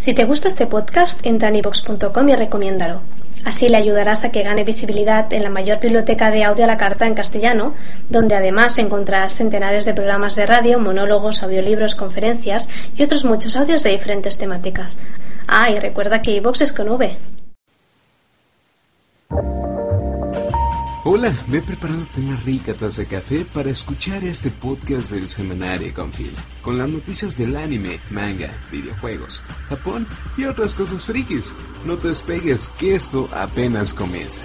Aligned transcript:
Si 0.00 0.14
te 0.14 0.24
gusta 0.24 0.48
este 0.48 0.66
podcast, 0.66 1.20
entra 1.26 1.50
en 1.50 1.56
ivox.com 1.56 2.26
y 2.30 2.34
recomiéndalo. 2.34 3.02
Así 3.44 3.68
le 3.68 3.76
ayudarás 3.76 4.24
a 4.24 4.30
que 4.30 4.42
gane 4.42 4.64
visibilidad 4.64 5.30
en 5.30 5.42
la 5.42 5.50
mayor 5.50 5.78
biblioteca 5.78 6.30
de 6.30 6.42
audio 6.42 6.64
a 6.64 6.66
la 6.66 6.78
carta 6.78 7.06
en 7.06 7.12
castellano, 7.12 7.74
donde 8.08 8.34
además 8.34 8.78
encontrarás 8.78 9.34
centenares 9.34 9.84
de 9.84 9.92
programas 9.92 10.36
de 10.36 10.46
radio, 10.46 10.78
monólogos, 10.78 11.42
audiolibros, 11.42 11.96
conferencias 11.96 12.70
y 12.96 13.02
otros 13.02 13.26
muchos 13.26 13.56
audios 13.56 13.82
de 13.82 13.90
diferentes 13.90 14.38
temáticas. 14.38 15.00
Ah, 15.46 15.70
y 15.70 15.78
recuerda 15.78 16.22
que 16.22 16.30
iVox 16.30 16.62
es 16.62 16.72
con 16.72 16.88
V. 16.88 17.14
Hola, 21.02 21.32
ve 21.46 21.62
preparándote 21.62 22.20
una 22.20 22.36
rica 22.36 22.74
taza 22.74 23.00
de 23.00 23.06
café 23.06 23.46
para 23.46 23.70
escuchar 23.70 24.22
este 24.22 24.50
podcast 24.50 25.10
del 25.10 25.30
Semanario 25.30 25.94
con 25.94 26.10
Phil, 26.10 26.30
con 26.60 26.76
las 26.76 26.90
noticias 26.90 27.38
del 27.38 27.56
anime, 27.56 27.98
manga, 28.10 28.52
videojuegos, 28.70 29.42
Japón 29.70 30.06
y 30.36 30.44
otras 30.44 30.74
cosas 30.74 31.06
frikis. 31.06 31.54
No 31.86 31.96
te 31.96 32.08
despegues, 32.08 32.68
que 32.78 32.94
esto 32.94 33.30
apenas 33.32 33.94
comienza. 33.94 34.42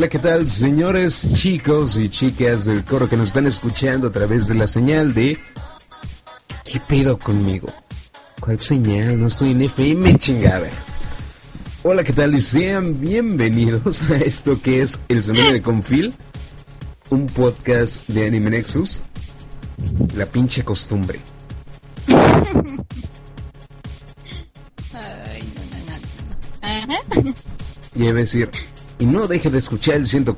Hola, 0.00 0.08
¿qué 0.08 0.18
tal, 0.18 0.48
señores, 0.48 1.28
chicos 1.34 1.98
y 1.98 2.08
chicas 2.08 2.64
del 2.64 2.86
coro 2.86 3.06
que 3.06 3.18
nos 3.18 3.28
están 3.28 3.46
escuchando 3.46 4.08
a 4.08 4.10
través 4.10 4.48
de 4.48 4.54
la 4.54 4.66
señal 4.66 5.12
de... 5.12 5.38
¿Qué 6.64 6.80
pedo 6.80 7.18
conmigo? 7.18 7.68
¿Cuál 8.40 8.58
señal? 8.60 9.20
No 9.20 9.26
estoy 9.26 9.50
en 9.50 9.60
FM, 9.60 10.16
chingada. 10.16 10.70
Hola, 11.82 12.02
¿qué 12.02 12.14
tal? 12.14 12.34
Y 12.34 12.40
sean 12.40 12.98
bienvenidos 12.98 14.00
a 14.10 14.16
esto 14.16 14.58
que 14.62 14.80
es 14.80 14.98
El 15.08 15.22
Sonido 15.22 15.52
de 15.52 15.60
Confil, 15.60 16.14
un 17.10 17.26
podcast 17.26 18.08
de 18.08 18.26
Anime 18.26 18.48
Nexus. 18.48 19.02
La 20.16 20.24
pinche 20.24 20.64
costumbre. 20.64 21.20
Ay, 22.08 22.24
no, 25.44 25.60
no, 25.68 25.78
no, 25.84 25.94
no. 26.24 26.34
Ajá. 26.62 27.34
Y 27.94 28.06
a 28.06 28.14
decir, 28.14 28.48
y 29.00 29.06
no 29.06 29.26
deje 29.26 29.50
de 29.50 29.58
escuchar 29.58 29.96
el 29.96 30.06
ciento... 30.06 30.36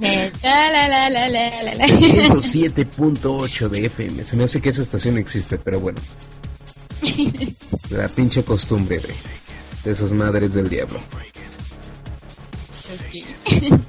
Eh, 0.00 0.30
la, 0.44 0.70
la, 0.70 0.88
la, 0.88 1.10
la, 1.10 1.28
la, 1.28 1.62
la, 1.62 1.74
la. 1.74 1.86
107.8 1.88 3.68
de 3.68 3.86
FM. 3.86 4.24
Se 4.24 4.36
me 4.36 4.44
hace 4.44 4.60
que 4.60 4.68
esa 4.68 4.82
estación 4.82 5.18
existe, 5.18 5.58
pero 5.58 5.80
bueno. 5.80 5.98
La 7.90 8.06
pinche 8.08 8.44
costumbre 8.44 8.98
de, 8.98 9.14
de 9.84 9.92
esas 9.92 10.12
madres 10.12 10.54
del 10.54 10.68
diablo. 10.68 11.00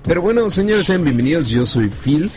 Pero 0.04 0.22
bueno, 0.22 0.50
señores, 0.50 0.86
sean 0.88 1.04
bienvenidos. 1.04 1.48
Yo 1.48 1.66
soy 1.66 1.90
Phil. 1.90 2.32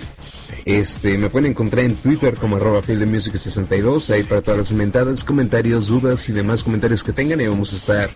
Este, 0.70 1.18
me 1.18 1.28
pueden 1.28 1.50
encontrar 1.50 1.84
en 1.84 1.96
Twitter 1.96 2.34
como 2.34 2.54
arroba 2.54 2.80
Phil 2.80 3.00
de 3.00 3.06
Music 3.06 3.34
62, 3.34 4.08
ahí 4.10 4.22
para 4.22 4.40
todas 4.40 4.58
las 4.58 4.70
mentadas, 4.70 5.24
comentarios, 5.24 5.88
dudas 5.88 6.28
y 6.28 6.32
demás 6.32 6.62
comentarios 6.62 7.02
que 7.02 7.12
tengan. 7.12 7.40
Y 7.40 7.48
vamos 7.48 7.72
a 7.72 7.76
estar 7.76 8.10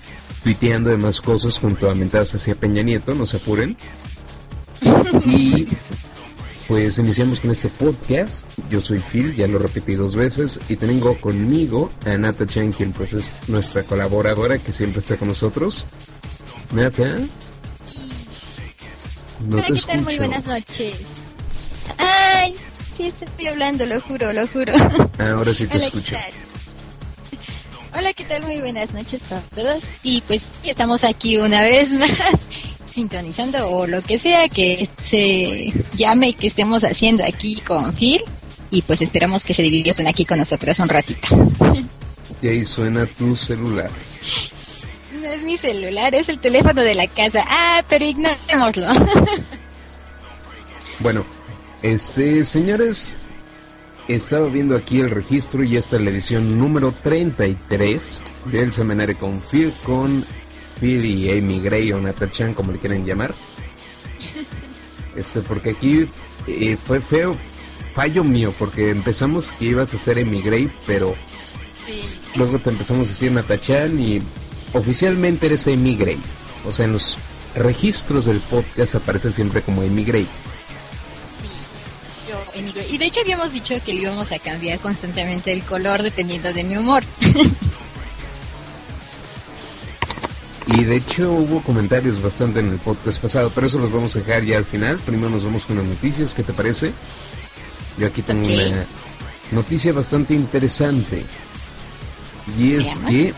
tuiteando 0.44 0.90
demás 0.90 1.20
cosas 1.20 1.58
junto 1.58 1.90
a 1.90 1.94
mentadas 1.94 2.32
hacia 2.36 2.54
Peña 2.54 2.82
Nieto, 2.82 3.12
no 3.12 3.26
se 3.26 3.38
apuren. 3.38 3.76
Y 5.26 5.66
pues 6.68 6.98
iniciamos 6.98 7.40
con 7.40 7.50
este 7.50 7.68
podcast. 7.70 8.46
Yo 8.70 8.80
soy 8.80 8.98
Phil, 8.98 9.34
ya 9.34 9.48
lo 9.48 9.58
repetí 9.58 9.94
dos 9.96 10.14
veces. 10.14 10.60
Y 10.68 10.76
tengo 10.76 11.20
conmigo 11.20 11.90
a 12.06 12.16
Nata 12.16 12.46
Chan, 12.46 12.70
quien 12.70 12.92
pues 12.92 13.14
es 13.14 13.40
nuestra 13.48 13.82
colaboradora 13.82 14.58
que 14.58 14.72
siempre 14.72 15.00
está 15.00 15.16
con 15.16 15.28
nosotros. 15.28 15.86
Nata. 16.72 17.18
No 19.48 19.56
Hola, 19.56 19.66
¿qué 19.66 19.80
tal? 19.86 20.02
Muy 20.02 20.18
buenas 20.18 20.46
noches. 20.46 21.23
Sí, 23.04 23.12
estoy 23.20 23.46
hablando, 23.48 23.84
lo 23.84 24.00
juro, 24.00 24.32
lo 24.32 24.46
juro. 24.46 24.72
Ahora 25.18 25.52
sí 25.52 25.66
te 25.66 25.76
Hola, 25.76 25.86
escucho. 25.86 26.16
Hola, 27.94 28.14
¿qué 28.14 28.24
tal? 28.24 28.42
Muy 28.44 28.60
buenas 28.60 28.94
noches 28.94 29.22
para 29.24 29.42
todos. 29.42 29.88
Y 30.02 30.22
pues 30.22 30.52
estamos 30.64 31.04
aquí 31.04 31.36
una 31.36 31.60
vez 31.60 31.92
más 31.92 32.10
sintonizando 32.86 33.68
o 33.68 33.86
lo 33.86 34.00
que 34.00 34.16
sea 34.16 34.48
que 34.48 34.88
se 35.02 35.70
llame 35.92 36.32
que 36.32 36.46
estemos 36.46 36.82
haciendo 36.82 37.24
aquí 37.24 37.56
con 37.56 37.92
Phil. 37.92 38.22
Y 38.70 38.80
pues 38.80 39.02
esperamos 39.02 39.44
que 39.44 39.52
se 39.52 39.62
diviertan 39.62 40.06
aquí 40.06 40.24
con 40.24 40.38
nosotros 40.38 40.78
un 40.78 40.88
ratito. 40.88 41.28
Y 42.40 42.48
ahí 42.48 42.66
suena 42.66 43.06
tu 43.06 43.36
celular. 43.36 43.90
No 45.20 45.28
es 45.28 45.42
mi 45.42 45.56
celular, 45.56 46.14
es 46.14 46.28
el 46.28 46.38
teléfono 46.38 46.82
de 46.82 46.94
la 46.94 47.06
casa. 47.06 47.42
Ah, 47.46 47.82
pero 47.86 48.04
ignorémoslo. 48.04 48.86
Bueno, 51.00 51.24
este, 51.84 52.44
señores, 52.46 53.14
estaba 54.08 54.48
viendo 54.48 54.74
aquí 54.74 55.00
el 55.00 55.10
registro 55.10 55.62
y 55.64 55.76
esta 55.76 55.96
es 55.96 56.02
la 56.02 56.10
edición 56.10 56.58
número 56.58 56.92
33 57.02 58.22
del 58.46 58.72
Seminario 58.72 59.16
con 59.18 59.40
Phil, 59.42 59.70
con 59.84 60.24
Phil 60.80 61.04
y 61.04 61.30
Amy 61.30 61.60
Gray 61.60 61.92
o 61.92 62.00
Natachan, 62.00 62.54
como 62.54 62.72
le 62.72 62.78
quieren 62.78 63.04
llamar. 63.04 63.34
Este, 65.14 65.40
porque 65.42 65.70
aquí 65.70 66.08
eh, 66.46 66.76
fue 66.82 67.02
feo, 67.02 67.36
fallo 67.94 68.24
mío, 68.24 68.52
porque 68.58 68.88
empezamos 68.88 69.52
que 69.52 69.66
ibas 69.66 69.92
a 69.92 69.98
ser 69.98 70.18
Amy 70.18 70.40
Gray, 70.40 70.70
pero 70.86 71.14
Sí. 71.86 72.02
luego 72.36 72.58
te 72.60 72.70
empezamos 72.70 73.08
a 73.08 73.10
decir 73.10 73.30
Natachan 73.30 74.00
y 74.00 74.22
oficialmente 74.72 75.46
eres 75.46 75.66
Amy 75.66 75.96
Gray. 75.96 76.18
O 76.66 76.72
sea, 76.72 76.86
en 76.86 76.94
los 76.94 77.18
registros 77.54 78.24
del 78.24 78.38
podcast 78.40 78.94
aparece 78.94 79.30
siempre 79.30 79.60
como 79.60 79.82
Amy 79.82 80.02
Gray. 80.02 80.26
Y 82.90 82.98
de 82.98 83.06
hecho 83.06 83.20
habíamos 83.20 83.52
dicho 83.52 83.74
que 83.84 83.92
le 83.94 84.02
íbamos 84.02 84.30
a 84.32 84.38
cambiar 84.38 84.78
constantemente 84.78 85.52
el 85.52 85.64
color 85.64 86.02
dependiendo 86.02 86.52
de 86.52 86.64
mi 86.64 86.76
humor. 86.76 87.02
Y 90.66 90.84
de 90.84 90.96
hecho 90.96 91.30
hubo 91.30 91.60
comentarios 91.60 92.22
bastante 92.22 92.60
en 92.60 92.70
el 92.70 92.78
podcast 92.78 93.20
pasado, 93.20 93.50
pero 93.54 93.66
eso 93.66 93.78
los 93.78 93.92
vamos 93.92 94.16
a 94.16 94.20
dejar 94.20 94.44
ya 94.44 94.56
al 94.56 94.64
final. 94.64 94.98
Primero 94.98 95.28
nos 95.28 95.44
vamos 95.44 95.66
con 95.66 95.76
las 95.76 95.84
noticias, 95.84 96.32
¿qué 96.32 96.42
te 96.42 96.52
parece? 96.54 96.90
Yo 97.98 98.06
aquí 98.06 98.22
tengo 98.22 98.46
una 98.46 98.86
noticia 99.52 99.92
bastante 99.92 100.34
interesante. 100.34 101.24
Y 102.58 102.74
es 102.74 102.98
Veamos. 103.00 103.10
que 103.10 103.34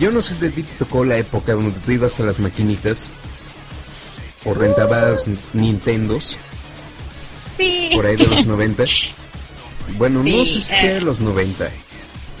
yo 0.00 0.10
no 0.10 0.22
sé 0.22 0.34
si 0.34 0.46
a 0.46 0.50
ti 0.50 0.62
te 0.62 0.74
tocó 0.78 1.04
la 1.04 1.18
época 1.18 1.52
donde 1.52 1.78
tú 1.78 1.92
ibas 1.92 2.18
a 2.20 2.24
las 2.24 2.38
maquinitas 2.38 3.10
o 4.44 4.54
rentabas 4.54 5.28
Nintendos 5.52 6.36
Sí. 7.58 7.90
por 7.94 8.06
ahí 8.06 8.16
de 8.16 8.26
los 8.26 8.46
90. 8.46 8.84
Bueno, 9.96 10.22
no 10.22 10.44
sé 10.44 10.62
si 10.62 10.72
de 10.86 10.96
eh. 10.96 11.00
los 11.00 11.20
90. 11.20 11.70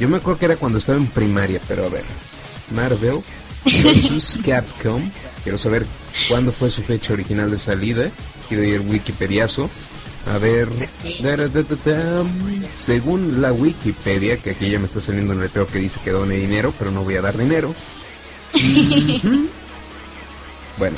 Yo 0.00 0.08
me 0.08 0.16
acuerdo 0.16 0.38
que 0.40 0.44
era 0.46 0.56
cuando 0.56 0.78
estaba 0.78 0.98
en 0.98 1.06
primaria, 1.06 1.60
pero 1.68 1.84
a 1.86 1.88
ver. 1.88 2.04
Marvel 2.74 3.20
vs 3.64 4.38
Capcom. 4.44 5.02
Quiero 5.42 5.58
saber 5.58 5.86
cuándo 6.28 6.52
fue 6.52 6.70
su 6.70 6.82
fecha 6.82 7.12
original 7.12 7.50
de 7.50 7.58
salida. 7.58 8.10
Quiero 8.48 8.64
ir 8.64 8.80
Wikipediazo. 8.80 9.68
A 10.32 10.38
ver. 10.38 10.68
da, 11.20 11.36
da, 11.36 11.48
da, 11.48 11.62
da, 11.62 11.76
da. 11.84 12.24
Según 12.78 13.42
la 13.42 13.52
Wikipedia, 13.52 14.38
que 14.38 14.50
aquí 14.50 14.70
ya 14.70 14.78
me 14.78 14.86
está 14.86 15.00
saliendo 15.00 15.34
un 15.34 15.40
letrero 15.42 15.66
que 15.66 15.78
dice 15.78 16.00
que 16.02 16.10
done 16.12 16.36
dinero, 16.36 16.72
pero 16.78 16.90
no 16.90 17.02
voy 17.04 17.16
a 17.16 17.20
dar 17.22 17.36
dinero. 17.36 17.74
Bueno. 20.76 20.96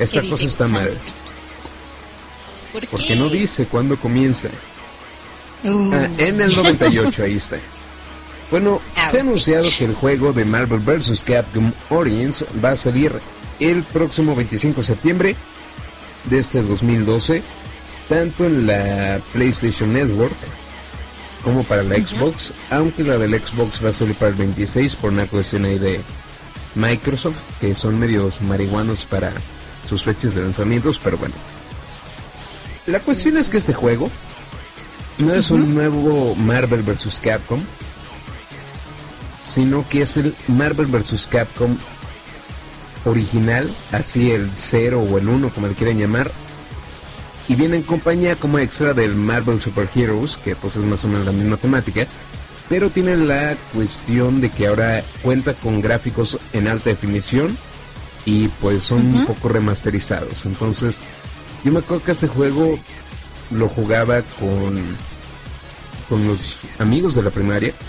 Esta 0.00 0.20
¿Qué 0.20 0.28
cosa 0.28 0.44
está 0.44 0.66
mal. 0.66 0.90
¿Por 2.72 2.82
qué? 2.82 2.88
Porque 2.88 3.16
no 3.16 3.28
dice 3.28 3.66
cuándo 3.66 3.96
comienza. 3.96 4.48
Uh, 5.64 5.90
Ah, 5.92 6.08
en 6.18 6.40
el 6.40 6.54
98, 6.54 7.22
ahí 7.24 7.36
está. 7.36 7.58
Bueno, 8.50 8.80
se 9.10 9.18
ha 9.18 9.20
anunciado 9.22 9.68
que 9.76 9.84
el 9.84 9.94
juego 9.94 10.32
de 10.32 10.44
Marvel 10.44 10.78
vs. 10.78 11.24
Capcom 11.24 11.72
Origins 11.90 12.44
va 12.64 12.70
a 12.72 12.76
salir 12.76 13.12
el 13.58 13.82
próximo 13.82 14.36
25 14.36 14.80
de 14.82 14.86
septiembre 14.86 15.36
de 16.30 16.38
este 16.38 16.62
2012, 16.62 17.42
tanto 18.08 18.44
en 18.44 18.66
la 18.66 19.20
PlayStation 19.32 19.92
Network 19.92 20.34
como 21.42 21.64
para 21.64 21.82
la 21.82 21.96
Xbox, 21.96 22.52
aunque 22.70 23.02
la 23.02 23.18
del 23.18 23.40
Xbox 23.40 23.84
va 23.84 23.90
a 23.90 23.92
salir 23.92 24.14
para 24.14 24.30
el 24.30 24.36
26 24.36 24.96
por 24.96 25.12
una 25.12 25.26
cuestión 25.26 25.64
ahí 25.64 25.78
de 25.78 26.00
Microsoft, 26.74 27.36
que 27.60 27.74
son 27.74 27.98
medios 27.98 28.40
marihuanos 28.42 29.04
para 29.06 29.32
sus 29.88 30.02
fechas 30.04 30.34
de 30.34 30.42
lanzamientos, 30.42 31.00
pero 31.02 31.16
bueno. 31.18 31.34
La 32.86 33.00
cuestión 33.00 33.36
es 33.36 33.48
que 33.48 33.58
este 33.58 33.74
juego 33.74 34.10
no 35.18 35.34
es 35.34 35.50
un 35.50 35.74
nuevo 35.74 36.34
Marvel 36.36 36.82
vs. 36.82 37.20
Capcom, 37.22 37.60
sino 39.44 39.88
que 39.88 40.02
es 40.02 40.16
el 40.16 40.34
Marvel 40.46 40.86
vs. 40.86 41.26
Capcom 41.26 41.76
original, 43.04 43.68
así 43.92 44.30
el 44.30 44.50
0 44.54 45.00
o 45.00 45.18
el 45.18 45.28
1, 45.28 45.48
como 45.50 45.68
le 45.68 45.74
quieran 45.74 45.98
llamar, 45.98 46.30
y 47.48 47.54
viene 47.54 47.76
en 47.76 47.82
compañía 47.82 48.36
como 48.36 48.58
extra 48.58 48.94
del 48.94 49.14
Marvel 49.14 49.60
Super 49.60 49.88
Heroes, 49.94 50.36
que 50.36 50.56
pues 50.56 50.76
es 50.76 50.82
más 50.82 51.04
o 51.04 51.08
menos 51.08 51.26
la 51.26 51.32
misma 51.32 51.56
temática, 51.56 52.06
pero 52.68 52.90
tiene 52.90 53.16
la 53.16 53.56
cuestión 53.74 54.40
de 54.40 54.50
que 54.50 54.66
ahora 54.66 55.02
cuenta 55.22 55.54
con 55.54 55.80
gráficos 55.80 56.38
en 56.52 56.66
alta 56.66 56.90
definición 56.90 57.56
y 58.24 58.48
pues 58.60 58.82
son 58.82 59.14
un 59.14 59.26
poco 59.26 59.48
remasterizados. 59.48 60.44
Entonces, 60.46 60.98
yo 61.66 61.72
me 61.72 61.80
acuerdo 61.80 62.04
que 62.04 62.12
este 62.12 62.28
juego 62.28 62.78
lo 63.50 63.68
jugaba 63.68 64.22
con 64.38 64.80
con 66.08 66.24
los 66.28 66.58
amigos 66.78 67.16
de 67.16 67.22
la 67.22 67.30
primaria. 67.30 67.72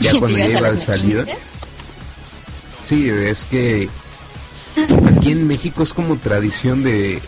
Ya 0.00 0.16
cuando 0.16 0.38
ya 0.38 0.46
iba 0.46 0.70
de 0.70 0.80
salida. 0.80 1.24
Sí, 2.84 3.10
es 3.10 3.44
que 3.46 3.88
aquí 5.10 5.32
en 5.32 5.48
México 5.48 5.82
es 5.82 5.92
como 5.92 6.14
tradición 6.16 6.84
de 6.84 7.20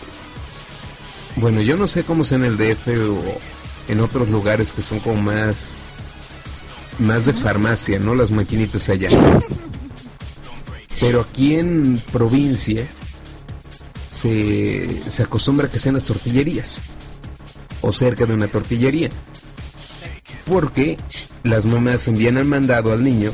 bueno, 1.35 1.59
yo 1.59 1.75
no 1.75 1.85
sé 1.85 2.03
cómo 2.03 2.23
sea 2.23 2.37
en 2.37 2.45
el 2.45 2.57
DF 2.57 2.87
o 2.87 3.39
en 3.89 3.99
otros 3.99 4.29
lugares 4.29 4.71
que 4.71 4.81
son 4.81 4.99
como 4.99 5.21
más 5.21 5.73
más 6.97 7.25
de 7.25 7.33
farmacia, 7.33 7.99
¿no? 7.99 8.15
Las 8.15 8.31
maquinitas 8.31 8.87
allá. 8.87 9.09
Pero 11.01 11.19
aquí 11.19 11.55
en 11.55 12.01
provincia 12.13 12.87
se, 14.21 15.09
se 15.09 15.23
acostumbra 15.23 15.67
que 15.67 15.79
sean 15.79 15.95
las 15.95 16.05
tortillerías 16.05 16.81
o 17.81 17.91
cerca 17.91 18.25
de 18.25 18.33
una 18.33 18.47
tortillería. 18.47 19.09
Porque 20.45 20.97
las 21.43 21.65
mamás 21.65 22.07
envían 22.07 22.37
el 22.37 22.45
mandado 22.45 22.91
al 22.91 23.03
niño, 23.03 23.31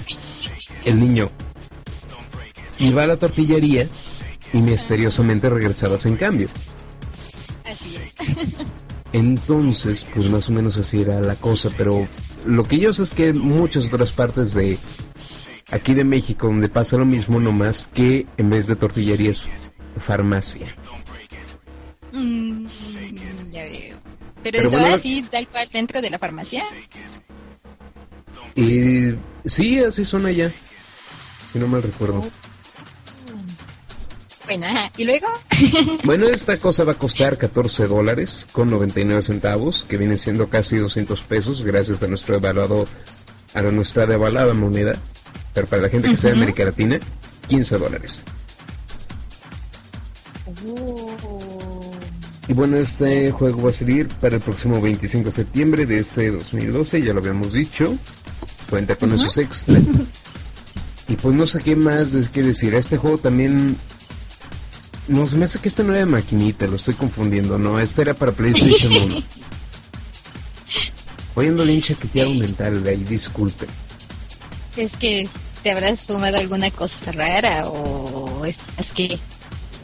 el 0.85 0.99
niño 0.99 1.29
iba 2.79 3.03
a 3.03 3.07
la 3.07 3.17
tortillería 3.17 3.87
y 4.53 4.57
misteriosamente 4.59 5.49
regresaba 5.49 5.97
sin 5.97 6.15
cambio. 6.15 6.47
Entonces, 9.11 10.05
pues 10.13 10.29
más 10.29 10.47
o 10.47 10.51
menos 10.51 10.77
así 10.77 11.01
era 11.01 11.19
la 11.21 11.35
cosa, 11.35 11.69
pero 11.75 12.07
lo 12.45 12.63
que 12.63 12.77
yo 12.77 12.93
sé 12.93 13.03
es 13.03 13.13
que 13.13 13.29
en 13.29 13.39
muchas 13.39 13.87
otras 13.87 14.11
partes 14.11 14.53
de 14.53 14.77
aquí 15.71 15.93
de 15.93 16.03
México 16.03 16.47
donde 16.47 16.69
pasa 16.69 16.97
lo 16.97 17.05
mismo, 17.05 17.39
nomás 17.39 17.87
que 17.87 18.25
en 18.37 18.49
vez 18.49 18.67
de 18.67 18.75
tortillería 18.75 19.31
es 19.31 19.43
farmacia. 19.99 20.75
Mm, 22.11 22.65
ya 23.49 23.63
veo. 23.63 23.97
Pero, 24.43 24.61
estaba 24.61 24.93
así, 24.93 25.23
tal 25.29 25.47
cual, 25.47 25.67
dentro 25.71 26.01
de 26.01 26.09
la 26.09 26.19
farmacia. 26.19 26.63
Eh, 28.55 29.15
sí, 29.45 29.79
así 29.79 30.05
son 30.05 30.25
allá, 30.25 30.51
si 31.51 31.59
no 31.59 31.67
mal 31.67 31.83
recuerdo. 31.83 32.23
Bueno, 34.45 34.65
¿y 34.95 35.03
luego? 35.03 35.27
bueno, 36.05 36.25
esta 36.27 36.57
cosa 36.57 36.85
va 36.85 36.93
a 36.93 36.97
costar 36.97 37.37
14 37.37 37.85
dólares 37.87 38.47
con 38.51 38.69
99 38.69 39.21
centavos, 39.21 39.83
que 39.83 39.97
viene 39.97 40.15
siendo 40.15 40.47
casi 40.47 40.77
200 40.77 41.21
pesos, 41.23 41.61
gracias 41.63 42.01
a 42.01 42.07
nuestro 42.07 42.35
evaluado, 42.35 42.87
a 43.53 43.61
nuestra 43.63 44.05
devaluada 44.05 44.53
moneda. 44.53 44.97
Pero 45.53 45.67
para 45.67 45.81
la 45.81 45.89
gente 45.89 46.09
que 46.09 46.17
sea 46.17 46.31
de 46.31 46.37
América 46.37 46.63
Latina, 46.63 46.99
15 47.49 47.77
dólares. 47.77 48.23
Y 52.47 52.53
bueno, 52.53 52.77
este 52.77 53.31
juego 53.31 53.63
va 53.63 53.69
a 53.71 53.73
salir 53.73 54.07
para 54.07 54.35
el 54.37 54.41
próximo 54.41 54.79
25 54.81 55.25
de 55.25 55.31
septiembre 55.31 55.85
de 55.85 55.99
este 55.99 56.31
2012, 56.31 57.01
ya 57.01 57.13
lo 57.13 57.19
habíamos 57.19 57.53
dicho. 57.53 57.95
Cuenta 58.69 58.95
con 58.95 59.13
esos 59.13 59.37
extras. 59.37 59.83
y 61.07 61.15
pues 61.15 61.35
no 61.35 61.45
sé 61.45 61.61
qué 61.61 61.75
más 61.75 62.13
que 62.31 62.43
decir. 62.43 62.73
Este 62.73 62.97
juego 62.97 63.17
también 63.17 63.75
no, 65.07 65.27
se 65.27 65.37
me 65.37 65.45
hace 65.45 65.59
que 65.59 65.69
este 65.69 65.83
no 65.83 65.91
era 65.91 65.99
de 65.99 66.05
maquinita, 66.05 66.67
lo 66.67 66.75
estoy 66.75 66.93
confundiendo, 66.93 67.57
no, 67.57 67.79
este 67.79 68.01
era 68.01 68.13
para 68.13 68.31
PlayStation 68.33 68.91
1. 69.11 69.15
Oyendo 71.35 71.63
el 71.63 71.69
hincha 71.69 71.93
que 71.93 72.07
te 72.07 72.21
hago 72.21 72.33
mental, 72.33 72.83
ahí, 72.85 73.03
disculpe. 73.03 73.67
Es 74.75 74.97
que 74.97 75.29
te 75.63 75.71
habrás 75.71 76.05
fumado 76.05 76.37
alguna 76.37 76.71
cosa 76.71 77.11
rara 77.11 77.67
o 77.67 78.43
es, 78.45 78.59
que 78.93 79.17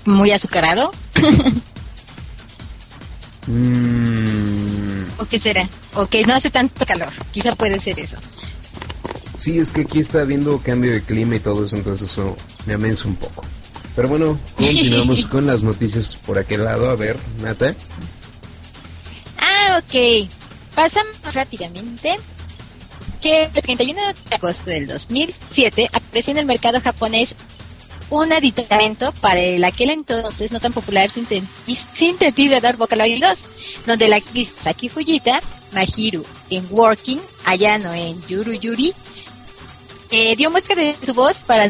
muy 0.05 0.31
azucarado. 0.31 0.91
Mm. 3.47 5.19
¿O 5.19 5.25
qué 5.25 5.37
será? 5.37 5.69
O 5.95 6.05
que 6.05 6.23
no 6.23 6.33
hace 6.33 6.49
tanto 6.49 6.85
calor, 6.85 7.11
quizá 7.31 7.55
puede 7.55 7.77
ser 7.77 7.99
eso. 7.99 8.17
Sí, 9.37 9.59
es 9.59 9.71
que 9.71 9.81
aquí 9.81 9.99
está 9.99 10.21
habiendo 10.21 10.57
cambio 10.59 10.91
de 10.91 11.01
clima 11.01 11.35
y 11.35 11.39
todo 11.39 11.65
eso, 11.65 11.75
entonces 11.75 12.09
eso 12.09 12.37
me 12.65 12.75
amensa 12.75 13.07
un 13.07 13.15
poco. 13.15 13.43
Pero 13.95 14.07
bueno, 14.07 14.39
continuamos 14.55 15.25
con 15.31 15.45
las 15.45 15.63
noticias 15.63 16.15
por 16.15 16.37
aquel 16.39 16.63
lado. 16.63 16.89
A 16.89 16.95
ver, 16.95 17.17
Nata. 17.41 17.75
Ah, 19.37 19.79
ok. 19.79 20.29
Pasamos 20.75 21.33
rápidamente. 21.33 22.17
Que 23.21 23.43
el 23.43 23.51
31 23.51 24.01
de 24.29 24.35
agosto 24.35 24.69
del 24.69 24.87
2007 24.87 25.89
apareció 25.93 26.31
en 26.31 26.39
el 26.39 26.45
mercado 26.45 26.81
japonés 26.81 27.35
un 28.21 28.31
aditamento 28.31 29.11
para 29.13 29.39
el 29.39 29.63
aquel 29.63 29.89
entonces 29.89 30.51
no 30.51 30.59
tan 30.59 30.71
popular 30.71 31.09
sintetizador 31.09 32.77
Vocaloid 32.77 33.23
2, 33.23 33.45
donde 33.87 34.07
la 34.07 34.17
actriz 34.17 34.53
Saki 34.55 34.87
Fujita, 34.87 35.41
Mahiru 35.71 36.23
en 36.51 36.67
Working, 36.69 37.19
Ayano 37.45 37.91
en 37.93 38.21
Yuru 38.27 38.53
Yuri, 38.53 38.93
eh, 40.11 40.35
dio 40.35 40.51
muestra 40.51 40.75
de 40.75 40.95
su 41.01 41.15
voz 41.15 41.41
para, 41.41 41.67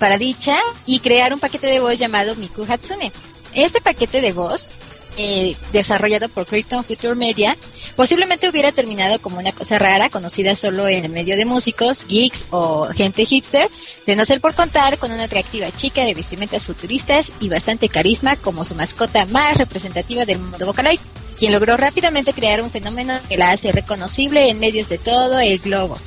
para 0.00 0.18
dicha 0.18 0.58
y 0.86 0.98
crear 0.98 1.32
un 1.32 1.38
paquete 1.38 1.68
de 1.68 1.78
voz 1.78 1.98
llamado 1.98 2.34
Miku 2.34 2.66
Hatsune. 2.68 3.12
Este 3.54 3.80
paquete 3.80 4.20
de 4.20 4.32
voz, 4.32 4.68
eh, 5.16 5.56
desarrollado 5.72 6.28
por 6.28 6.46
Krypton 6.46 6.84
Future 6.84 7.14
Media, 7.14 7.56
posiblemente 7.94 8.48
hubiera 8.48 8.72
terminado 8.72 9.18
como 9.20 9.38
una 9.38 9.52
cosa 9.52 9.78
rara, 9.78 10.10
conocida 10.10 10.54
solo 10.54 10.88
en 10.88 11.04
el 11.04 11.12
medio 11.12 11.36
de 11.36 11.44
músicos, 11.44 12.06
geeks 12.06 12.46
o 12.50 12.88
gente 12.94 13.24
hipster, 13.24 13.68
de 14.06 14.16
no 14.16 14.24
ser 14.24 14.40
por 14.40 14.54
contar 14.54 14.98
con 14.98 15.12
una 15.12 15.24
atractiva 15.24 15.70
chica 15.72 16.04
de 16.04 16.14
vestimentas 16.14 16.66
futuristas 16.66 17.32
y 17.40 17.48
bastante 17.48 17.88
carisma 17.88 18.36
como 18.36 18.64
su 18.64 18.74
mascota 18.74 19.26
más 19.26 19.58
representativa 19.58 20.24
del 20.24 20.38
mundo 20.38 20.66
Vocaloid, 20.66 21.00
quien 21.38 21.52
logró 21.52 21.76
rápidamente 21.76 22.32
crear 22.32 22.62
un 22.62 22.70
fenómeno 22.70 23.18
que 23.28 23.36
la 23.36 23.50
hace 23.50 23.72
reconocible 23.72 24.48
en 24.48 24.58
medios 24.58 24.88
de 24.88 24.98
todo 24.98 25.38
el 25.40 25.58
globo 25.58 25.98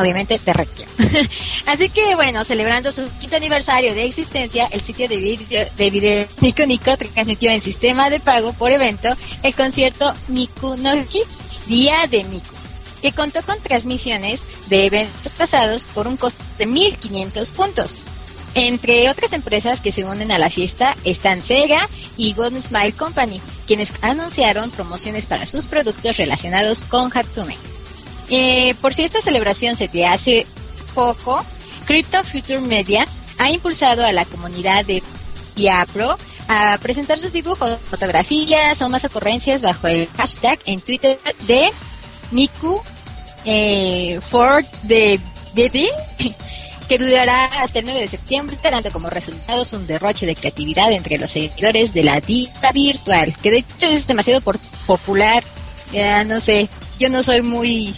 obviamente 0.00 0.38
terráqueo. 0.38 0.86
Así 1.66 1.88
que 1.88 2.14
bueno, 2.14 2.44
celebrando 2.44 2.90
su 2.92 3.08
quinto 3.20 3.36
aniversario 3.36 3.94
de 3.94 4.04
existencia, 4.04 4.66
el 4.70 4.80
sitio 4.80 5.08
de 5.08 5.16
video, 5.16 5.68
de 5.76 5.90
video 5.90 6.26
Nico 6.40 6.66
Nico 6.66 6.96
transmitió 6.96 7.50
en 7.50 7.60
sistema 7.60 8.10
de 8.10 8.20
pago 8.20 8.52
por 8.52 8.70
evento 8.70 9.08
el 9.42 9.54
concierto 9.54 10.14
Miku 10.28 10.76
no 10.76 10.92
Día 11.66 12.06
de 12.08 12.24
Miku, 12.24 12.54
que 13.00 13.12
contó 13.12 13.42
con 13.42 13.60
transmisiones 13.60 14.44
de 14.68 14.86
eventos 14.86 15.34
pasados 15.34 15.86
por 15.86 16.08
un 16.08 16.16
costo 16.16 16.42
de 16.58 16.66
1.500 16.66 17.52
puntos. 17.52 17.98
Entre 18.54 19.08
otras 19.08 19.32
empresas 19.32 19.80
que 19.80 19.92
se 19.92 20.04
unen 20.04 20.32
a 20.32 20.38
la 20.38 20.50
fiesta 20.50 20.96
están 21.04 21.42
Sega 21.42 21.88
y 22.16 22.32
Golden 22.32 22.60
Smile 22.60 22.92
Company, 22.92 23.40
quienes 23.66 23.92
anunciaron 24.02 24.70
promociones 24.70 25.26
para 25.26 25.46
sus 25.46 25.68
productos 25.68 26.16
relacionados 26.16 26.82
con 26.82 27.16
Hatsume. 27.16 27.56
Eh, 28.30 28.74
por 28.80 28.94
si 28.94 29.02
esta 29.02 29.20
celebración 29.20 29.76
se 29.76 29.88
te 29.88 30.06
hace 30.06 30.46
poco, 30.94 31.44
Crypto 31.84 32.22
Future 32.22 32.60
Media 32.60 33.06
ha 33.38 33.50
impulsado 33.50 34.04
a 34.04 34.12
la 34.12 34.24
comunidad 34.24 34.84
de 34.84 35.02
Diapro 35.56 36.16
a 36.48 36.78
presentar 36.80 37.18
sus 37.18 37.32
dibujos, 37.32 37.78
fotografías 37.90 38.80
o 38.82 38.88
más 38.88 39.04
ocurrencias 39.04 39.62
bajo 39.62 39.88
el 39.88 40.08
hashtag 40.16 40.58
en 40.64 40.80
Twitter 40.80 41.18
de 41.46 41.70
Miku 42.30 42.80
eh, 43.44 44.20
for 44.30 44.64
the 44.86 45.18
Baby, 45.54 45.88
que 46.88 46.98
durará 46.98 47.44
hasta 47.62 47.80
el 47.80 47.86
9 47.86 48.00
de 48.00 48.08
septiembre, 48.08 48.56
dando 48.62 48.90
como 48.92 49.10
resultados 49.10 49.72
un 49.72 49.86
derroche 49.86 50.26
de 50.26 50.36
creatividad 50.36 50.92
entre 50.92 51.18
los 51.18 51.30
seguidores 51.30 51.92
de 51.92 52.02
la 52.02 52.20
diva 52.20 52.72
virtual, 52.72 53.34
que 53.42 53.50
de 53.50 53.58
hecho 53.58 53.86
es 53.86 54.06
demasiado 54.06 54.40
popular, 54.86 55.42
ya 55.92 56.24
no 56.24 56.40
sé, 56.40 56.68
yo 56.98 57.08
no 57.08 57.22
soy 57.22 57.42
muy 57.42 57.94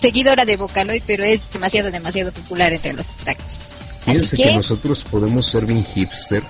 seguidora 0.00 0.44
de 0.44 0.56
Vocaloid, 0.56 1.02
pero 1.06 1.24
es 1.24 1.40
demasiado, 1.52 1.90
demasiado 1.90 2.32
popular 2.32 2.72
entre 2.72 2.92
los 2.92 3.06
tacos. 3.24 3.60
Fíjense 4.04 4.36
que... 4.36 4.54
nosotros 4.54 5.04
podemos 5.04 5.46
ser 5.46 5.66
bien 5.66 5.84
hipster, 5.84 6.42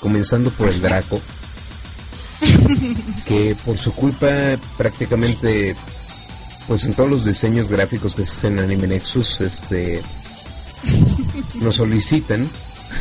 comenzando 0.00 0.50
por 0.50 0.68
el 0.68 0.80
Draco, 0.80 1.20
que 3.26 3.56
por 3.64 3.78
su 3.78 3.92
culpa 3.92 4.56
prácticamente, 4.76 5.76
pues 6.66 6.84
en 6.84 6.94
todos 6.94 7.10
los 7.10 7.24
diseños 7.24 7.70
gráficos 7.70 8.14
que 8.14 8.24
se 8.24 8.32
hacen 8.32 8.58
en 8.58 8.64
Anime 8.64 8.86
Nexus, 8.88 9.40
este, 9.40 10.02
nos 11.60 11.76
solicitan 11.76 12.48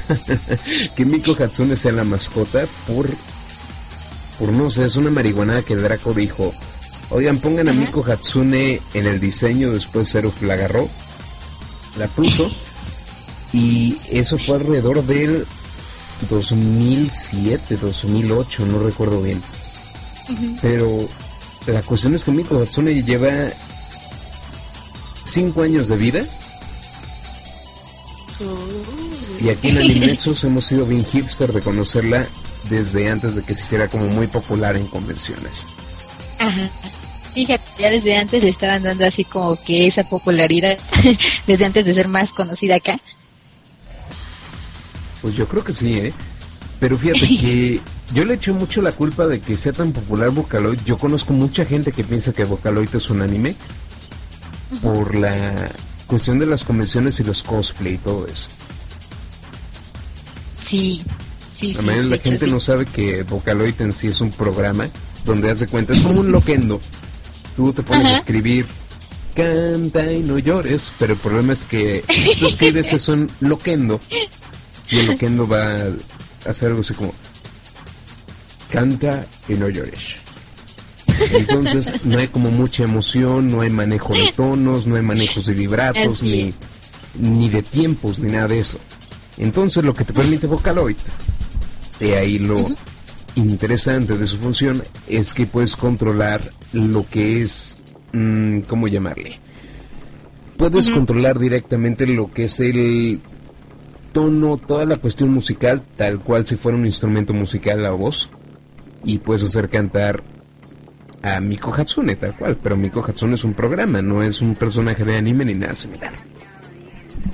que 0.95 1.05
Miko 1.05 1.31
Hatsune 1.31 1.75
sea 1.75 1.91
la 1.91 2.03
mascota 2.03 2.65
por 2.87 3.09
por 4.37 4.51
no 4.51 4.69
sé, 4.69 4.85
es 4.85 4.95
una 4.95 5.09
marihuana 5.09 5.61
que 5.61 5.75
Draco 5.75 6.13
dijo, 6.13 6.53
oigan, 7.09 7.39
pongan 7.39 7.69
a. 7.69 7.73
Miko 7.73 8.03
Hatsune 8.05 8.81
en 8.93 9.05
el 9.05 9.19
diseño, 9.19 9.71
después 9.71 10.09
Seruf 10.09 10.41
la 10.41 10.53
agarró, 10.55 10.89
la 11.97 12.07
puso, 12.07 12.51
y 13.53 13.97
eso 14.09 14.37
fue 14.37 14.55
alrededor 14.55 15.03
del 15.03 15.45
2007, 16.29 17.77
2008, 17.77 18.65
no 18.65 18.79
recuerdo 18.79 19.21
bien. 19.21 19.41
Pero 20.61 21.07
la 21.67 21.81
cuestión 21.81 22.15
es 22.15 22.23
que 22.23 22.31
Miko 22.31 22.61
Hatsune 22.61 23.03
lleva 23.03 23.49
5 25.25 25.61
años 25.61 25.87
de 25.87 25.97
vida. 25.97 26.25
Y 29.41 29.49
aquí 29.49 29.69
en 29.69 29.77
Animexus 29.79 30.43
hemos 30.43 30.65
sido 30.65 30.85
bien 30.85 31.05
hipster 31.05 31.51
de 31.53 31.61
conocerla 31.61 32.25
desde 32.69 33.09
antes 33.09 33.35
de 33.35 33.43
que 33.43 33.53
se 33.53 33.63
hiciera 33.63 33.87
como 33.87 34.07
muy 34.07 34.27
popular 34.27 34.75
en 34.75 34.87
convenciones. 34.87 35.67
Ajá. 36.39 36.69
Fíjate, 37.33 37.63
ya 37.77 37.89
desde 37.89 38.15
antes 38.15 38.41
le 38.41 38.49
estaban 38.49 38.83
dando 38.83 39.05
así 39.05 39.25
como 39.25 39.61
que 39.61 39.87
esa 39.87 40.03
popularidad, 40.07 40.77
desde 41.47 41.65
antes 41.65 41.85
de 41.85 41.93
ser 41.93 42.07
más 42.07 42.31
conocida 42.31 42.75
acá. 42.75 42.97
Pues 45.21 45.35
yo 45.35 45.45
creo 45.47 45.63
que 45.63 45.73
sí, 45.73 45.97
¿eh? 45.97 46.13
Pero 46.79 46.97
fíjate 46.97 47.19
que 47.41 47.81
yo 48.13 48.23
le 48.23 48.35
echo 48.35 48.53
mucho 48.53 48.81
la 48.81 48.93
culpa 48.93 49.27
de 49.27 49.41
que 49.41 49.57
sea 49.57 49.73
tan 49.73 49.91
popular 49.91 50.29
Vocaloid. 50.29 50.79
Yo 50.85 50.97
conozco 50.97 51.33
mucha 51.33 51.65
gente 51.65 51.91
que 51.91 52.03
piensa 52.03 52.31
que 52.31 52.45
Vocaloid 52.45 52.93
es 52.93 53.09
un 53.09 53.21
anime 53.21 53.55
por 54.81 55.15
la 55.15 55.69
cuestión 56.07 56.39
de 56.39 56.45
las 56.45 56.63
convenciones 56.63 57.19
y 57.19 57.23
los 57.23 57.43
cosplay 57.43 57.95
y 57.95 57.97
todo 57.97 58.27
eso. 58.27 58.47
Sí, 60.63 61.03
sí, 61.57 61.67
sí. 61.67 61.73
La 61.73 61.81
mayoría 61.81 62.03
de 62.03 62.09
de 62.09 62.17
la 62.17 62.23
gente 62.23 62.45
sí. 62.45 62.51
no 62.51 62.59
sabe 62.61 62.85
que 62.85 63.23
Vocaloid 63.23 63.81
en 63.81 63.91
sí 63.91 64.07
es 64.07 64.21
un 64.21 64.31
programa 64.31 64.89
donde 65.25 65.51
haz 65.51 65.59
de 65.59 65.67
cuenta, 65.67 65.93
es 65.93 66.01
como 66.01 66.21
un 66.21 66.31
loquendo. 66.31 66.79
Tú 67.55 67.73
te 67.73 67.83
pones 67.83 68.07
a 68.07 68.17
escribir, 68.17 68.65
canta 69.33 70.11
y 70.11 70.19
no 70.19 70.37
llores, 70.39 70.91
pero 70.99 71.13
el 71.13 71.19
problema 71.19 71.53
es 71.53 71.63
que 71.63 72.03
tú 72.39 72.47
escribes 72.47 72.93
eso 72.93 73.13
en 73.13 73.29
loquendo 73.39 73.99
y 74.89 74.99
el 74.99 75.07
loquendo 75.07 75.47
va 75.47 75.71
a 75.73 76.49
hacer 76.49 76.69
algo 76.69 76.81
así 76.81 76.93
como, 76.93 77.13
canta 78.69 79.25
y 79.47 79.53
no 79.53 79.69
llores. 79.69 80.15
Entonces 81.31 81.91
no 82.03 82.17
hay 82.19 82.27
como 82.27 82.51
mucha 82.51 82.83
emoción, 82.83 83.51
no 83.51 83.61
hay 83.61 83.69
manejo 83.69 84.13
de 84.13 84.31
tonos, 84.35 84.85
no 84.85 84.95
hay 84.95 85.01
manejos 85.01 85.45
de 85.45 85.53
vibratos, 85.53 86.21
ni, 86.21 86.53
ni 87.19 87.49
de 87.49 87.63
tiempos, 87.63 88.19
ni 88.19 88.31
nada 88.31 88.49
de 88.49 88.59
eso. 88.59 88.79
Entonces 89.37 89.83
lo 89.83 89.93
que 89.93 90.03
te 90.03 90.13
permite 90.13 90.47
Vocaloid, 90.47 90.97
y 91.99 92.11
ahí 92.11 92.37
lo 92.37 92.67
interesante 93.35 94.17
de 94.17 94.27
su 94.27 94.37
función, 94.37 94.83
es 95.07 95.33
que 95.33 95.45
puedes 95.45 95.75
controlar 95.75 96.51
lo 96.73 97.05
que 97.05 97.41
es, 97.41 97.77
mm, 98.13 98.61
¿cómo 98.61 98.87
llamarle? 98.87 99.39
Puedes 100.57 100.89
controlar 100.89 101.37
directamente 101.37 102.07
lo 102.07 102.31
que 102.31 102.45
es 102.45 102.59
el 102.61 103.19
tono, 104.13 104.57
toda 104.57 104.85
la 104.85 104.95
cuestión 104.95 105.31
musical, 105.31 105.83
tal 105.97 106.19
cual 106.19 106.47
si 106.47 106.55
fuera 106.55 106.77
un 106.77 106.85
instrumento 106.85 107.33
musical 107.33 107.83
la 107.83 107.91
voz, 107.91 108.29
y 109.03 109.17
puedes 109.17 109.43
hacer 109.43 109.69
cantar 109.69 110.23
a 111.21 111.39
Miko 111.41 111.73
Hatsune, 111.73 112.15
tal 112.15 112.35
cual, 112.35 112.57
pero 112.61 112.77
Miko 112.77 113.03
Hatsune 113.05 113.35
es 113.35 113.43
un 113.43 113.53
programa, 113.53 114.01
no 114.01 114.23
es 114.23 114.41
un 114.41 114.55
personaje 114.55 115.03
de 115.03 115.17
anime 115.17 115.43
ni 115.43 115.55
nada 115.55 115.75
similar. 115.75 116.13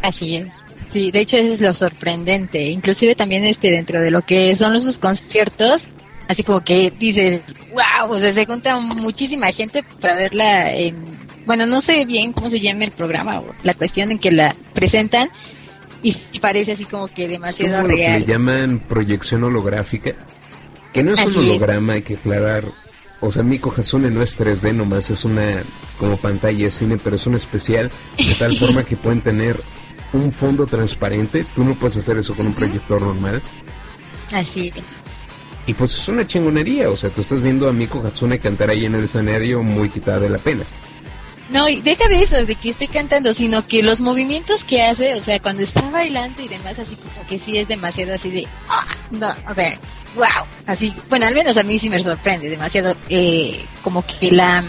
Así 0.02 0.38
es. 0.38 0.52
Sí, 0.92 1.12
de 1.12 1.22
hecho 1.22 1.38
eso 1.38 1.54
es 1.54 1.62
lo 1.62 1.74
sorprendente. 1.74 2.62
Inclusive 2.70 3.16
también 3.16 3.46
este 3.46 3.72
dentro 3.72 4.02
de 4.02 4.12
lo 4.12 4.22
que 4.24 4.56
son 4.56 4.74
los 4.74 4.98
conciertos, 4.98 5.88
así 6.28 6.44
como 6.44 6.62
que 6.62 6.92
dices, 7.00 7.42
wow, 7.72 8.12
o 8.12 8.18
sea, 8.20 8.34
se 8.34 8.46
junta 8.46 8.78
muchísima 8.80 9.52
gente 9.52 9.84
para 10.02 10.18
verla 10.18 10.74
en, 10.74 11.04
bueno, 11.46 11.66
no 11.66 11.82
sé 11.82 12.06
bien 12.06 12.34
cómo 12.34 12.50
se 12.50 12.60
llama 12.60 12.84
el 12.84 12.92
programa 12.92 13.40
o 13.40 13.56
la 13.64 13.74
cuestión 13.74 14.12
en 14.12 14.20
que 14.20 14.32
la 14.32 14.56
presentan 14.74 15.30
y 16.04 16.14
parece 16.40 16.74
así 16.74 16.86
como 16.86 17.08
que 17.08 17.28
demasiado 17.28 17.78
como 17.78 17.88
lo 17.88 17.98
que 17.98 18.10
le 18.10 18.20
real. 18.20 18.26
llaman 18.26 18.80
proyección 18.80 19.44
holográfica, 19.44 20.14
que 20.94 21.04
no 21.04 21.14
es 21.14 21.26
un 21.26 21.36
es. 21.36 21.38
holograma, 21.38 21.94
hay 21.94 22.02
que 22.02 22.16
aclarar. 22.16 22.66
O 23.22 23.32
sea, 23.32 23.44
Miko 23.44 23.72
Hatsune 23.76 24.10
no 24.10 24.24
es 24.24 24.38
3D 24.40 24.74
nomás, 24.74 25.10
es 25.12 25.24
una 25.26 25.62
como 26.00 26.18
pantalla 26.18 26.66
de 26.66 26.72
cine, 26.72 26.98
pero 26.98 27.16
es 27.18 27.28
un 27.28 27.36
especial 27.36 27.92
de 28.18 28.36
tal 28.36 28.56
forma 28.60 28.84
que 28.84 28.98
pueden 28.98 29.22
tener 29.22 29.58
un 30.14 30.32
fondo 30.32 30.66
transparente. 30.66 31.46
Tú 31.56 31.64
no 31.64 31.76
puedes 31.76 31.98
hacer 31.98 32.18
eso 32.18 32.34
con 32.36 32.48
un 32.48 32.54
proyector 32.54 33.02
normal. 33.02 33.42
Así 34.32 34.72
es. 34.76 34.86
Y 35.68 35.74
pues 35.74 35.96
es 35.96 36.08
una 36.08 36.26
chingonería, 36.26 36.90
o 36.90 36.98
sea, 36.98 37.10
tú 37.10 37.22
estás 37.22 37.42
viendo 37.42 37.70
a 37.70 37.72
Miko 37.72 38.02
Hatsune 38.06 38.40
cantar 38.40 38.72
ahí 38.72 38.86
en 38.86 38.96
el 38.96 39.04
escenario 39.04 39.62
muy 39.62 39.90
quitada 39.90 40.20
de 40.20 40.30
la 40.30 40.38
pena. 40.40 40.64
No, 41.52 41.68
y 41.68 41.82
deja 41.82 42.08
de 42.08 42.24
eso, 42.24 42.44
de 42.44 42.56
que 42.56 42.70
esté 42.70 42.88
cantando, 42.88 43.34
sino 43.34 43.68
que 43.68 43.84
los 43.84 44.00
movimientos 44.00 44.64
que 44.64 44.84
hace, 44.84 45.14
o 45.16 45.22
sea, 45.22 45.40
cuando 45.40 45.64
está 45.64 45.82
bailando 45.90 46.42
y 46.42 46.48
demás, 46.48 46.80
así 46.80 46.96
como 46.96 47.28
que 47.28 47.38
sí 47.38 47.58
es 47.58 47.68
demasiado 47.68 48.14
así 48.14 48.32
de, 48.32 48.48
ah, 48.70 48.86
no, 49.12 49.30
o 49.50 49.54
sea, 49.54 49.78
wow, 50.16 50.46
así, 50.66 50.94
bueno, 51.10 51.28
al 51.28 51.36
menos 51.36 51.58
a 51.58 51.64
mí 51.64 51.78
sí 51.78 51.90
me 51.90 52.02
sorprende 52.02 52.50
demasiado, 52.50 52.96
eh, 53.10 53.60
como 53.84 54.04
que 54.06 54.32
la, 54.32 54.64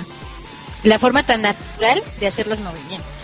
la 0.83 0.99
forma 0.99 1.23
tan 1.23 1.43
natural 1.43 2.03
de 2.19 2.27
hacer 2.27 2.49
los 2.49 2.59
movimientos. 2.61 3.22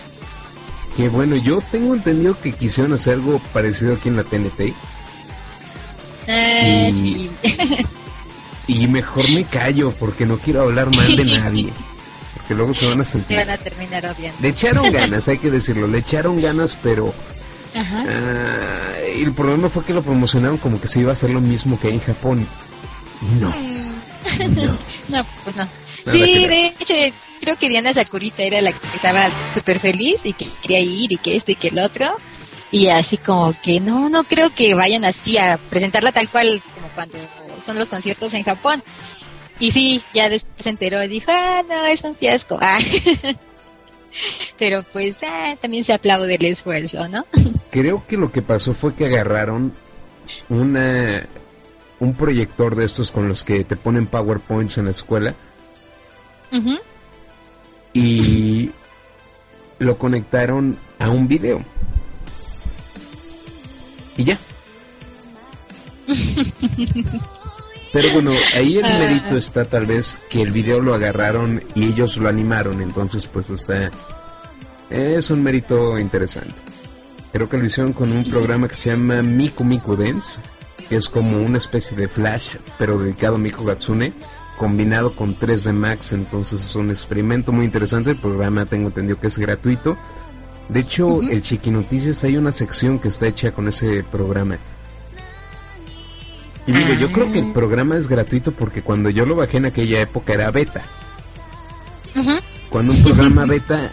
Que 0.99 1.07
bueno, 1.07 1.37
yo 1.37 1.61
tengo 1.71 1.93
entendido 1.95 2.37
que 2.41 2.51
quisieron 2.51 2.91
hacer 2.91 3.13
algo 3.13 3.39
parecido 3.53 3.93
aquí 3.93 4.09
en 4.09 4.17
la 4.17 4.23
TNT. 4.25 4.73
Ah, 6.27 6.89
Y- 6.89 7.29
sí. 7.41 7.85
Y 8.67 8.85
mejor 8.87 9.29
me 9.31 9.45
callo 9.45 9.91
porque 9.97 10.25
no 10.25 10.37
quiero 10.37 10.63
hablar 10.63 10.93
mal 10.93 11.15
de 11.15 11.23
nadie. 11.39 11.69
Porque 12.35 12.53
luego 12.53 12.73
se 12.73 12.85
van 12.85 12.99
a 12.99 13.05
sentir. 13.05 13.37
van 13.37 13.49
a 13.49 13.57
terminar 13.57 14.05
odiando. 14.07 14.37
Le 14.41 14.49
echaron 14.49 14.91
ganas, 14.91 15.25
hay 15.29 15.37
que 15.37 15.49
decirlo. 15.49 15.87
Le 15.87 15.99
echaron 15.99 16.41
ganas, 16.41 16.75
pero 16.83 17.13
Ajá. 17.73 18.03
ah, 18.05 18.97
el 19.15 19.31
problema 19.31 19.69
fue 19.69 19.85
que 19.85 19.93
lo 19.93 20.01
promocionaron 20.03 20.57
como 20.57 20.81
que 20.81 20.89
se 20.89 20.99
iba 20.99 21.11
a 21.11 21.13
hacer 21.13 21.29
lo 21.29 21.39
mismo 21.39 21.79
que 21.79 21.87
en 21.91 22.01
Japón. 22.01 22.45
Y 23.21 23.39
no, 23.39 23.47
no. 23.49 24.77
No, 25.07 25.25
pues 25.45 25.55
no. 25.55 25.65
Nada 26.05 26.11
sí, 26.11 26.45
de 26.45 26.67
hecho, 26.67 26.93
creo 27.39 27.57
que 27.57 27.69
Diana 27.69 27.93
Sakurita 27.93 28.43
era 28.43 28.61
la 28.61 28.71
que 28.71 28.87
estaba 28.95 29.27
súper 29.53 29.79
feliz 29.79 30.21
y 30.23 30.33
que 30.33 30.47
quería 30.61 30.79
ir 30.79 31.11
y 31.11 31.17
que 31.17 31.35
esto 31.35 31.51
y 31.51 31.55
que 31.55 31.69
el 31.69 31.79
otro. 31.79 32.15
Y 32.71 32.87
así 32.87 33.17
como 33.17 33.53
que 33.63 33.79
no, 33.79 34.09
no 34.09 34.23
creo 34.23 34.51
que 34.51 34.75
vayan 34.75 35.05
así 35.05 35.37
a 35.37 35.57
presentarla 35.69 36.11
tal 36.11 36.29
cual 36.29 36.61
como 36.75 36.87
cuando 36.89 37.17
son 37.65 37.77
los 37.77 37.89
conciertos 37.89 38.33
en 38.33 38.43
Japón. 38.43 38.83
Y 39.59 39.71
sí, 39.71 40.01
ya 40.13 40.29
después 40.29 40.63
se 40.63 40.69
enteró 40.69 41.03
y 41.03 41.07
dijo, 41.07 41.31
ah, 41.31 41.63
no, 41.67 41.85
es 41.85 42.03
un 42.03 42.15
fiasco. 42.15 42.57
Ah. 44.11 44.25
Pero 44.57 44.83
pues 44.91 45.17
ah, 45.21 45.55
también 45.61 45.83
se 45.83 45.93
aplaude 45.93 46.33
el 46.33 46.45
esfuerzo, 46.45 47.07
¿no? 47.07 47.27
Creo 47.71 48.03
que 48.07 48.17
lo 48.17 48.31
que 48.31 48.41
pasó 48.41 48.73
fue 48.73 48.95
que 48.95 49.05
agarraron 49.05 49.71
una 50.49 51.27
un 51.99 52.15
proyector 52.15 52.75
de 52.75 52.85
estos 52.85 53.11
con 53.11 53.27
los 53.27 53.43
que 53.43 53.63
te 53.63 53.75
ponen 53.75 54.07
PowerPoints 54.07 54.79
en 54.79 54.85
la 54.85 54.91
escuela 54.91 55.35
Ujú. 56.51 56.79
Y 57.93 58.71
lo 59.79 59.97
conectaron 59.97 60.77
a 60.99 61.09
un 61.09 61.27
video. 61.27 61.61
Y 64.17 64.23
ya. 64.25 64.37
Pero 67.91 68.13
bueno, 68.13 68.31
ahí 68.55 68.77
el 68.77 68.85
Ah. 68.85 68.99
mérito 68.99 69.35
está 69.37 69.65
tal 69.65 69.85
vez 69.85 70.19
que 70.29 70.41
el 70.41 70.51
video 70.51 70.79
lo 70.79 70.93
agarraron 70.93 71.61
y 71.73 71.85
ellos 71.85 72.17
lo 72.17 72.29
animaron, 72.29 72.81
entonces 72.81 73.25
pues 73.27 73.49
está... 73.49 73.89
Es 74.89 75.29
un 75.29 75.43
mérito 75.43 75.97
interesante. 75.99 76.53
Creo 77.31 77.47
que 77.49 77.57
lo 77.57 77.65
hicieron 77.65 77.93
con 77.93 78.11
un 78.11 78.23
programa 78.29 78.67
que 78.67 78.75
se 78.75 78.89
llama 78.89 79.21
Miku 79.21 79.63
Miku 79.63 79.95
Dance, 79.95 80.39
que 80.87 80.95
es 80.97 81.07
como 81.09 81.41
una 81.41 81.59
especie 81.59 81.95
de 81.95 82.07
flash, 82.07 82.55
pero 82.77 82.97
dedicado 82.97 83.35
a 83.35 83.39
Miku 83.39 83.63
Gatsune, 83.65 84.13
combinado 84.59 85.13
con 85.13 85.35
3D 85.35 85.71
Max, 85.71 86.11
entonces 86.11 86.61
es 86.61 86.75
un 86.75 86.91
experimento 86.91 87.53
muy 87.53 87.65
interesante. 87.65 88.11
El 88.11 88.17
programa 88.17 88.65
tengo 88.65 88.89
entendido 88.89 89.17
que 89.19 89.27
es 89.27 89.37
gratuito. 89.37 89.97
De 90.67 90.81
hecho, 90.81 91.21
el 91.21 91.41
Chiqui 91.41 91.71
Noticias 91.71 92.23
hay 92.25 92.35
una 92.35 92.51
sección 92.51 92.99
que 92.99 93.07
está 93.07 93.27
hecha 93.27 93.53
con 93.53 93.69
ese 93.69 94.03
programa. 94.03 94.57
Y 96.67 96.73
digo, 96.73 96.93
yo 96.93 97.11
creo 97.11 97.31
que 97.31 97.39
el 97.39 97.53
programa 97.53 97.95
es 97.95 98.07
gratuito 98.09 98.51
porque 98.51 98.81
cuando 98.83 99.09
yo 99.09 99.25
lo 99.25 99.35
bajé 99.35 99.57
en 99.57 99.65
aquella 99.65 100.01
época 100.01 100.33
era 100.33 100.51
beta. 100.51 100.83
Cuando 102.69 102.91
un 102.91 103.01
programa 103.01 103.45
beta 103.45 103.89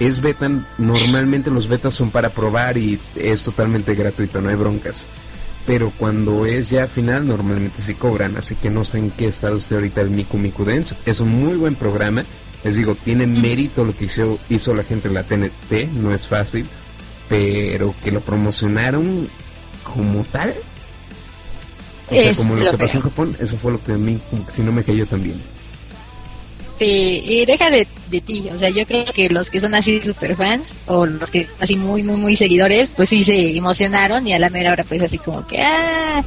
es 0.00 0.20
beta, 0.22 0.50
normalmente 0.78 1.50
los 1.50 1.68
betas 1.68 1.94
son 1.94 2.10
para 2.10 2.30
probar 2.30 2.78
y 2.78 2.98
es 3.16 3.42
totalmente 3.42 3.94
gratuito, 3.94 4.40
no 4.40 4.48
hay 4.48 4.56
broncas. 4.56 5.06
Pero 5.66 5.92
cuando 5.96 6.46
es 6.46 6.70
ya 6.70 6.86
final, 6.86 7.26
normalmente 7.26 7.82
sí 7.82 7.94
cobran, 7.94 8.36
así 8.36 8.54
que 8.54 8.70
no 8.70 8.84
sé 8.84 8.98
en 8.98 9.10
qué 9.10 9.28
está 9.28 9.52
usted 9.52 9.76
ahorita 9.76 10.00
el 10.00 10.10
Miku 10.10 10.38
Miku 10.38 10.64
Dance. 10.64 10.94
Es 11.06 11.20
un 11.20 11.28
muy 11.28 11.54
buen 11.54 11.74
programa, 11.74 12.24
les 12.64 12.76
digo, 12.76 12.94
tiene 12.94 13.26
mérito 13.26 13.84
lo 13.84 13.94
que 13.94 14.06
hizo, 14.06 14.38
hizo 14.48 14.74
la 14.74 14.84
gente 14.84 15.08
de 15.08 15.14
la 15.14 15.22
TNT, 15.22 15.92
no 15.94 16.14
es 16.14 16.26
fácil, 16.26 16.66
pero 17.28 17.94
que 18.02 18.10
lo 18.10 18.20
promocionaron 18.20 19.28
como 19.84 20.24
tal, 20.24 20.54
O 22.08 22.14
sea, 22.14 22.30
Es 22.30 22.36
como 22.36 22.56
lo, 22.56 22.64
lo 22.64 22.70
que 22.72 22.78
pasó 22.78 22.96
en. 22.96 23.02
Japón, 23.02 23.36
eso 23.38 23.56
fue 23.56 23.72
lo 23.72 23.82
que 23.82 23.92
a 23.92 23.98
mí, 23.98 24.18
si 24.54 24.62
no 24.62 24.72
me 24.72 24.82
cayó 24.82 25.06
tan 25.06 25.22
Sí, 26.80 27.22
y 27.26 27.44
deja 27.44 27.68
de, 27.68 27.86
de 28.08 28.22
ti, 28.22 28.48
o 28.50 28.58
sea, 28.58 28.70
yo 28.70 28.86
creo 28.86 29.04
que 29.04 29.28
los 29.28 29.50
que 29.50 29.60
son 29.60 29.74
así 29.74 30.00
super 30.00 30.34
fans 30.34 30.72
o 30.86 31.04
los 31.04 31.28
que 31.28 31.46
así 31.58 31.76
muy, 31.76 32.02
muy, 32.02 32.16
muy 32.16 32.36
seguidores, 32.38 32.90
pues 32.90 33.10
sí 33.10 33.22
se 33.22 33.54
emocionaron 33.54 34.26
y 34.26 34.32
a 34.32 34.38
la 34.38 34.48
mera 34.48 34.72
hora 34.72 34.82
pues 34.84 35.02
así 35.02 35.18
como 35.18 35.46
que, 35.46 35.60
ah, 35.60 36.24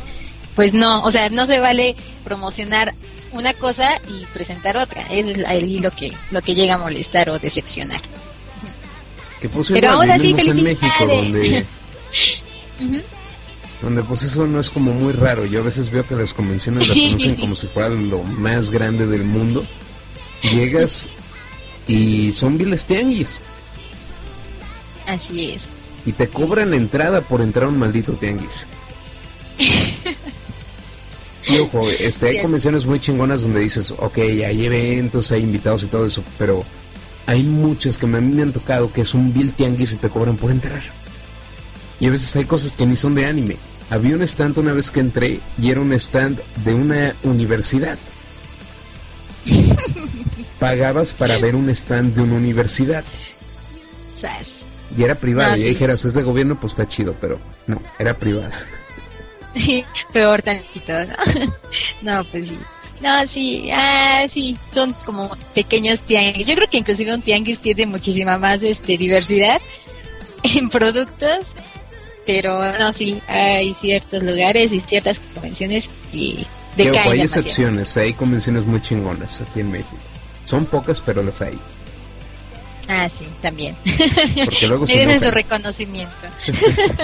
pues 0.55 0.75
no, 0.75 1.01
o 1.01 1.09
sea, 1.09 1.29
no 1.29 1.47
se 1.47 1.57
vale 1.57 1.95
promocionar 2.23 2.93
una 3.31 3.55
cosa 3.55 3.99
y 4.07 4.27
presentar 4.27 4.77
otra, 4.77 5.01
eso 5.09 5.29
es 5.29 5.43
ahí 5.47 5.79
lo 5.79 5.89
que, 5.89 6.13
lo 6.29 6.39
que 6.43 6.53
llega 6.53 6.75
a 6.75 6.77
molestar 6.77 7.31
o 7.31 7.39
decepcionar. 7.39 8.01
Que 9.41 9.49
pues 9.49 9.69
Pero 9.71 9.89
aún 9.89 10.11
así, 10.11 10.35
en 10.37 10.63
México, 10.63 10.93
donde, 10.99 11.65
donde 13.81 14.03
pues 14.03 14.21
eso 14.21 14.45
no 14.45 14.59
es 14.59 14.69
como 14.69 14.93
muy 14.93 15.13
raro. 15.13 15.47
Yo 15.47 15.61
a 15.61 15.63
veces 15.63 15.89
veo 15.89 16.05
que 16.07 16.13
las 16.13 16.31
convenciones 16.31 16.87
las 16.87 16.95
conocen 17.09 17.35
como 17.37 17.55
si 17.55 17.65
fuera 17.65 17.89
lo 17.89 18.21
más 18.21 18.69
grande 18.69 19.07
del 19.07 19.23
mundo. 19.23 19.65
Llegas 20.43 21.07
y 21.87 22.31
son 22.33 22.57
viles 22.57 22.85
tianguis 22.85 23.29
Así 25.07 25.51
es. 25.51 25.63
y 26.05 26.11
te 26.11 26.27
cobran 26.27 26.69
la 26.71 26.77
entrada 26.77 27.21
por 27.21 27.41
entrar 27.41 27.65
a 27.65 27.69
un 27.69 27.79
maldito 27.79 28.13
tianguis. 28.13 28.67
Y 31.45 31.59
ojo, 31.59 31.89
este, 31.89 32.29
hay 32.29 32.41
convenciones 32.41 32.85
muy 32.85 33.01
chingonas 33.01 33.41
donde 33.41 33.59
dices, 33.59 33.91
ok, 33.91 34.17
hay 34.17 34.65
eventos, 34.65 35.29
hay 35.31 35.43
invitados 35.43 35.83
y 35.83 35.87
todo 35.87 36.05
eso, 36.05 36.23
pero 36.37 36.63
hay 37.25 37.43
muchas 37.43 37.97
que 37.97 38.05
a 38.05 38.09
mí 38.09 38.33
me 38.33 38.43
han 38.43 38.53
tocado 38.53 38.91
que 38.93 39.01
es 39.01 39.13
un 39.13 39.33
vil 39.33 39.51
tianguis 39.51 39.91
y 39.91 39.97
te 39.97 40.07
cobran 40.07 40.37
por 40.37 40.51
entrar. 40.51 40.81
Y 41.99 42.07
a 42.07 42.11
veces 42.11 42.33
hay 42.37 42.45
cosas 42.45 42.71
que 42.71 42.85
ni 42.85 42.95
son 42.95 43.13
de 43.15 43.25
anime. 43.25 43.57
Había 43.89 44.15
un 44.15 44.21
stand 44.21 44.57
una 44.57 44.71
vez 44.71 44.89
que 44.89 45.01
entré 45.01 45.41
y 45.61 45.69
era 45.69 45.81
un 45.81 45.91
stand 45.93 46.39
de 46.63 46.73
una 46.73 47.13
universidad. 47.23 47.97
Pagabas 50.63 51.13
para 51.13 51.37
ver 51.39 51.57
un 51.57 51.69
stand 51.71 52.15
de 52.15 52.21
una 52.21 52.35
universidad. 52.35 53.03
Y 54.97 55.03
era 55.03 55.13
privada. 55.13 55.55
Ah, 55.55 55.57
y 55.57 55.63
dijeras, 55.63 56.05
es 56.05 56.13
de 56.13 56.23
gobierno, 56.23 56.57
pues 56.57 56.71
está 56.71 56.87
chido, 56.87 57.17
pero 57.19 57.37
no, 57.67 57.81
era 57.99 58.17
privada. 58.17 58.53
Peor 60.13 60.41
tantito, 60.41 60.93
¿no? 60.93 61.15
no, 62.01 62.23
pues 62.31 62.47
sí. 62.47 62.57
No, 63.01 63.27
sí, 63.27 63.69
ah, 63.73 64.25
sí, 64.31 64.57
son 64.73 64.93
como 65.05 65.35
pequeños 65.53 65.99
tianguis. 66.03 66.47
Yo 66.47 66.55
creo 66.55 66.69
que 66.69 66.77
inclusive 66.77 67.13
un 67.13 67.21
tianguis 67.21 67.59
tiene 67.59 67.85
muchísima 67.85 68.37
más 68.37 68.63
este 68.63 68.97
diversidad 68.97 69.59
en 70.43 70.69
productos, 70.69 71.53
pero 72.25 72.71
no, 72.79 72.93
sí, 72.93 73.21
hay 73.27 73.73
ciertos 73.73 74.23
lugares 74.23 74.71
y 74.71 74.79
ciertas 74.79 75.19
convenciones 75.19 75.89
ojo, 75.89 76.47
decaen 76.77 77.11
hay 77.11 77.21
excepciones, 77.21 77.97
hay 77.97 78.13
convenciones 78.13 78.65
muy 78.65 78.81
chingonas 78.81 79.41
aquí 79.41 79.59
en 79.59 79.69
México. 79.69 80.12
Son 80.45 80.65
pocas, 80.65 81.01
pero 81.01 81.23
las 81.23 81.41
hay. 81.41 81.57
Ah, 82.87 83.07
sí, 83.09 83.25
también. 83.41 83.75
Porque 84.45 84.67
luego 84.67 84.87
se 84.87 85.19
su 85.19 85.31
reconocimiento. 85.31 86.13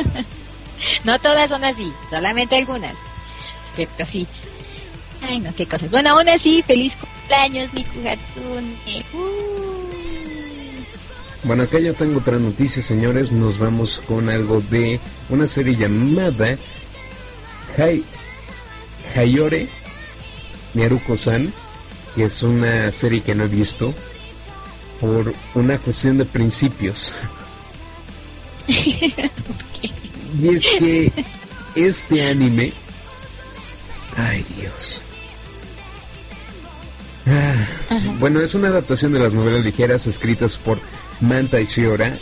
no 1.04 1.20
todas 1.20 1.50
son 1.50 1.64
así, 1.64 1.92
solamente 2.10 2.58
algunas. 2.58 2.96
Pero 3.76 4.06
sí. 4.06 4.28
Ay, 5.22 5.40
no, 5.40 5.54
qué 5.56 5.66
cosas. 5.66 5.92
Bueno, 5.92 6.12
aún 6.12 6.30
así, 6.30 6.62
feliz 6.64 6.96
cumpleaños, 6.96 7.74
Miku 7.74 8.00
Hatsune. 8.08 9.06
Uh. 9.14 9.80
Bueno, 11.44 11.64
acá 11.64 11.80
ya 11.80 11.94
tengo 11.94 12.20
otra 12.20 12.38
noticia, 12.38 12.82
señores. 12.82 13.32
Nos 13.32 13.58
vamos 13.58 14.02
con 14.08 14.30
algo 14.30 14.62
de 14.62 15.00
una 15.30 15.48
serie 15.48 15.76
llamada 15.76 16.58
Hai 17.78 18.04
Hayore 19.16 19.68
Miaruko-san, 20.74 21.52
que 22.16 22.26
es 22.26 22.44
una 22.44 22.92
serie 22.92 23.22
que 23.22 23.36
no 23.36 23.46
he 23.46 23.48
visto 23.48 23.94
por 25.00 25.34
una 25.56 25.78
cuestión 25.78 26.18
de 26.18 26.26
principios. 26.26 27.14
Y 30.42 30.50
es 30.50 30.68
que 30.78 31.12
este 31.76 32.28
anime... 32.28 32.72
Ay 34.16 34.46
Dios. 34.58 35.02
Ah, 37.26 38.04
bueno, 38.20 38.42
es 38.42 38.56
una 38.56 38.70
adaptación 38.70 39.14
de 39.14 39.20
las 39.20 39.34
novelas 39.34 39.64
ligeras 39.64 40.08
escritas 40.08 40.58
por 40.58 40.80
Manta 41.22 41.62
y 41.62 41.66
Shiora, 41.66 42.18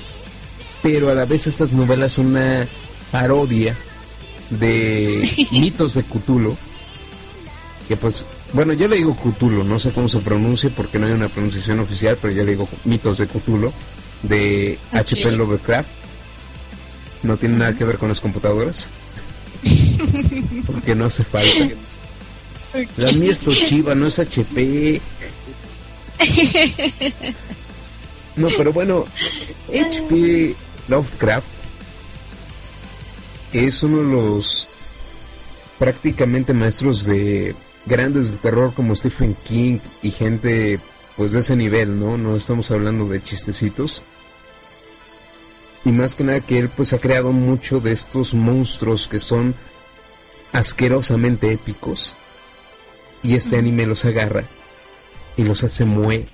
pero 0.83 1.09
a 1.09 1.13
la 1.13 1.25
vez 1.25 1.47
estas 1.47 1.71
novelas 1.71 2.13
son 2.13 2.27
una 2.27 2.67
parodia 3.11 3.75
de 4.49 5.47
mitos 5.51 5.93
de 5.95 6.03
Cthulhu. 6.03 6.57
Que 7.87 7.95
pues, 7.95 8.25
bueno, 8.53 8.73
yo 8.73 8.87
le 8.87 8.97
digo 8.97 9.15
Cthulhu, 9.15 9.63
no 9.63 9.79
sé 9.79 9.91
cómo 9.91 10.09
se 10.09 10.19
pronuncia 10.19 10.69
porque 10.75 10.99
no 10.99 11.05
hay 11.05 11.13
una 11.13 11.29
pronunciación 11.29 11.79
oficial, 11.79 12.17
pero 12.21 12.33
yo 12.33 12.43
le 12.43 12.51
digo 12.51 12.67
mitos 12.83 13.17
de 13.17 13.27
Cthulhu 13.27 13.71
de. 14.23 14.77
H.P. 14.91 15.31
Lovecraft. 15.31 15.89
No 17.23 17.37
tiene 17.37 17.57
nada 17.57 17.73
que 17.73 17.85
ver 17.85 17.97
con 17.97 18.09
las 18.09 18.19
computadoras. 18.19 18.87
porque 20.65 20.95
no 20.95 21.05
hace 21.05 21.23
falta. 21.23 21.69
La 22.97 23.11
mía 23.13 23.31
es 23.31 23.39
Toshiba, 23.39 23.95
no 23.95 24.07
es 24.07 24.19
HP. 24.19 25.01
No, 28.35 28.49
pero 28.55 28.71
bueno, 28.71 29.05
HP 29.69 30.55
Lovecraft 30.87 31.47
es 33.51 33.81
uno 33.81 33.97
de 33.97 34.03
los 34.03 34.67
prácticamente 35.79 36.53
maestros 36.53 37.05
de 37.05 37.55
grandes 37.87 38.31
de 38.31 38.37
terror 38.37 38.73
como 38.73 38.95
Stephen 38.95 39.35
King 39.43 39.79
y 40.01 40.11
gente 40.11 40.79
pues 41.15 41.31
de 41.31 41.39
ese 41.39 41.55
nivel, 41.55 41.99
¿no? 41.99 42.17
No 42.17 42.35
estamos 42.35 42.69
hablando 42.69 43.07
de 43.07 43.23
chistecitos. 43.23 44.03
Y 45.83 45.91
más 45.91 46.15
que 46.15 46.23
nada 46.23 46.41
que 46.41 46.59
él 46.59 46.69
pues 46.69 46.93
ha 46.93 46.99
creado 46.99 47.31
mucho 47.31 47.79
de 47.79 47.91
estos 47.91 48.33
monstruos 48.33 49.07
que 49.07 49.19
son 49.19 49.55
asquerosamente 50.51 51.51
épicos. 51.51 52.15
Y 53.23 53.35
este 53.35 53.57
anime 53.57 53.85
los 53.85 54.05
agarra 54.05 54.43
y 55.37 55.43
los 55.43 55.63
hace 55.63 55.85
mue. 55.85 56.27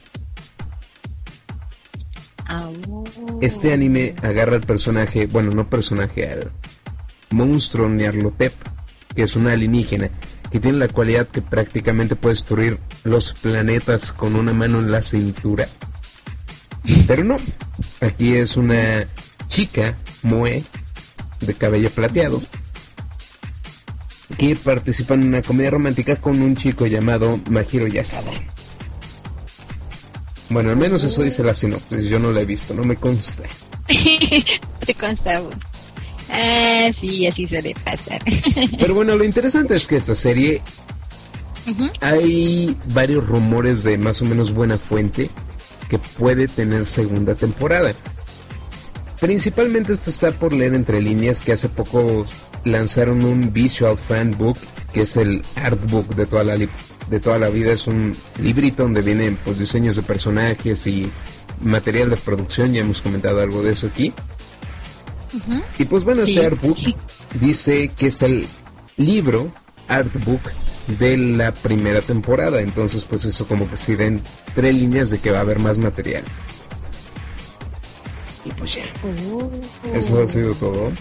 Au. 2.46 3.04
Este 3.42 3.74
anime 3.74 4.16
agarra 4.22 4.56
al 4.56 4.62
personaje, 4.62 5.28
bueno, 5.28 5.52
no 5.52 5.70
personaje, 5.70 6.30
al 6.30 6.52
monstruo 7.32 7.90
Nyarlathotep, 7.90 8.54
que 9.16 9.24
es 9.24 9.36
una 9.36 9.54
alienígena, 9.54 10.10
que 10.54 10.60
tiene 10.60 10.78
la 10.78 10.88
cualidad 10.88 11.28
que 11.30 11.42
prácticamente 11.42 12.16
puede 12.16 12.36
destruir 12.36 12.78
los 13.04 13.34
planetas 13.34 14.14
con 14.14 14.36
una 14.36 14.54
mano 14.54 14.78
en 14.78 14.92
la 14.92 15.02
cintura. 15.02 15.68
Pero 17.08 17.24
no, 17.24 17.38
aquí 18.02 18.36
es 18.36 18.56
una 18.56 19.08
chica 19.48 19.98
Moe 20.22 20.64
de 21.40 21.54
cabello 21.56 21.90
plateado 21.90 22.40
que 24.38 24.56
participa 24.56 25.16
en 25.16 25.24
una 25.24 25.42
comedia 25.42 25.72
romántica 25.72 26.18
con 26.18 26.40
un 26.40 26.56
chico 26.56 26.86
llamado 26.86 27.40
Mahiro 27.50 27.88
Yasada. 27.88 28.32
Bueno, 30.50 30.70
al 30.70 30.78
menos 30.78 31.04
eso 31.04 31.24
dice 31.24 31.44
la 31.44 31.56
sinopsis, 31.56 32.06
yo 32.06 32.20
no 32.20 32.32
la 32.32 32.42
he 32.42 32.46
visto, 32.46 32.76
no 32.76 32.84
me 32.84 32.96
consta. 32.96 33.42
Te 34.86 34.94
consta. 34.94 35.42
Ah, 36.34 36.92
sí, 37.00 37.28
así 37.28 37.48
suele 37.48 37.76
pasar. 37.84 38.20
Pero 38.78 38.96
bueno, 38.96 39.16
lo 39.16 39.24
interesante 39.24 39.76
es 39.76 39.86
que 39.86 39.98
esta 39.98 40.16
serie 40.16 40.62
hay 42.02 42.76
varios 42.94 43.26
rumores 43.26 43.84
de 43.84 43.98
más 43.98 44.22
o 44.22 44.26
menos 44.26 44.52
buena 44.52 44.78
fuente 44.78 45.30
que 45.90 46.00
puede 46.00 46.48
tener 46.48 46.88
segunda 46.88 47.36
temporada. 47.36 47.94
Principalmente 49.20 49.94
esto 49.94 50.10
está 50.10 50.32
por 50.32 50.54
leer 50.54 50.74
entre 50.74 51.02
líneas 51.02 51.42
que 51.42 51.54
hace 51.54 51.70
poco 51.70 52.26
lanzaron 52.66 53.24
un 53.24 53.54
visual 53.54 53.98
fan 53.98 54.32
book 54.38 54.58
que 54.92 55.02
es 55.02 55.18
el 55.18 55.42
artbook 55.56 56.16
de 56.16 56.26
toda 56.26 56.44
la 56.44 56.58
de 56.58 57.20
toda 57.20 57.38
la 57.38 57.50
vida 57.50 57.74
es 57.74 57.88
un 57.88 58.16
librito 58.42 58.84
donde 58.84 59.02
vienen 59.02 59.38
pues 59.44 59.60
diseños 59.60 59.98
de 59.98 60.02
personajes 60.04 60.88
y 60.88 61.10
material 61.62 62.10
de 62.10 62.18
producción 62.18 62.72
ya 62.72 62.82
hemos 62.82 63.02
comentado 63.02 63.42
algo 63.42 63.62
de 63.62 63.72
eso 63.72 63.88
aquí 63.88 64.14
Y 65.80 65.86
pues 65.86 66.04
bueno, 66.04 66.26
Sí. 66.26 66.34
este 66.34 66.46
artbook 66.48 66.78
dice 67.40 67.90
que 67.90 68.08
es 68.08 68.22
el 68.22 68.48
libro 68.98 69.52
artbook 69.88 70.42
de 71.00 71.18
la 71.18 71.54
primera 71.54 72.02
temporada. 72.02 72.62
Entonces, 72.62 73.06
pues 73.06 73.26
eso 73.26 73.48
como 73.48 73.70
que 73.70 73.78
se 73.78 73.96
tres 74.56 74.76
líneas 74.76 75.10
de 75.10 75.20
que 75.20 75.32
va 75.32 75.40
a 75.40 75.42
haber 75.42 75.60
más 75.60 75.78
material. 75.78 76.24
Y 78.46 78.52
pues 78.52 78.76
ya, 78.76 78.84
eso 79.94 80.22
ha 80.22 80.28
sido 80.28 80.54
todo. 80.56 80.92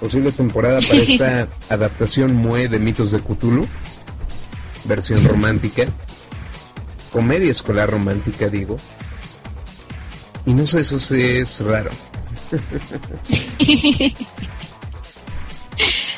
Posible 0.00 0.32
temporada 0.32 0.80
para 0.86 0.98
esta 1.02 1.48
adaptación 1.70 2.34
mue 2.34 2.68
de 2.68 2.78
mitos 2.78 3.10
de 3.10 3.20
Cthulhu. 3.20 3.66
Versión 4.84 5.24
romántica. 5.26 5.84
Comedia 7.10 7.50
escolar 7.50 7.90
romántica, 7.90 8.48
digo. 8.48 8.76
Y 10.44 10.52
no 10.52 10.66
sé, 10.66 10.80
eso 10.80 11.00
sí 11.00 11.22
es 11.22 11.60
raro. 11.60 11.90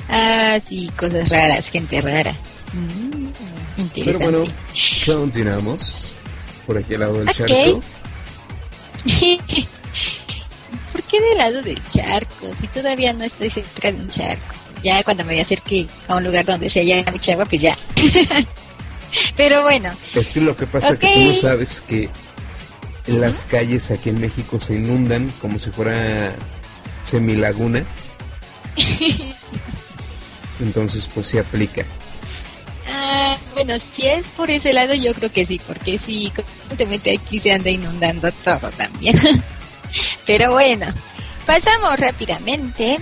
Ah, 0.08 0.58
sí, 0.66 0.88
cosas 0.96 1.28
raras, 1.28 1.68
gente 1.68 2.00
rara. 2.00 2.32
Mm, 2.72 3.28
Pero 4.04 4.18
bueno, 4.20 4.44
continuamos 5.04 6.12
por 6.66 6.78
aquí 6.78 6.94
al 6.94 7.00
lado 7.00 7.24
del 7.24 7.34
charco. 7.34 7.80
¿Por 10.92 11.02
qué 11.02 11.20
del 11.20 11.38
lado 11.38 11.62
del 11.62 11.80
charco? 11.90 12.50
Si 12.60 12.66
todavía 12.68 13.12
no 13.12 13.24
estoy 13.24 13.50
cerca 13.50 13.92
de 13.92 13.98
un 14.00 14.08
charco. 14.08 14.54
Ya 14.82 15.02
cuando 15.02 15.24
me 15.24 15.40
acerque 15.40 15.86
a 16.06 16.16
un 16.16 16.24
lugar 16.24 16.44
donde 16.44 16.70
se 16.70 16.80
haya 16.80 17.02
mucha 17.10 17.32
agua, 17.32 17.46
pues 17.46 17.62
ya. 17.62 17.76
Pero 19.36 19.62
bueno, 19.62 19.90
Es 20.14 20.32
que 20.32 20.40
lo 20.40 20.56
que 20.56 20.66
pasa 20.66 20.90
es 20.90 20.98
que 20.98 21.14
tú 21.14 21.20
no 21.20 21.34
sabes 21.34 21.80
que 21.80 22.10
las 23.06 23.44
calles 23.44 23.90
aquí 23.90 24.10
en 24.10 24.20
México 24.20 24.60
se 24.60 24.74
inundan 24.74 25.32
como 25.40 25.58
si 25.58 25.70
fuera 25.70 26.32
semilaguna. 27.02 27.84
Entonces, 30.60 31.08
pues 31.14 31.28
se 31.28 31.40
aplica. 31.40 31.84
ah, 32.88 33.36
bueno, 33.54 33.74
si 33.78 34.06
es 34.06 34.26
por 34.28 34.50
ese 34.50 34.72
lado, 34.72 34.94
yo 34.94 35.14
creo 35.14 35.30
que 35.30 35.46
sí, 35.46 35.60
porque 35.66 35.98
sí, 35.98 36.32
constantemente 36.34 37.16
aquí 37.16 37.38
se 37.38 37.52
anda 37.52 37.70
inundando 37.70 38.30
todo 38.32 38.70
también. 38.70 39.20
Pero 40.26 40.52
bueno, 40.52 40.86
pasamos 41.46 41.98
rápidamente 41.98 42.98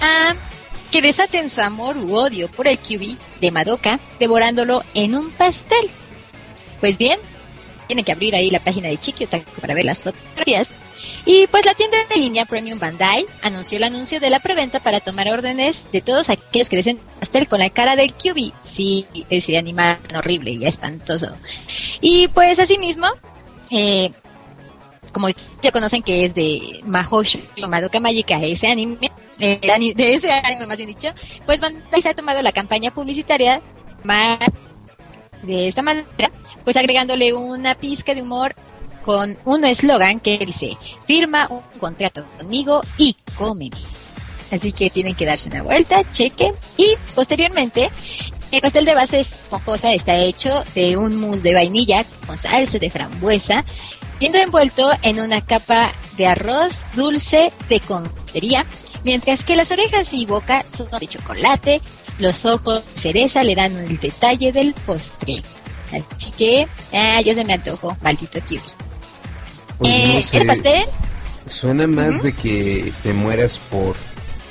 a 0.00 0.34
que 0.90 1.02
desaten 1.02 1.50
su 1.50 1.60
amor 1.60 1.96
u 1.98 2.16
odio 2.16 2.48
por 2.48 2.66
el 2.66 2.78
QB 2.78 3.16
de 3.40 3.50
Madoka, 3.50 3.98
devorándolo 4.18 4.82
en 4.94 5.14
un 5.14 5.30
pastel. 5.30 5.90
Pues 6.80 6.96
bien, 6.96 7.18
tienen 7.88 8.04
que 8.04 8.12
abrir 8.12 8.36
ahí 8.36 8.50
la 8.50 8.60
página 8.60 8.88
de 8.88 8.98
Chiki 8.98 9.24
Otaku 9.24 9.60
para 9.60 9.74
ver 9.74 9.84
las 9.86 10.04
fotografías. 10.04 10.70
Y 11.26 11.46
pues 11.48 11.64
la 11.66 11.74
tienda 11.74 11.98
de 12.08 12.16
línea 12.20 12.44
Premium 12.46 12.78
Bandai 12.78 13.26
anunció 13.42 13.76
el 13.78 13.84
anuncio 13.84 14.20
de 14.20 14.30
la 14.30 14.40
preventa 14.40 14.78
para 14.80 15.00
tomar 15.00 15.28
órdenes 15.28 15.84
de 15.92 16.00
todos 16.00 16.30
aquellos 16.30 16.68
que 16.68 16.76
deseen 16.76 17.00
pastel 17.18 17.48
con 17.48 17.58
la 17.58 17.70
cara 17.70 17.96
del 17.96 18.14
QB. 18.14 18.52
Sí, 18.62 19.06
ese 19.28 19.58
animal 19.58 19.98
tan 20.06 20.18
horrible 20.18 20.52
y 20.52 20.64
espantoso. 20.66 21.28
Y 22.00 22.28
pues 22.28 22.58
asimismo, 22.58 23.06
eh, 23.70 24.10
como 25.12 25.28
ya 25.62 25.72
conocen 25.72 26.02
que 26.02 26.24
es 26.24 26.34
de 26.34 26.80
Mahoushou 26.84 27.40
Madoka 27.68 28.00
Magica, 28.00 28.40
ese 28.42 28.68
anime, 28.68 29.10
ani- 29.72 29.94
de 29.94 30.14
ese 30.14 30.30
anime 30.30 30.66
más 30.66 30.76
bien 30.76 30.88
dicho, 30.88 31.08
pues 31.46 31.60
Bandai 31.60 32.00
se 32.02 32.08
ha 32.08 32.14
tomado 32.14 32.42
la 32.42 32.52
campaña 32.52 32.90
publicitaria 32.90 33.60
más 34.04 34.38
de 35.42 35.68
esta 35.68 35.82
manera, 35.82 36.30
pues 36.64 36.76
agregándole 36.76 37.32
una 37.32 37.74
pizca 37.74 38.14
de 38.14 38.22
humor 38.22 38.54
con 39.04 39.36
un 39.44 39.64
eslogan 39.64 40.20
que 40.20 40.38
dice, 40.38 40.76
firma 41.06 41.48
un 41.48 41.62
contrato 41.78 42.26
conmigo 42.36 42.82
y 42.98 43.16
cómeme. 43.36 43.76
Así 44.52 44.72
que 44.72 44.90
tienen 44.90 45.14
que 45.14 45.26
darse 45.26 45.48
una 45.48 45.62
vuelta, 45.62 46.02
chequen 46.12 46.54
y 46.76 46.94
posteriormente 47.14 47.90
el 48.50 48.60
pastel 48.62 48.86
de 48.86 48.94
base 48.94 49.20
esponjosa 49.20 49.92
está 49.92 50.16
hecho 50.16 50.62
de 50.74 50.96
un 50.96 51.20
mousse 51.20 51.42
de 51.42 51.54
vainilla 51.54 52.04
con 52.26 52.38
salsa 52.38 52.78
de 52.78 52.88
frambuesa, 52.88 53.64
viendo 54.18 54.38
envuelto 54.38 54.90
en 55.02 55.20
una 55.20 55.42
capa 55.42 55.92
de 56.16 56.26
arroz 56.26 56.74
dulce 56.94 57.52
de 57.68 57.80
confitería, 57.80 58.64
mientras 59.04 59.44
que 59.44 59.56
las 59.56 59.70
orejas 59.70 60.12
y 60.12 60.24
boca 60.24 60.64
son 60.74 60.88
de 60.98 61.06
chocolate, 61.06 61.82
los 62.18 62.44
ojos 62.44 62.84
de 62.94 63.00
cereza 63.00 63.42
le 63.42 63.54
dan 63.54 63.76
el 63.76 63.98
detalle 63.98 64.52
del 64.52 64.74
postre. 64.74 65.42
Así 65.88 66.30
que, 66.32 66.66
ah, 66.92 67.20
ya 67.20 67.34
se 67.34 67.44
me 67.44 67.54
antojó, 67.54 67.96
maldito 68.02 68.40
kiwi. 68.40 68.62
Pues 69.78 69.92
eh, 69.92 70.12
no 70.14 70.22
sé, 70.22 70.36
el 70.38 70.46
pastel, 70.46 70.84
suena 71.48 71.86
más 71.86 72.22
de 72.22 72.32
que 72.32 72.92
te 73.02 73.12
mueras 73.12 73.58
por 73.70 73.96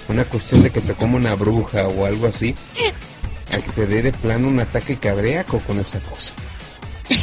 una 0.07 0.23
cuestión 0.23 0.63
de 0.63 0.69
que 0.71 0.81
te 0.81 0.93
coma 0.93 1.17
una 1.17 1.35
bruja 1.35 1.87
o 1.87 2.05
algo 2.05 2.27
así, 2.27 2.55
a 3.51 3.57
que 3.57 3.71
te 3.71 3.85
dé 3.85 4.01
de 4.01 4.13
plano 4.13 4.47
un 4.47 4.59
ataque 4.59 4.97
cardíaco 4.97 5.59
con 5.59 5.79
esa 5.79 5.99
cosa. 5.99 6.33
o 7.11 7.15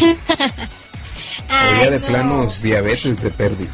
ay, 1.48 1.84
ya 1.84 1.90
de 1.90 2.00
no. 2.00 2.06
planos 2.06 2.62
diabetes 2.62 3.22
de 3.22 3.30
pérdida. 3.30 3.70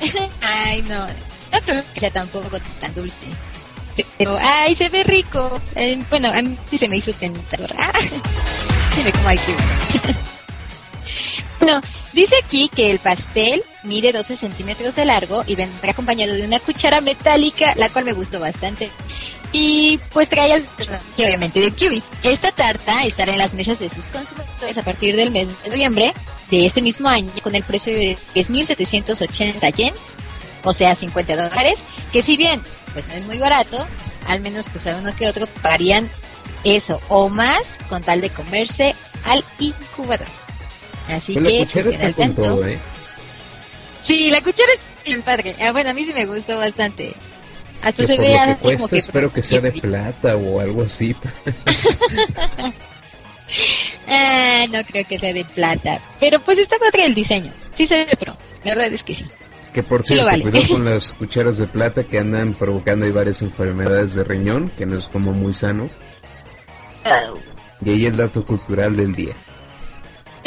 Ay, 0.42 0.82
no. 0.82 1.06
No 1.52 1.60
creo 1.64 1.82
que 1.94 2.00
sea 2.00 2.10
tampoco 2.10 2.58
tan 2.80 2.94
dulce. 2.94 3.26
Pero, 4.18 4.38
ay, 4.40 4.74
se 4.76 4.88
ve 4.88 5.04
rico. 5.04 5.60
Eh, 5.74 6.02
bueno, 6.10 6.30
a 6.32 6.42
mí 6.42 6.56
sí 6.70 6.78
se 6.78 6.88
me 6.88 6.96
hizo 6.96 7.12
tentador. 7.12 7.72
Ah, 7.78 7.92
se 8.94 9.02
ve 9.02 9.12
como 9.12 9.28
hay 9.28 9.38
que 9.38 9.54
Bueno, 11.58 11.80
dice 12.12 12.34
aquí 12.44 12.68
que 12.68 12.90
el 12.90 12.98
pastel 12.98 13.62
mide 13.82 14.12
12 14.12 14.36
centímetros 14.36 14.94
de 14.94 15.04
largo 15.04 15.42
y 15.46 15.54
vendrá 15.54 15.92
acompañado 15.92 16.34
de 16.34 16.44
una 16.44 16.60
cuchara 16.60 17.00
metálica, 17.00 17.74
la 17.76 17.88
cual 17.88 18.04
me 18.04 18.12
gustó 18.12 18.38
bastante. 18.40 18.90
Y 19.52 19.98
pues 20.12 20.28
trae 20.28 20.52
al 20.52 20.62
personaje, 20.62 21.24
obviamente, 21.24 21.60
de 21.60 21.70
Kiwi. 21.70 22.02
Esta 22.22 22.52
tarta 22.52 23.04
estará 23.04 23.32
en 23.32 23.38
las 23.38 23.54
mesas 23.54 23.78
de 23.78 23.88
sus 23.88 24.06
consumidores 24.06 24.76
a 24.76 24.82
partir 24.82 25.16
del 25.16 25.30
mes 25.30 25.48
de 25.62 25.70
noviembre 25.70 26.12
de 26.50 26.66
este 26.66 26.82
mismo 26.82 27.08
año 27.08 27.30
con 27.42 27.54
el 27.54 27.62
precio 27.62 27.94
de 27.94 28.18
10.780 28.34 29.74
yen, 29.74 29.94
o 30.62 30.72
sea, 30.74 30.94
50 30.94 31.36
dólares, 31.36 31.80
que 32.12 32.22
si 32.22 32.36
bien 32.36 32.60
pues 32.96 33.06
no 33.08 33.12
es 33.12 33.26
muy 33.26 33.36
barato, 33.36 33.86
al 34.26 34.40
menos 34.40 34.64
pues 34.72 34.86
a 34.86 34.96
uno 34.96 35.14
que 35.14 35.28
otro 35.28 35.46
pagarían 35.60 36.08
eso 36.64 36.98
o 37.10 37.28
más 37.28 37.60
con 37.90 38.02
tal 38.02 38.22
de 38.22 38.30
comerse 38.30 38.94
al 39.26 39.44
incubador. 39.58 40.26
Así 41.06 41.34
Pues 41.34 41.44
la 41.44 41.50
que 41.50 41.58
cuchara 41.58 41.82
pues, 41.82 41.94
está 41.94 42.06
con 42.06 42.14
tanto. 42.14 42.42
todo, 42.42 42.66
¿eh? 42.66 42.78
Sí, 44.02 44.30
la 44.30 44.40
cuchara 44.40 44.72
es 44.72 45.04
bien 45.04 45.20
padre. 45.20 45.56
Ah, 45.60 45.72
bueno, 45.72 45.90
a 45.90 45.92
mí 45.92 46.06
sí 46.06 46.14
me 46.14 46.24
gustó 46.24 46.56
bastante. 46.56 47.12
Hasta 47.82 48.06
se 48.06 48.16
ve 48.16 48.56
como 48.62 48.88
que... 48.88 48.96
espero 48.96 49.30
que 49.30 49.42
sea 49.42 49.60
de 49.60 49.72
plata 49.72 50.34
o 50.34 50.58
algo 50.58 50.82
así. 50.84 51.14
Ah, 54.08 54.64
no 54.72 54.82
creo 54.84 55.04
que 55.04 55.18
sea 55.18 55.32
de 55.32 55.44
plata. 55.44 56.00
Pero 56.18 56.40
pues 56.40 56.58
está 56.58 56.78
padre 56.78 57.06
el 57.06 57.14
diseño. 57.14 57.52
Sí 57.76 57.86
se 57.86 58.04
ve 58.04 58.16
pro. 58.18 58.36
La 58.64 58.74
verdad 58.74 58.92
es 58.92 59.02
que 59.04 59.14
sí. 59.14 59.24
Que 59.76 59.82
por 59.82 60.00
Sí 60.04 60.14
cierto, 60.14 60.24
vale. 60.24 60.42
cuidado 60.42 60.68
con 60.70 60.84
las 60.90 61.12
cucharas 61.12 61.58
de 61.58 61.66
plata 61.66 62.02
que 62.02 62.18
andan 62.18 62.54
provocando 62.54 63.04
ahí 63.04 63.12
varias 63.12 63.42
enfermedades 63.42 64.14
de 64.14 64.24
riñón, 64.24 64.70
que 64.70 64.86
no 64.86 64.96
es 64.96 65.06
como 65.06 65.32
muy 65.32 65.52
sano. 65.52 65.90
Y 67.84 67.90
ahí 67.90 68.06
el 68.06 68.16
dato 68.16 68.42
cultural 68.42 68.96
del 68.96 69.14
día. 69.14 69.34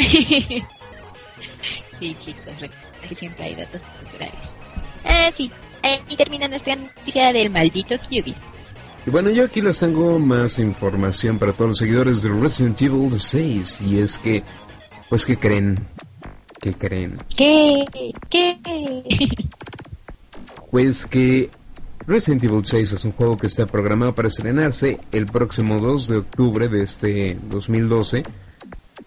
sí, 0.00 0.66
chicos, 2.18 2.54
que 3.08 3.14
siempre 3.14 3.44
hay 3.44 3.54
datos 3.54 3.80
culturales. 4.00 4.34
Ah, 5.04 5.30
sí. 5.32 5.48
Eh, 5.84 6.00
y 6.08 6.16
termina 6.16 6.48
nuestra 6.48 6.74
noticia 6.74 7.32
del 7.32 7.50
maldito 7.50 7.96
QB. 7.98 8.34
Y 9.06 9.10
bueno, 9.10 9.30
yo 9.30 9.44
aquí 9.44 9.60
les 9.60 9.78
tengo 9.78 10.18
más 10.18 10.58
información 10.58 11.38
para 11.38 11.52
todos 11.52 11.68
los 11.68 11.78
seguidores 11.78 12.22
de 12.22 12.30
Resident 12.30 12.82
Evil 12.82 13.20
6. 13.20 13.80
Y 13.82 14.00
es 14.00 14.18
que, 14.18 14.42
pues, 15.08 15.24
¿qué 15.24 15.36
creen? 15.36 15.78
¿Qué 16.60 16.72
creen? 16.74 17.18
¿Qué? 17.36 17.84
¿Qué? 18.28 18.58
Pues 20.70 21.04
que 21.04 21.50
Resident 22.06 22.44
Evil 22.44 22.64
6 22.64 22.92
es 22.92 23.04
un 23.04 23.10
juego 23.10 23.36
que 23.36 23.48
está 23.48 23.66
programado 23.66 24.14
para 24.14 24.28
estrenarse 24.28 25.00
el 25.10 25.26
próximo 25.26 25.80
2 25.80 26.06
de 26.06 26.16
octubre 26.18 26.68
de 26.68 26.84
este 26.84 27.36
2012 27.48 28.22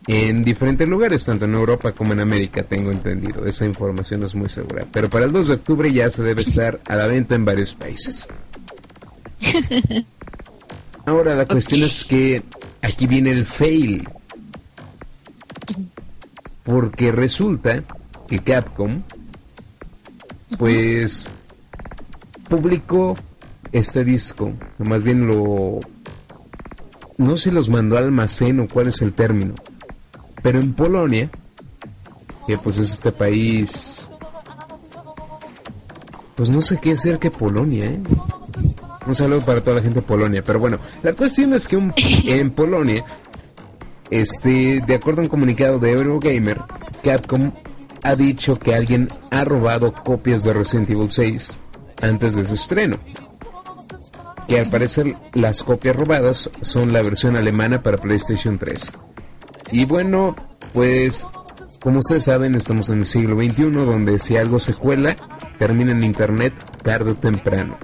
en 0.08 0.44
diferentes 0.44 0.88
lugares, 0.88 1.24
tanto 1.24 1.46
en 1.46 1.54
Europa 1.54 1.94
como 1.94 2.12
en 2.14 2.20
América, 2.20 2.64
tengo 2.64 2.92
entendido. 2.92 3.46
Esa 3.46 3.66
información 3.66 4.20
no 4.20 4.26
es 4.28 4.36
muy 4.36 4.50
segura. 4.50 4.86
Pero 4.92 5.10
para 5.10 5.26
el 5.26 5.32
2 5.32 5.48
de 5.48 5.54
octubre 5.54 5.94
ya 5.94 6.10
se 6.10 6.24
debe 6.24 6.42
estar 6.42 6.82
a 6.88 6.96
la 6.96 7.08
venta 7.08 7.36
en 7.36 7.46
varios 7.46 7.74
países. 7.74 8.28
Ahora 11.06 11.36
la 11.36 11.46
cuestión 11.46 11.84
es 11.84 12.04
que 12.04 12.44
aquí 12.82 13.08
viene 13.08 13.32
el 13.32 13.46
fail. 13.46 14.08
Porque 16.64 17.12
resulta 17.12 17.84
que 18.28 18.40
Capcom 18.40 19.02
pues 20.58 21.28
publicó 22.50 23.16
este 23.72 24.04
disco, 24.04 24.52
más 24.78 25.04
bien 25.04 25.28
lo 25.28 25.80
no 27.18 27.38
se 27.38 27.52
los 27.52 27.70
mandó 27.70 27.98
al 27.98 28.06
almacén 28.06 28.60
o 28.60 28.68
cuál 28.68 28.88
es 28.88 29.02
el 29.02 29.14
término, 29.14 29.54
pero 30.42 30.60
en 30.60 30.74
Polonia, 30.74 31.30
que 32.48 32.58
pues 32.58 32.78
es 32.78 32.92
este 32.92 33.12
país, 33.12 34.10
pues 36.36 36.50
no 36.50 36.62
sé 36.62 36.80
qué 36.82 36.92
hacer 36.94 37.20
que 37.20 37.32
Polonia, 37.32 37.86
¿eh? 37.86 38.00
Un 39.06 39.16
saludo 39.16 39.42
para 39.42 39.62
toda 39.62 39.78
la 39.78 39.82
gente 39.82 40.00
de 40.00 40.06
Polonia, 40.08 40.44
pero 40.44 40.60
bueno, 40.60 40.80
la 41.02 41.14
cuestión 41.14 41.54
es 41.54 41.68
que 41.68 41.76
un- 41.78 41.94
en 41.98 42.52
Polonia, 42.52 43.04
este, 44.10 44.82
de 44.86 44.96
acuerdo 44.96 45.22
a 45.22 45.24
un 45.24 45.30
comunicado 45.30 45.80
de 45.80 45.92
Eurogamer, 45.92 46.62
Capcom 47.04 47.52
ha 48.04 48.16
dicho 48.16 48.58
que 48.58 48.76
alguien 48.76 49.08
ha 49.32 49.44
robado 49.44 49.94
copias 49.94 50.44
de 50.44 50.54
Resident 50.54 50.90
Evil 50.90 51.12
6 51.12 51.60
antes 52.02 52.36
de 52.36 52.46
su 52.46 52.56
estreno. 52.56 52.98
Que 54.48 54.60
al 54.60 54.70
parecer 54.70 55.16
las 55.34 55.64
copias 55.64 55.96
robadas 55.96 56.50
son 56.62 56.92
la 56.92 57.02
versión 57.02 57.38
alemana 57.38 57.82
para 57.82 57.98
PlayStation 57.98 58.60
3. 58.60 58.92
Y 59.72 59.86
bueno, 59.86 60.36
pues 60.74 61.26
como 61.82 62.00
ustedes 62.00 62.26
saben, 62.26 62.56
estamos 62.56 62.90
en 62.90 63.00
el 63.00 63.06
siglo 63.06 63.36
XXI 63.42 63.72
donde 63.72 64.20
si 64.20 64.38
algo 64.38 64.60
se 64.60 64.74
cuela, 64.74 65.16
termina 65.58 65.92
en 65.92 66.04
internet 66.04 66.54
tarde 66.84 67.12
o 67.12 67.16
temprano. 67.16 67.78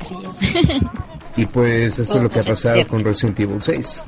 Así 0.00 0.14
es. 0.54 0.82
Y 1.38 1.44
pues 1.44 1.98
eso 1.98 2.16
es 2.16 2.22
lo 2.22 2.30
que 2.30 2.40
ha 2.40 2.44
pasado 2.44 2.88
con 2.88 3.04
Resident 3.04 3.38
Evil 3.40 3.60
6. 3.60 4.04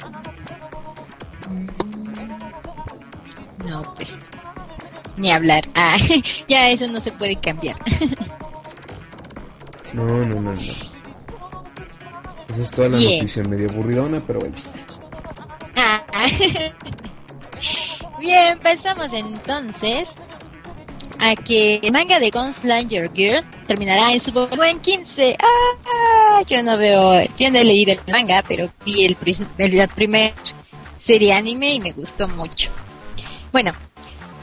No, 3.83 3.95
pues. 3.95 4.17
Ni 5.17 5.31
hablar. 5.33 5.65
Ah, 5.75 5.97
ya 6.49 6.69
eso 6.71 6.87
no 6.87 7.01
se 7.01 7.11
puede 7.13 7.37
cambiar. 7.37 7.77
No, 9.95 10.05
no, 10.05 10.19
no, 10.23 10.53
no. 10.53 10.55
Esa 10.61 10.73
es 12.63 12.71
toda 12.73 12.91
la 12.91 12.99
Bien. 12.99 13.21
noticia 13.21 13.43
medio 13.45 13.71
aburridona, 13.71 14.23
pero 14.27 14.39
bueno. 14.41 14.55
Ah. 15.75 16.05
Bien, 18.21 18.59
pasamos 18.61 19.11
entonces 19.15 20.11
a 21.19 21.35
que 21.37 21.77
el 21.77 21.91
manga 21.91 22.19
de 22.21 22.31
Gunslinger 22.31 23.11
Girl 23.15 23.43
terminará 23.67 24.13
en 24.13 24.21
su 24.21 24.31
volumen 24.31 24.79
15. 24.81 25.39
Ah, 25.41 26.43
yo 26.47 26.63
no 26.63 26.77
veo, 26.77 27.23
yo 27.39 27.51
no 27.51 27.59
he 27.59 27.65
leído 27.65 27.93
el 27.93 28.01
manga, 28.13 28.45
pero 28.47 28.69
vi 28.85 29.07
el, 29.07 29.17
el- 29.57 29.89
primer 29.89 30.35
serie 30.99 31.33
anime 31.33 31.73
y 31.75 31.81
me 31.81 31.93
gustó 31.93 32.29
mucho. 32.29 32.71
Bueno, 33.61 33.73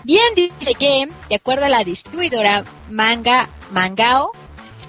bien 0.04 0.36
dice 0.36 0.74
que, 0.78 1.08
de 1.30 1.36
acuerdo 1.36 1.64
a 1.64 1.70
la 1.70 1.86
distribuidora 1.86 2.66
Manga 2.90 3.48
Mangao, 3.72 4.34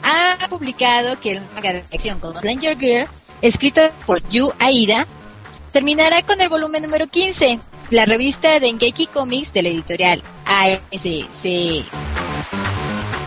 ha 0.03 0.49
publicado 0.49 1.17
que 1.21 1.31
el 1.31 1.43
manga 1.55 1.75
de 1.75 1.85
acción 1.93 2.19
Gunslinger 2.19 2.77
Girl, 2.77 3.07
escrito 3.41 3.83
por 4.05 4.29
Yu 4.29 4.53
Aida, 4.59 5.07
terminará 5.73 6.23
con 6.23 6.41
el 6.41 6.49
volumen 6.49 6.83
número 6.83 7.07
15. 7.07 7.61
La 7.91 8.05
revista 8.05 8.59
de 8.59 8.67
Engeki 8.67 9.07
Comics 9.07 9.53
de 9.53 9.63
la 9.63 9.69
editorial 9.69 10.25
ASC 10.45 11.85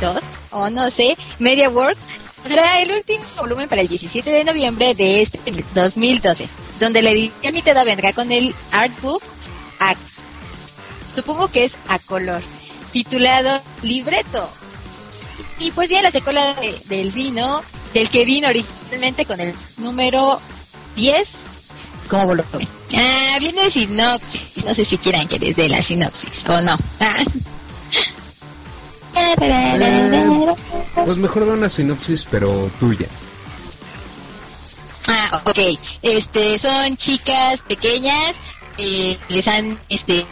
2 0.01 0.23
o 0.51 0.69
no 0.69 0.91
sé, 0.91 1.17
MediaWorks 1.39 2.03
será 2.45 2.81
el 2.81 2.91
último 2.91 3.23
volumen 3.39 3.69
para 3.69 3.79
el 3.79 3.88
17 3.88 4.29
de 4.29 4.43
noviembre 4.43 4.95
de 4.95 5.21
este 5.21 5.39
2012, 5.73 6.49
donde 6.81 7.01
la 7.01 7.12
edición 7.12 7.53
limitada 7.53 7.85
vendrá 7.85 8.12
con 8.12 8.33
el 8.33 8.53
artbook 8.73 9.23
supongo 11.21 11.47
que 11.49 11.65
es 11.65 11.73
a 11.88 11.99
color, 11.99 12.41
titulado 12.91 13.62
Libreto. 13.84 14.49
Y 15.60 15.71
pues 15.71 15.89
bien, 15.89 16.03
la 16.03 16.12
secuela 16.12 16.53
de- 16.55 16.79
del 16.86 17.12
vino, 17.12 17.62
del 17.93 18.10
que 18.10 18.23
vino 18.25 18.47
originalmente 18.47 19.25
con 19.25 19.39
el 19.39 19.53
número 19.77 20.39
10 20.95 21.27
como 22.10 22.25
volumen. 22.25 22.67
Ah, 22.97 23.38
viene 23.39 23.69
sinopsis. 23.69 24.65
No 24.65 24.73
sé 24.73 24.84
si 24.84 24.97
quieran 24.97 25.27
que 25.27 25.38
les 25.38 25.55
dé 25.55 25.69
la 25.69 25.84
sinopsis 25.84 26.43
o 26.49 26.60
no. 26.62 26.77
Pues 31.05 31.17
mejor 31.17 31.45
da 31.45 31.53
una 31.53 31.69
sinopsis, 31.69 32.25
pero 32.29 32.69
tuya. 32.79 33.08
Ah, 35.08 35.41
ok. 35.45 35.60
Este, 36.01 36.60
son 36.60 36.95
chicas 36.97 37.62
pequeñas. 37.63 38.36
Eh, 38.81 39.19
les 39.27 39.45
han 39.49 39.77
este 39.89 40.25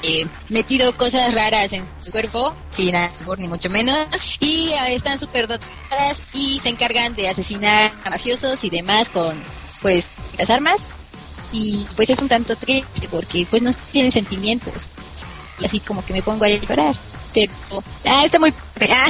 metido 0.47 0.95
cosas 0.95 1.33
raras 1.33 1.73
en 1.73 1.83
su 2.03 2.11
cuerpo, 2.11 2.55
sin 2.71 2.95
amor 2.95 3.39
ni 3.39 3.47
mucho 3.47 3.69
menos, 3.69 4.07
y 4.39 4.71
ah, 4.79 4.89
están 4.89 5.19
súper 5.19 5.47
dotadas 5.47 6.21
y 6.33 6.59
se 6.61 6.69
encargan 6.69 7.13
de 7.13 7.27
asesinar 7.27 7.91
a 8.05 8.09
mafiosos 8.09 8.63
y 8.63 8.69
demás 8.69 9.09
con, 9.09 9.37
pues, 9.81 10.07
las 10.37 10.49
armas. 10.49 10.79
Y 11.51 11.85
pues 11.95 12.09
es 12.09 12.19
un 12.19 12.27
tanto 12.27 12.55
triste 12.55 13.07
porque 13.09 13.45
pues 13.49 13.61
no 13.61 13.71
tienen 13.91 14.11
sentimientos. 14.11 14.89
Y 15.59 15.65
así 15.65 15.79
como 15.79 16.03
que 16.05 16.13
me 16.13 16.21
pongo 16.21 16.45
a 16.45 16.49
llorar. 16.49 16.95
Pero, 17.33 17.51
ah, 18.05 18.25
está 18.25 18.39
muy... 18.39 18.53
Ah, 18.89 19.07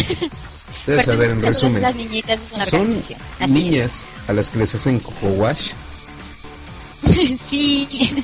Debes 0.85 1.05
saber, 1.05 1.31
en 1.31 1.41
resumen, 1.41 1.81
Las 1.81 1.95
niñitas 1.95 2.39
es 2.39 2.51
una 2.53 2.65
son 2.65 3.03
niñas 3.49 4.05
a 4.29 4.33
las 4.33 4.49
que 4.49 4.59
les 4.59 4.73
hacen 4.73 4.99
coco 4.99 5.27
wash. 5.27 5.73
sí. 7.49 8.23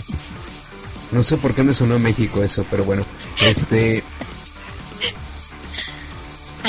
No 1.13 1.23
sé 1.23 1.38
por 1.38 1.54
qué 1.54 1.63
me 1.63 1.73
sonó 1.73 1.95
a 1.95 1.99
México 1.99 2.43
eso, 2.43 2.65
pero 2.69 2.84
bueno. 2.84 3.06
Este 3.41 4.04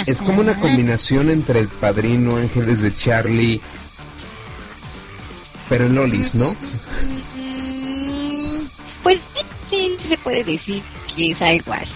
es 0.06 0.18
como 0.18 0.40
una 0.40 0.58
combinación 0.60 1.30
entre 1.30 1.60
el 1.60 1.68
padrino, 1.68 2.36
Ángeles 2.36 2.82
de 2.82 2.94
Charlie, 2.94 3.60
pero 5.68 5.86
en 5.86 5.94
lolis, 5.94 6.34
¿no? 6.34 6.54
Pues 9.02 9.20
sí, 9.34 9.44
sí 9.70 9.96
se 10.08 10.18
puede 10.18 10.44
decir 10.44 10.82
que 11.14 11.30
es 11.30 11.40
algo 11.42 11.72
así. 11.72 11.92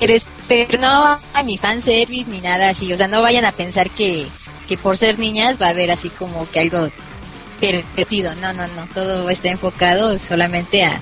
Pero, 0.00 0.14
es- 0.14 0.26
pero 0.48 0.78
no 0.80 1.18
ni 1.44 1.56
fanservice 1.58 2.28
ni 2.30 2.40
nada 2.40 2.70
así. 2.70 2.92
O 2.92 2.96
sea, 2.96 3.08
no 3.08 3.22
vayan 3.22 3.44
a 3.44 3.52
pensar 3.52 3.88
que, 3.90 4.26
que 4.66 4.76
por 4.76 4.96
ser 4.98 5.18
niñas 5.18 5.60
va 5.60 5.66
a 5.68 5.70
haber 5.70 5.90
así 5.92 6.08
como 6.10 6.50
que 6.50 6.60
algo 6.60 6.88
pervertido. 7.70 8.34
No, 8.36 8.52
no, 8.52 8.66
no. 8.68 8.86
Todo 8.92 9.30
está 9.30 9.48
enfocado 9.50 10.18
solamente 10.18 10.84
a, 10.84 11.00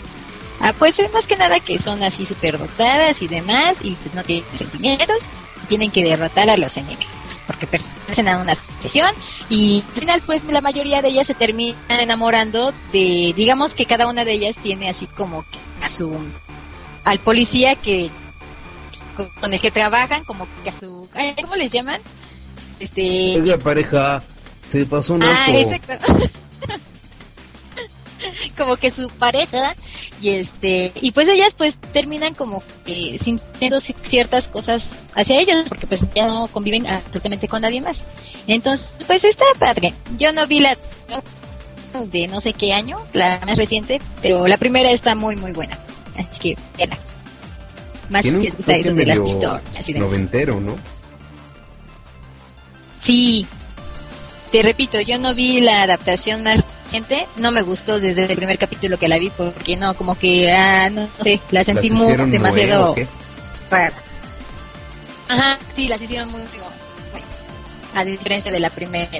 a 0.60 0.72
pues 0.74 0.98
es 0.98 1.12
más 1.12 1.26
que 1.26 1.36
nada 1.36 1.58
que 1.60 1.78
son 1.78 2.02
así 2.02 2.24
superdotadas 2.26 3.22
y 3.22 3.28
demás 3.28 3.76
y 3.82 3.92
pues 3.92 4.14
no 4.14 4.22
tienen 4.22 4.44
sentimientos. 4.58 5.16
y 5.64 5.66
Tienen 5.66 5.90
que 5.90 6.04
derrotar 6.04 6.50
a 6.50 6.56
los 6.56 6.76
enemigos 6.76 7.06
porque 7.46 7.66
pertenecen 7.66 8.28
a 8.28 8.38
una 8.38 8.52
asociación 8.52 9.10
y 9.48 9.82
al 9.94 10.00
final 10.00 10.22
pues 10.24 10.44
la 10.44 10.60
mayoría 10.60 11.02
de 11.02 11.08
ellas 11.08 11.26
se 11.26 11.34
terminan 11.34 11.76
enamorando 11.88 12.72
de 12.92 13.32
digamos 13.36 13.74
que 13.74 13.86
cada 13.86 14.06
una 14.08 14.24
de 14.24 14.32
ellas 14.32 14.56
tiene 14.62 14.88
así 14.88 15.06
como 15.06 15.42
que 15.42 15.58
a 15.84 15.88
su 15.88 16.12
al 17.04 17.18
policía 17.20 17.74
que 17.76 18.08
con- 19.40 19.52
el 19.52 19.60
que 19.60 19.70
trabajan 19.72 20.22
como 20.24 20.46
que 20.62 20.70
a 20.70 20.78
su 20.78 21.08
¿cómo 21.40 21.54
les 21.56 21.72
llaman? 21.72 22.00
este 22.78 23.40
Oiga, 23.40 23.58
pareja, 23.58 24.22
se 24.68 24.86
pasó 24.86 25.14
un 25.14 25.22
ah 25.24 25.46
exacto 25.50 25.94
como 28.56 28.76
que 28.76 28.90
su 28.90 29.08
pareja 29.08 29.74
y 30.20 30.30
este 30.30 30.92
y 31.00 31.12
pues 31.12 31.26
ellas 31.28 31.54
pues 31.56 31.76
terminan 31.92 32.34
como 32.34 32.62
que 32.84 33.18
sintiendo 33.18 33.78
ci- 33.78 33.94
ciertas 34.02 34.48
cosas 34.48 35.04
hacia 35.14 35.40
ellos 35.40 35.64
porque 35.68 35.86
pues 35.86 36.00
ya 36.14 36.26
no 36.26 36.46
conviven 36.48 36.86
absolutamente 36.86 37.48
con 37.48 37.62
nadie 37.62 37.80
más. 37.80 38.04
Entonces 38.46 38.90
pues 39.06 39.24
está 39.24 39.44
padre. 39.58 39.94
Yo 40.18 40.32
no 40.32 40.46
vi 40.46 40.60
la 40.60 40.76
de 42.04 42.28
no 42.28 42.40
sé 42.40 42.52
qué 42.52 42.72
año 42.72 42.96
la 43.14 43.40
más 43.44 43.58
reciente 43.58 44.00
pero 44.22 44.46
la 44.46 44.56
primera 44.58 44.90
está 44.90 45.14
muy 45.14 45.36
muy 45.36 45.52
buena. 45.52 45.78
Así 46.18 46.38
que 46.54 46.56
véanla 46.76 46.98
más 48.10 48.22
si 48.24 48.30
les 48.44 48.56
gusta 48.56 48.72
eso 48.76 48.92
de 48.94 49.06
las 49.06 49.18
pistolas 49.20 49.88
y 49.88 49.94
noventero, 49.94 50.60
¿no? 50.60 50.76
Sí, 53.00 53.46
te 54.50 54.62
repito, 54.62 55.00
yo 55.00 55.18
no 55.18 55.34
vi 55.34 55.60
la 55.60 55.82
adaptación 55.82 56.42
más 56.42 56.64
reciente, 56.84 57.26
no 57.36 57.52
me 57.52 57.62
gustó 57.62 58.00
desde 58.00 58.24
el 58.24 58.36
primer 58.36 58.58
capítulo 58.58 58.98
que 58.98 59.08
la 59.08 59.18
vi 59.18 59.30
porque 59.30 59.76
no, 59.76 59.94
como 59.94 60.18
que, 60.18 60.52
ah, 60.52 60.90
no 60.90 61.08
sé, 61.22 61.40
la 61.50 61.64
sentí 61.64 61.88
¿Las 61.88 61.98
muy 61.98 62.16
demasiado 62.30 62.74
nueva 62.74 62.90
o 62.90 62.94
qué? 62.94 63.06
rara. 63.70 63.92
Ajá, 65.28 65.58
sí, 65.76 65.86
las 65.86 66.02
hicieron 66.02 66.30
muy, 66.32 66.42
a 67.94 68.04
diferencia 68.04 68.50
de 68.50 68.60
la 68.60 68.70
primera. 68.70 69.10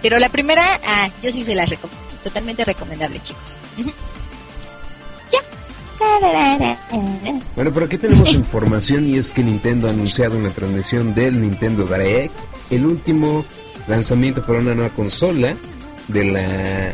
Pero 0.00 0.18
la 0.18 0.28
primera, 0.28 0.80
ah, 0.84 1.08
yo 1.22 1.30
sí 1.30 1.44
se 1.44 1.54
las 1.54 1.68
recomiendo, 1.70 2.04
totalmente 2.24 2.64
recomendable, 2.64 3.20
chicos. 3.22 3.58
Ya. 5.30 5.40
Bueno, 7.54 7.72
por 7.72 7.84
aquí 7.84 7.96
tenemos 7.96 8.30
información 8.32 9.08
y 9.08 9.18
es 9.18 9.30
que 9.30 9.42
Nintendo 9.44 9.86
ha 9.86 9.90
anunciado 9.90 10.36
en 10.36 10.44
la 10.44 10.50
transmisión 10.50 11.14
del 11.14 11.40
Nintendo 11.40 11.84
Direct 11.84 12.34
el 12.70 12.86
último 12.86 13.44
lanzamiento 13.86 14.42
para 14.42 14.60
una 14.60 14.74
nueva 14.74 14.90
consola 14.90 15.54
de 16.08 16.24
la 16.24 16.92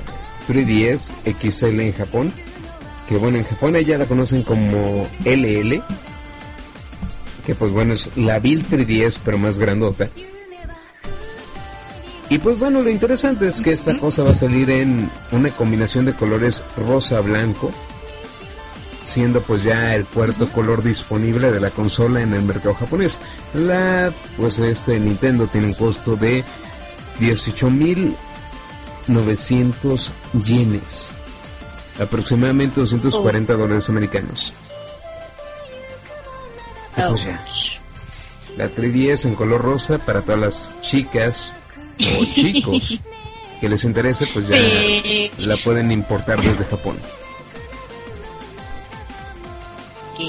3DS 0.49 1.17
XL 1.41 1.81
en 1.81 1.93
Japón. 1.93 2.33
Que 3.09 3.17
bueno, 3.17 3.39
en 3.39 3.45
Japón 3.45 3.75
ya 3.75 3.99
la 3.99 4.07
conocen 4.07 4.43
como 4.43 5.09
LL. 5.25 5.83
Que 7.47 7.55
pues 7.55 7.73
bueno, 7.73 7.95
es 7.95 8.17
la 8.17 8.39
Bill 8.39 8.67
3DS 8.67 9.21
pero 9.25 9.39
más 9.39 9.59
grandota. 9.59 10.11
Y 12.31 12.39
pues 12.39 12.59
bueno, 12.59 12.83
lo 12.83 12.91
interesante 12.91 13.49
es 13.49 13.63
que 13.63 13.73
esta 13.73 13.97
cosa 13.99 14.23
va 14.23 14.31
a 14.31 14.35
salir 14.35 14.69
en 14.69 15.11
una 15.33 15.51
combinación 15.51 16.05
de 16.05 16.13
colores 16.13 16.63
rosa-blanco 16.77 17.71
siendo 19.09 19.41
pues 19.41 19.65
ya 19.65 19.95
el 19.95 20.05
cuarto 20.05 20.47
color 20.49 20.83
disponible 20.83 21.51
de 21.51 21.61
la 21.61 21.71
consola 21.71 22.21
en 22.21 22.35
el 22.35 22.43
mercado 22.43 22.75
japonés. 22.75 23.19
La 23.55 24.13
pues 24.37 24.59
este 24.59 25.01
Nintendo 25.01 25.47
tiene 25.47 25.69
un 25.69 25.75
costo 25.75 26.15
de 26.17 26.45
18.900 27.21 30.09
yenes, 30.45 31.11
aproximadamente 32.01 32.81
240 32.81 33.55
dólares 33.55 33.89
americanos. 33.89 34.53
Y 36.97 37.01
pues 37.09 37.25
ya, 37.25 37.45
la 38.57 38.69
3DS 38.69 39.27
en 39.27 39.35
color 39.35 39.61
rosa 39.63 39.99
para 39.99 40.23
todas 40.23 40.41
las 40.41 40.75
chicas 40.83 41.55
o 42.01 42.25
chicos 42.35 42.99
que 43.61 43.69
les 43.69 43.85
interese, 43.85 44.27
pues 44.33 44.49
ya 44.49 44.57
Sí. 44.61 45.31
la 45.39 45.57
pueden 45.59 45.93
importar 45.93 46.41
desde 46.43 46.65
Japón. 46.65 46.99
Ok. 50.15 50.21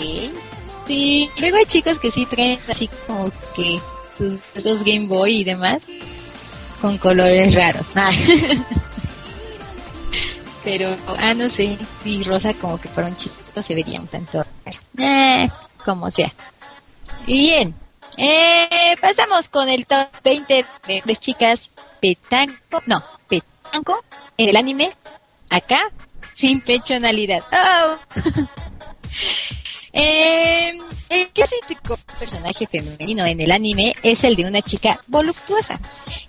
Sí, 0.88 1.30
luego 1.40 1.58
hay 1.58 1.66
chicos 1.66 2.00
que 2.00 2.10
sí 2.12 2.26
traen 2.26 2.60
así 2.68 2.90
como 3.06 3.32
que 3.56 3.80
sus 4.18 4.40
dos 4.64 4.84
Game 4.84 5.08
Boy 5.08 5.42
y 5.42 5.44
demás. 5.44 5.84
Con 6.82 6.98
colores 6.98 7.54
raros. 7.54 7.88
Ah. 7.96 8.12
Pero, 10.64 10.96
ah, 11.18 11.34
no 11.34 11.50
sé, 11.50 11.78
si 12.04 12.24
rosa 12.24 12.54
como 12.54 12.80
que 12.80 12.90
para 12.90 13.08
un 13.08 13.16
chico 13.16 13.64
se 13.64 13.76
vería 13.76 14.00
un 14.00 14.08
tanto 14.08 14.44
raro. 14.66 14.78
Eh, 14.98 15.50
como 15.84 16.12
sea. 16.12 16.34
Y 17.26 17.42
bien, 17.42 17.76
eh, 18.18 18.96
pasamos 19.02 19.50
con 19.50 19.70
el 19.70 19.86
top 19.86 20.10
20 20.24 20.54
de 20.54 20.66
mejores 20.88 21.20
chicas 21.20 21.70
petanco, 22.02 22.84
no, 22.86 23.04
petanco, 23.28 24.04
en 24.38 24.50
el 24.50 24.58
anime, 24.58 24.92
acá, 25.50 25.90
sin 26.34 26.62
pechonalidad. 26.62 27.44
Oh. 27.52 27.98
Eh, 29.92 30.74
el 31.10 31.28
clásico 31.30 31.98
personaje 32.20 32.68
femenino 32.68 33.26
en 33.26 33.42
el 33.42 33.52
anime 33.52 33.96
es 34.04 34.24
el 34.24 34.36
de 34.36 34.46
una 34.46 34.62
chica 34.62 35.02
voluptuosa, 35.08 35.80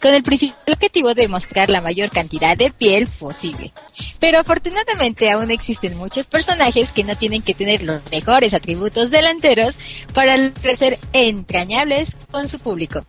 con 0.00 0.14
el 0.14 0.22
principal 0.22 0.74
objetivo 0.74 1.14
de 1.14 1.28
mostrar 1.28 1.68
la 1.68 1.82
mayor 1.82 2.10
cantidad 2.10 2.56
de 2.56 2.70
piel 2.70 3.06
posible. 3.06 3.72
Pero 4.18 4.40
afortunadamente 4.40 5.30
aún 5.30 5.50
existen 5.50 5.98
muchos 5.98 6.26
personajes 6.26 6.92
que 6.92 7.04
no 7.04 7.16
tienen 7.16 7.42
que 7.42 7.54
tener 7.54 7.82
los 7.82 8.10
mejores 8.10 8.54
atributos 8.54 9.10
delanteros 9.10 9.76
para 10.14 10.36
ser 10.76 10.98
entrañables 11.12 12.16
con 12.30 12.48
su 12.48 12.58
público. 12.58 13.04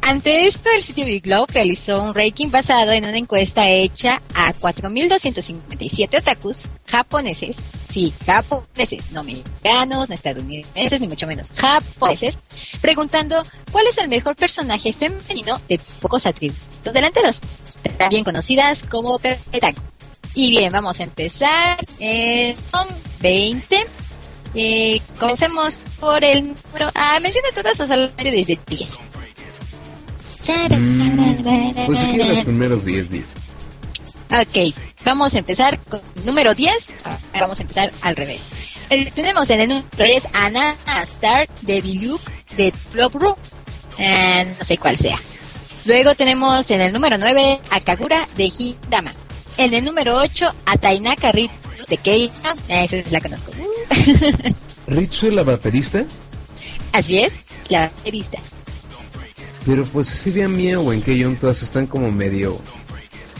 Ante 0.00 0.46
esto, 0.46 0.68
el 0.76 0.82
sitio 0.82 1.06
Big 1.06 1.22
Globe 1.22 1.46
realizó 1.52 2.02
un 2.02 2.14
ranking 2.14 2.50
basado 2.50 2.92
en 2.92 3.06
una 3.06 3.16
encuesta 3.16 3.70
hecha 3.70 4.20
a 4.34 4.52
4.257 4.52 6.18
otakus 6.18 6.68
japoneses, 6.86 7.56
sí, 7.94 8.12
japoneses, 8.26 9.12
no 9.12 9.22
mexicanos, 9.22 10.08
no 10.08 10.14
estadounidenses, 10.14 11.00
ni 11.00 11.06
mucho 11.06 11.28
menos 11.28 11.52
japoneses, 11.52 12.36
preguntando 12.80 13.42
cuál 13.70 13.86
es 13.86 13.96
el 13.98 14.08
mejor 14.08 14.34
personaje 14.34 14.92
femenino 14.92 15.60
de 15.68 15.80
pocos 16.02 16.26
atributos 16.26 16.92
delanteros, 16.92 17.40
también 17.96 18.24
conocidas 18.24 18.82
como 18.82 19.18
petaku. 19.18 19.80
Y 20.34 20.50
bien, 20.50 20.72
vamos 20.72 20.98
a 20.98 21.04
empezar. 21.04 21.78
Eh, 22.00 22.56
son 22.66 22.88
20. 23.20 23.86
Eh, 24.56 25.00
comencemos 25.20 25.78
por 26.00 26.24
el 26.24 26.48
número... 26.48 26.90
Ah, 26.92 27.20
menciona 27.22 27.48
todas 27.54 27.76
sus 27.76 27.86
salario 27.86 28.32
desde 28.32 28.58
10. 28.66 28.90
Mm, 30.76 31.86
pues 31.86 32.02
aquí 32.02 32.16
los 32.18 32.40
primeros 32.40 32.84
10 32.84 33.10
días. 33.10 33.43
Ok, 34.40 34.74
vamos 35.04 35.32
a 35.34 35.38
empezar 35.38 35.78
con 35.84 36.00
el 36.16 36.26
número 36.26 36.56
10. 36.56 36.74
Vamos 37.38 37.60
a 37.60 37.62
empezar 37.62 37.92
al 38.00 38.16
revés. 38.16 38.42
Tenemos 39.14 39.48
en 39.48 39.60
el 39.60 39.68
número 39.68 39.86
10 39.96 40.26
a 40.32 40.50
Nana 40.50 41.02
Star 41.04 41.48
de 41.62 41.80
Biluk 41.80 42.20
de 42.56 42.72
Flopro. 42.72 43.38
Eh, 43.96 44.44
no 44.58 44.64
sé 44.64 44.76
cuál 44.78 44.98
sea. 44.98 45.20
Luego 45.84 46.16
tenemos 46.16 46.68
en 46.68 46.80
el 46.80 46.92
número 46.92 47.16
9 47.16 47.60
a 47.70 47.80
Kagura 47.80 48.26
de 48.36 48.46
Hidama. 48.46 49.12
En 49.56 49.72
el 49.72 49.84
número 49.84 50.16
8 50.16 50.46
a 50.66 50.78
Tainaka 50.78 51.30
Ritsu 51.30 51.54
de 51.86 51.96
Keita. 51.98 52.56
Esa 52.68 52.96
es 52.96 53.12
la 53.12 53.20
conozco. 53.20 53.52
¿Ritsu 54.88 55.30
la 55.30 55.44
baterista? 55.44 56.04
Así 56.90 57.20
es, 57.20 57.32
la 57.68 57.82
baterista. 57.82 58.38
Pero 59.64 59.84
pues 59.84 60.12
ese 60.12 60.32
día 60.32 60.48
mío 60.48 60.80
o 60.80 60.92
en 60.92 61.02
Keyon 61.02 61.36
todas 61.36 61.62
están 61.62 61.86
como 61.86 62.10
medio... 62.10 62.60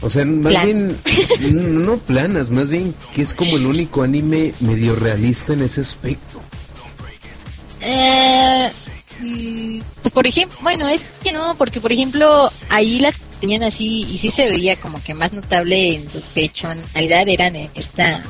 O 0.05 0.11
sea, 0.11 0.23
más 0.27 0.53
Plan. 0.53 0.99
bien, 1.40 1.85
no 1.85 1.97
planas, 1.97 2.51
más 2.51 2.69
bien 2.69 2.95
que 3.14 3.23
es 3.23 3.33
como 3.33 3.57
el 3.57 3.64
único 3.64 4.03
anime 4.03 4.53
medio 4.61 4.95
realista 4.95 5.55
en 5.55 5.62
ese 5.62 5.81
aspecto. 5.81 6.43
Eh, 7.81 8.71
pues 10.03 10.12
por 10.12 10.27
ejemplo, 10.27 10.59
bueno, 10.61 10.88
es 10.88 11.07
que 11.23 11.33
no, 11.33 11.55
porque 11.55 11.81
por 11.81 11.90
ejemplo, 11.90 12.51
ahí 12.69 13.01
las 13.01 13.17
tenían 13.40 13.62
así 13.62 14.03
y 14.03 14.19
sí 14.19 14.31
se 14.31 14.45
veía 14.45 14.77
como 14.77 15.03
que 15.03 15.14
más 15.14 15.33
notable 15.33 15.95
en 15.95 16.11
su 16.11 16.21
eran 16.95 17.57
en 17.57 17.71
esta. 17.75 18.23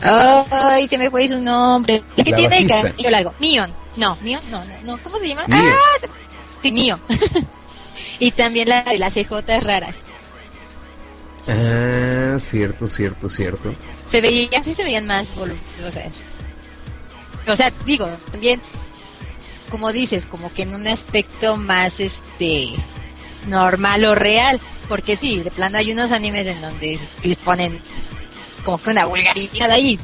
Ay, 0.00 0.86
se 0.86 0.98
me 0.98 1.10
fue 1.10 1.26
su 1.26 1.40
nombre. 1.40 2.00
El 2.16 2.24
que 2.24 2.30
La 2.30 2.36
tiene 2.36 2.58
el 2.58 2.68
cabello 2.68 3.10
largo. 3.10 3.34
Mion. 3.40 3.74
No, 3.96 4.16
Mion, 4.22 4.40
no, 4.52 4.64
no, 4.64 4.82
no, 4.84 4.98
¿cómo 5.02 5.18
se 5.18 5.26
llama? 5.26 5.48
Mio. 5.48 5.58
Ah, 5.58 6.08
sí, 6.62 6.70
Mion. 6.70 7.00
y 8.20 8.30
también 8.30 8.68
la 8.68 8.84
de 8.84 8.98
las 8.98 9.14
CJ 9.14 9.60
raras. 9.60 9.96
Ah, 11.48 12.36
cierto, 12.38 12.88
cierto, 12.88 13.30
cierto. 13.30 13.74
se 14.10 14.20
veían, 14.20 14.64
sí 14.64 14.74
se 14.74 14.84
veían 14.84 15.06
más 15.06 15.34
voluptuosas. 15.34 16.12
O 17.46 17.56
sea, 17.56 17.72
digo, 17.86 18.06
también, 18.30 18.60
como 19.70 19.92
dices, 19.92 20.26
como 20.26 20.52
que 20.52 20.62
en 20.62 20.74
un 20.74 20.86
aspecto 20.86 21.56
más, 21.56 21.98
este, 22.00 22.74
normal 23.46 24.04
o 24.04 24.14
real. 24.14 24.60
Porque 24.88 25.16
sí, 25.16 25.40
de 25.40 25.50
plano 25.50 25.78
hay 25.78 25.92
unos 25.92 26.12
animes 26.12 26.46
en 26.46 26.60
donde 26.60 26.98
les 27.22 27.36
ponen 27.38 27.80
como 28.64 28.78
que 28.78 28.90
una 28.90 29.06
vulgaridad 29.06 29.70
ahí. 29.70 29.98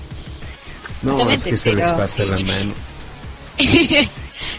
No, 1.03 1.29
es 1.31 1.43
que 1.43 1.57
se 1.57 1.75
les 1.75 1.91
pasa 1.93 2.25
la 2.25 2.39
mano. 2.41 2.75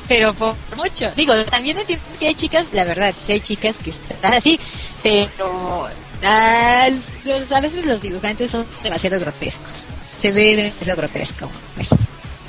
pero 0.07 0.33
por 0.33 0.55
mucho. 0.75 1.11
Digo, 1.15 1.33
también 1.45 1.77
entiendo 1.77 2.05
que 2.19 2.27
hay 2.27 2.35
chicas, 2.35 2.67
la 2.73 2.85
verdad, 2.85 3.13
sí 3.25 3.33
hay 3.33 3.41
chicas 3.41 3.75
que 3.83 3.91
están 3.91 4.33
así, 4.33 4.59
pero 5.03 5.87
ah, 6.23 6.89
los- 7.23 7.51
a 7.51 7.59
veces 7.61 7.85
los 7.85 8.01
dibujantes 8.01 8.51
son 8.51 8.65
demasiado 8.83 9.19
grotescos. 9.19 9.71
Se 10.21 10.31
ve 10.31 10.55
demasiado 10.55 10.97
grotesco. 10.97 11.49
pues. 11.75 11.87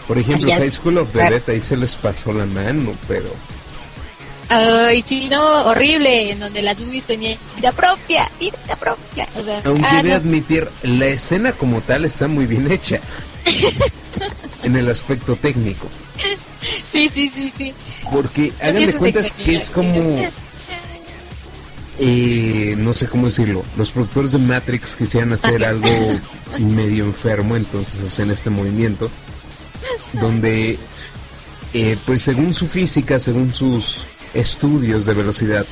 Por 0.08 0.18
ejemplo, 0.18 0.48
High 0.52 0.70
School 0.70 0.98
of 0.98 1.08
the 1.08 1.18
claro. 1.18 1.34
Dead, 1.38 1.50
ahí 1.50 1.60
se 1.60 1.76
les 1.76 1.94
pasó 1.96 2.32
la 2.32 2.46
mano, 2.46 2.92
pero... 3.08 3.26
Ay, 4.48 5.04
sí, 5.08 5.26
no, 5.28 5.64
horrible, 5.66 6.30
en 6.30 6.38
donde 6.38 6.62
las 6.62 6.78
boobies 6.78 7.02
tenían 7.04 7.36
vida 7.56 7.72
propia, 7.72 8.30
vida 8.38 8.76
propia. 8.78 9.26
O 9.34 9.42
sea, 9.42 9.60
Aunque 9.64 9.84
ah, 9.84 9.98
he 9.98 10.02
de 10.04 10.10
no. 10.10 10.14
admitir, 10.14 10.68
la 10.84 11.06
escena 11.06 11.52
como 11.52 11.80
tal 11.80 12.04
está 12.04 12.28
muy 12.28 12.46
bien 12.46 12.70
hecha. 12.70 13.00
en 14.62 14.76
el 14.76 14.88
aspecto 14.88 15.34
técnico. 15.34 15.88
Sí, 16.92 17.10
sí, 17.12 17.28
sí, 17.34 17.52
sí. 17.56 17.74
Porque 18.12 18.52
Pues 18.60 18.74
de 18.74 18.84
un 18.86 18.92
cuentas 18.92 19.32
que 19.32 19.56
es 19.56 19.68
como... 19.70 20.24
eh, 21.98 22.74
no 22.78 22.92
sé 22.92 23.06
cómo 23.08 23.26
decirlo. 23.26 23.64
Los 23.76 23.90
productores 23.90 24.32
de 24.32 24.38
Matrix 24.38 24.94
quisieran 24.94 25.32
hacer 25.32 25.64
algo 25.64 25.88
medio 26.58 27.04
enfermo, 27.04 27.56
entonces 27.56 28.00
hacen 28.06 28.30
este 28.30 28.50
movimiento. 28.50 29.10
Donde, 30.14 30.78
eh, 31.74 31.96
pues 32.06 32.22
según 32.22 32.54
su 32.54 32.66
física, 32.66 33.20
según 33.20 33.52
sus 33.52 33.98
estudios 34.34 35.06
de 35.06 35.14
velocidad, 35.14 35.66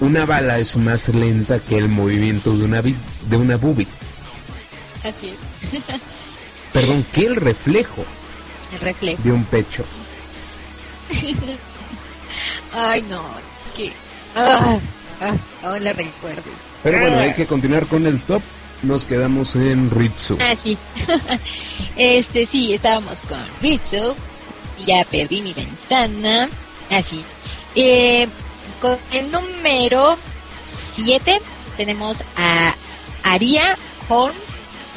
una 0.00 0.24
bala 0.24 0.58
es 0.58 0.76
más 0.76 1.08
lenta 1.08 1.58
que 1.58 1.78
el 1.78 1.88
movimiento 1.88 2.56
de 2.56 2.64
una, 2.64 2.82
de 2.82 3.36
una 3.36 3.56
boobie. 3.56 3.86
Así 5.04 5.28
es. 5.30 5.82
Perdón, 6.72 7.04
que 7.12 7.24
el 7.26 7.36
reflejo 7.36 8.04
El 8.72 8.80
reflejo. 8.80 9.22
de 9.22 9.32
un 9.32 9.44
pecho. 9.44 9.84
Ay, 12.74 13.02
no, 13.08 13.22
que. 13.76 13.92
Ah, 14.36 14.78
ah, 15.20 15.36
aún 15.64 15.84
la 15.84 15.92
recuerdo. 15.92 16.42
Pero 16.82 17.00
bueno, 17.00 17.18
hay 17.18 17.34
que 17.34 17.46
continuar 17.46 17.86
con 17.86 18.06
el 18.06 18.20
top. 18.20 18.42
Nos 18.82 19.04
quedamos 19.04 19.56
en 19.56 19.90
Ritsu. 19.90 20.38
Ah, 20.40 20.54
sí. 20.54 20.78
este, 21.96 22.46
sí, 22.46 22.74
estábamos 22.74 23.20
con 23.22 23.40
Ritsu. 23.60 24.14
Y 24.78 24.84
ya 24.86 25.04
perdí 25.04 25.42
mi 25.42 25.52
ventana. 25.52 26.48
Así. 26.90 27.24
Eh, 27.74 28.28
con 28.80 28.96
el 29.12 29.30
número 29.32 30.16
7 30.94 31.40
tenemos 31.76 32.22
a 32.36 32.74
Aria 33.24 33.76
Holmes 34.08 34.36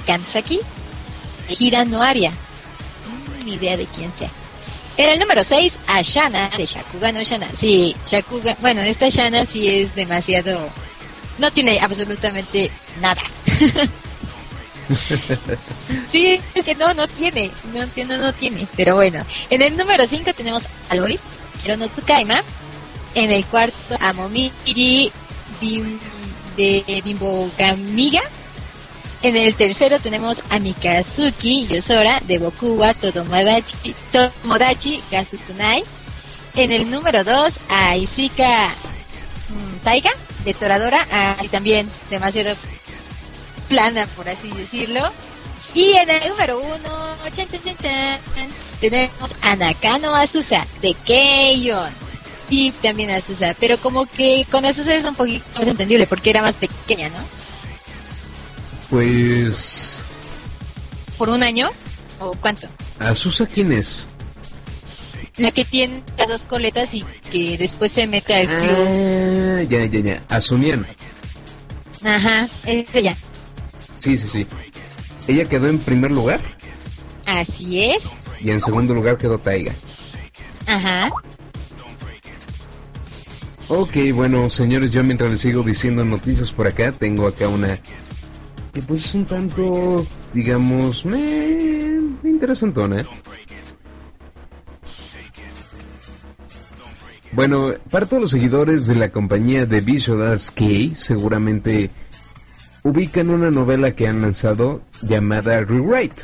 Kansaki. 0.06 0.60
Hira 1.50 1.84
no 1.86 2.02
Aria. 2.02 2.32
Mm, 2.32 3.46
Ni 3.46 3.54
idea 3.54 3.78
de 3.78 3.86
quién 3.86 4.12
sea. 4.18 4.30
En 4.98 5.10
el 5.10 5.20
número 5.20 5.44
6, 5.44 5.80
a 5.88 6.02
Shana 6.02 6.50
de 6.58 6.66
Shakuga 6.66 7.12
no 7.12 7.24
Shana. 7.24 7.48
Sí, 7.58 7.96
Shakuga. 8.06 8.58
Bueno, 8.60 8.82
esta 8.82 9.10
Shana 9.10 9.46
sí 9.46 9.68
es 9.68 9.96
demasiado. 9.96 10.70
No 11.38 11.52
tiene 11.52 11.80
absolutamente 11.80 12.72
nada. 13.00 13.22
Sí, 16.12 16.42
es 16.54 16.66
que 16.66 16.76
no, 16.76 16.94
no 16.94 17.08
tiene, 17.08 17.50
no 17.74 17.82
entiendo, 17.82 18.18
no 18.18 18.34
tiene, 18.34 18.68
pero 18.76 18.96
bueno. 18.96 19.26
En 19.50 19.62
el 19.62 19.78
número 19.78 20.06
5 20.06 20.34
tenemos 20.34 20.64
a 20.90 20.96
Loris, 20.96 21.22
Hirono 21.64 21.88
Tsukaima. 21.88 22.42
En 23.16 23.32
el 23.32 23.46
cuarto 23.46 23.96
a 24.00 24.12
Momiji 24.12 25.12
de 26.58 27.02
Bimbogamiga. 27.06 28.22
En 29.24 29.38
el 29.38 29.54
tercero 29.54 30.00
tenemos 30.00 30.42
a 30.50 30.58
Mikazuki 30.58 31.68
Yosora 31.68 32.20
de 32.22 32.40
Bokuwa 32.40 32.96
Tomodachi, 32.96 33.94
Tomodachi 34.12 35.00
Gazukunai. 35.12 35.84
En 36.56 36.72
el 36.72 36.90
número 36.90 37.24
2 37.24 37.54
a 37.70 37.96
Isika 37.98 38.70
mm, 39.50 39.84
Taiga 39.84 40.10
de 40.44 40.54
Toradora, 40.56 41.06
ah, 41.12 41.38
y 41.44 41.48
también 41.50 41.88
demasiado 42.10 42.56
plana, 43.70 44.08
por 44.16 44.28
así 44.28 44.50
decirlo. 44.50 45.12
Y 45.76 45.94
en 45.94 46.10
el 46.10 46.28
número 46.28 46.60
uno, 46.60 47.16
chan, 47.32 47.48
chan, 47.48 47.78
chan, 47.78 48.20
tenemos 48.80 49.32
a 49.44 49.56
Nakano 49.56 50.16
Asusa 50.16 50.66
de 50.82 50.96
Keion. 51.06 51.92
Sí, 52.50 52.74
también 52.82 53.12
Azusa, 53.12 53.56
pero 53.60 53.78
como 53.78 54.08
que 54.08 54.46
con 54.50 54.66
Azusa 54.66 54.96
es 54.96 55.06
un 55.06 55.16
poquito 55.16 55.46
más 55.60 55.68
entendible 55.68 56.08
porque 56.08 56.32
era 56.32 56.42
más 56.42 56.56
pequeña, 56.56 57.10
¿no? 57.10 57.41
Pues... 58.92 60.04
¿Por 61.18 61.30
un 61.30 61.42
año? 61.42 61.70
¿O 62.20 62.34
cuánto? 62.34 62.68
¿Azusa 63.00 63.48
quién 63.48 63.72
es? 63.72 64.06
La 65.38 65.50
que 65.52 65.64
tiene 65.66 66.04
las 66.18 66.28
dos 66.28 66.42
coletas 66.42 66.94
y 66.94 67.04
que 67.32 67.58
después 67.58 67.94
se 67.94 68.06
mete 68.06 68.36
al 68.36 68.48
club. 68.48 69.58
Ah, 69.60 69.64
ya, 69.64 69.86
ya, 69.86 70.00
ya. 70.02 70.24
Asumian. 70.28 70.86
Ajá, 72.04 72.48
es 72.66 72.94
ella. 72.94 73.16
Sí, 74.00 74.18
sí, 74.18 74.28
sí. 74.28 74.48
Ella 75.28 75.46
quedó 75.46 75.70
en 75.70 75.80
primer 75.80 76.12
lugar 76.12 76.42
Así 77.26 77.84
es. 77.84 78.04
y 78.42 78.50
en 78.52 78.60
segundo 78.60 78.94
lugar 78.94 79.18
quedó 79.18 79.38
Taiga. 79.38 79.74
Ajá. 80.68 81.10
Ok, 83.70 83.96
bueno, 84.14 84.50
señores, 84.50 84.92
yo 84.92 85.02
mientras 85.04 85.32
les 85.32 85.42
sigo 85.42 85.64
diciendo 85.64 86.04
noticias 86.04 86.52
por 86.52 86.68
acá, 86.68 86.92
tengo 86.92 87.26
acá 87.28 87.48
una 87.48 87.80
que 88.74 88.82
pues 88.82 89.06
es 89.06 89.14
un 89.14 89.26
tanto, 89.26 90.06
digamos, 90.34 91.06
me 91.06 92.00
interesantona. 92.24 93.06
Bueno, 97.34 97.74
para 97.90 98.06
todos 98.06 98.22
los 98.22 98.32
seguidores 98.32 98.88
de 98.88 98.96
la 98.96 99.10
compañía 99.10 99.66
de 99.66 99.80
Visual 99.80 100.26
Arts 100.26 100.52
K, 100.52 100.66
seguramente 100.96 101.90
ubican 102.84 103.30
una 103.30 103.52
novela 103.52 103.96
que 103.96 104.08
han 104.08 104.22
lanzado 104.22 104.82
llamada 105.02 105.62
Rewrite. 105.62 106.24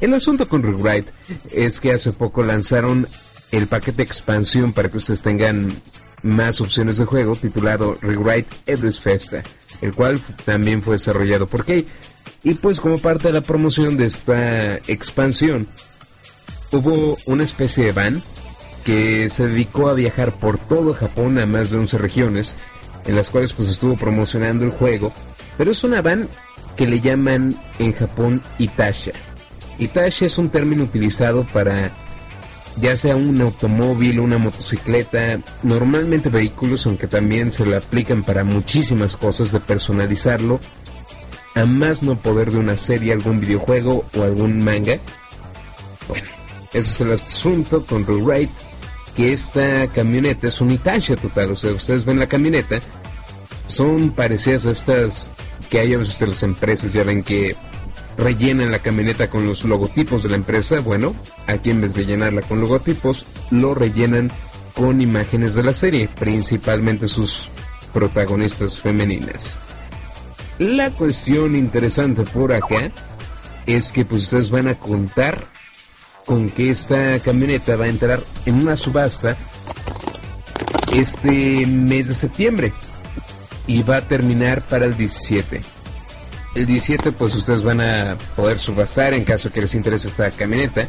El 0.00 0.14
asunto 0.14 0.48
con 0.48 0.62
Rewrite 0.62 1.10
es 1.52 1.80
que 1.80 1.92
hace 1.92 2.12
poco 2.12 2.42
lanzaron 2.42 3.06
el 3.50 3.66
paquete 3.66 4.02
expansión 4.02 4.72
para 4.72 4.90
que 4.90 4.98
ustedes 4.98 5.22
tengan 5.22 5.72
más 6.22 6.60
opciones 6.60 6.98
de 6.98 7.04
juego 7.04 7.36
titulado 7.36 7.96
Rewrite 8.00 8.56
Everest 8.66 9.02
Festa, 9.02 9.42
el 9.80 9.94
cual 9.94 10.20
también 10.44 10.82
fue 10.82 10.94
desarrollado 10.94 11.46
por 11.46 11.64
Key. 11.64 11.86
Y 12.44 12.54
pues 12.54 12.80
como 12.80 12.98
parte 12.98 13.28
de 13.28 13.34
la 13.34 13.40
promoción 13.40 13.96
de 13.96 14.06
esta 14.06 14.76
expansión, 14.76 15.68
hubo 16.72 17.16
una 17.26 17.44
especie 17.44 17.86
de 17.86 17.92
van 17.92 18.22
que 18.84 19.28
se 19.28 19.48
dedicó 19.48 19.88
a 19.88 19.94
viajar 19.94 20.38
por 20.38 20.58
todo 20.58 20.94
Japón 20.94 21.38
a 21.38 21.46
más 21.46 21.70
de 21.70 21.78
11 21.78 21.98
regiones, 21.98 22.56
en 23.06 23.16
las 23.16 23.30
cuales 23.30 23.52
pues 23.52 23.68
estuvo 23.68 23.96
promocionando 23.96 24.64
el 24.64 24.70
juego, 24.70 25.12
pero 25.56 25.72
es 25.72 25.84
una 25.84 26.00
van 26.00 26.28
que 26.76 26.86
le 26.86 27.00
llaman 27.00 27.56
en 27.78 27.92
Japón 27.92 28.40
Itasha. 28.58 29.12
Itasha 29.78 30.26
es 30.26 30.38
un 30.38 30.48
término 30.48 30.84
utilizado 30.84 31.44
para 31.52 31.90
ya 32.80 32.96
sea 32.96 33.16
un 33.16 33.40
automóvil, 33.40 34.20
una 34.20 34.38
motocicleta, 34.38 35.40
normalmente 35.62 36.28
vehículos, 36.28 36.86
aunque 36.86 37.06
también 37.06 37.52
se 37.52 37.66
le 37.66 37.76
aplican 37.76 38.22
para 38.22 38.44
muchísimas 38.44 39.16
cosas 39.16 39.52
de 39.52 39.60
personalizarlo, 39.60 40.60
a 41.54 41.66
más 41.66 42.02
no 42.02 42.16
poder 42.16 42.52
de 42.52 42.58
una 42.58 42.76
serie, 42.76 43.12
algún 43.12 43.40
videojuego 43.40 44.04
o 44.16 44.22
algún 44.22 44.62
manga. 44.62 44.98
Bueno, 46.06 46.26
ese 46.72 46.78
es 46.78 47.00
el 47.00 47.12
asunto 47.12 47.84
con 47.84 48.06
Rewrite, 48.06 48.52
que 49.16 49.32
esta 49.32 49.88
camioneta 49.88 50.48
es 50.48 50.60
un 50.60 50.70
Itachi 50.70 51.16
total, 51.16 51.52
o 51.52 51.56
sea, 51.56 51.72
ustedes 51.72 52.04
ven 52.04 52.18
la 52.18 52.28
camioneta, 52.28 52.78
son 53.66 54.10
parecidas 54.10 54.66
a 54.66 54.70
estas 54.70 55.30
que 55.68 55.80
hay 55.80 55.94
a 55.94 55.98
veces 55.98 56.22
en 56.22 56.30
las 56.30 56.42
empresas, 56.42 56.92
ya 56.92 57.02
ven 57.02 57.22
que 57.22 57.56
rellenan 58.18 58.72
la 58.72 58.80
camioneta 58.80 59.30
con 59.30 59.46
los 59.46 59.64
logotipos 59.64 60.24
de 60.24 60.30
la 60.30 60.36
empresa, 60.36 60.80
bueno, 60.80 61.14
aquí 61.46 61.70
en 61.70 61.80
vez 61.80 61.94
de 61.94 62.04
llenarla 62.04 62.42
con 62.42 62.60
logotipos, 62.60 63.24
lo 63.50 63.74
rellenan 63.74 64.30
con 64.74 65.00
imágenes 65.00 65.54
de 65.54 65.62
la 65.62 65.72
serie, 65.72 66.08
principalmente 66.18 67.08
sus 67.08 67.48
protagonistas 67.92 68.78
femeninas. 68.78 69.58
La 70.58 70.90
cuestión 70.90 71.54
interesante 71.54 72.24
por 72.24 72.52
acá 72.52 72.90
es 73.66 73.92
que 73.92 74.04
pues 74.04 74.24
ustedes 74.24 74.50
van 74.50 74.66
a 74.66 74.74
contar 74.74 75.46
con 76.26 76.50
que 76.50 76.70
esta 76.70 77.18
camioneta 77.20 77.76
va 77.76 77.84
a 77.84 77.88
entrar 77.88 78.20
en 78.44 78.56
una 78.56 78.76
subasta 78.76 79.36
este 80.92 81.66
mes 81.66 82.08
de 82.08 82.14
septiembre 82.14 82.72
y 83.66 83.82
va 83.82 83.98
a 83.98 84.08
terminar 84.08 84.62
para 84.62 84.86
el 84.86 84.96
17. 84.96 85.77
El 86.58 86.66
17 86.66 87.12
pues 87.12 87.36
ustedes 87.36 87.62
van 87.62 87.80
a 87.80 88.18
poder 88.34 88.58
subastar 88.58 89.14
en 89.14 89.24
caso 89.24 89.52
que 89.52 89.60
les 89.60 89.76
interese 89.76 90.08
esta 90.08 90.28
camioneta. 90.32 90.88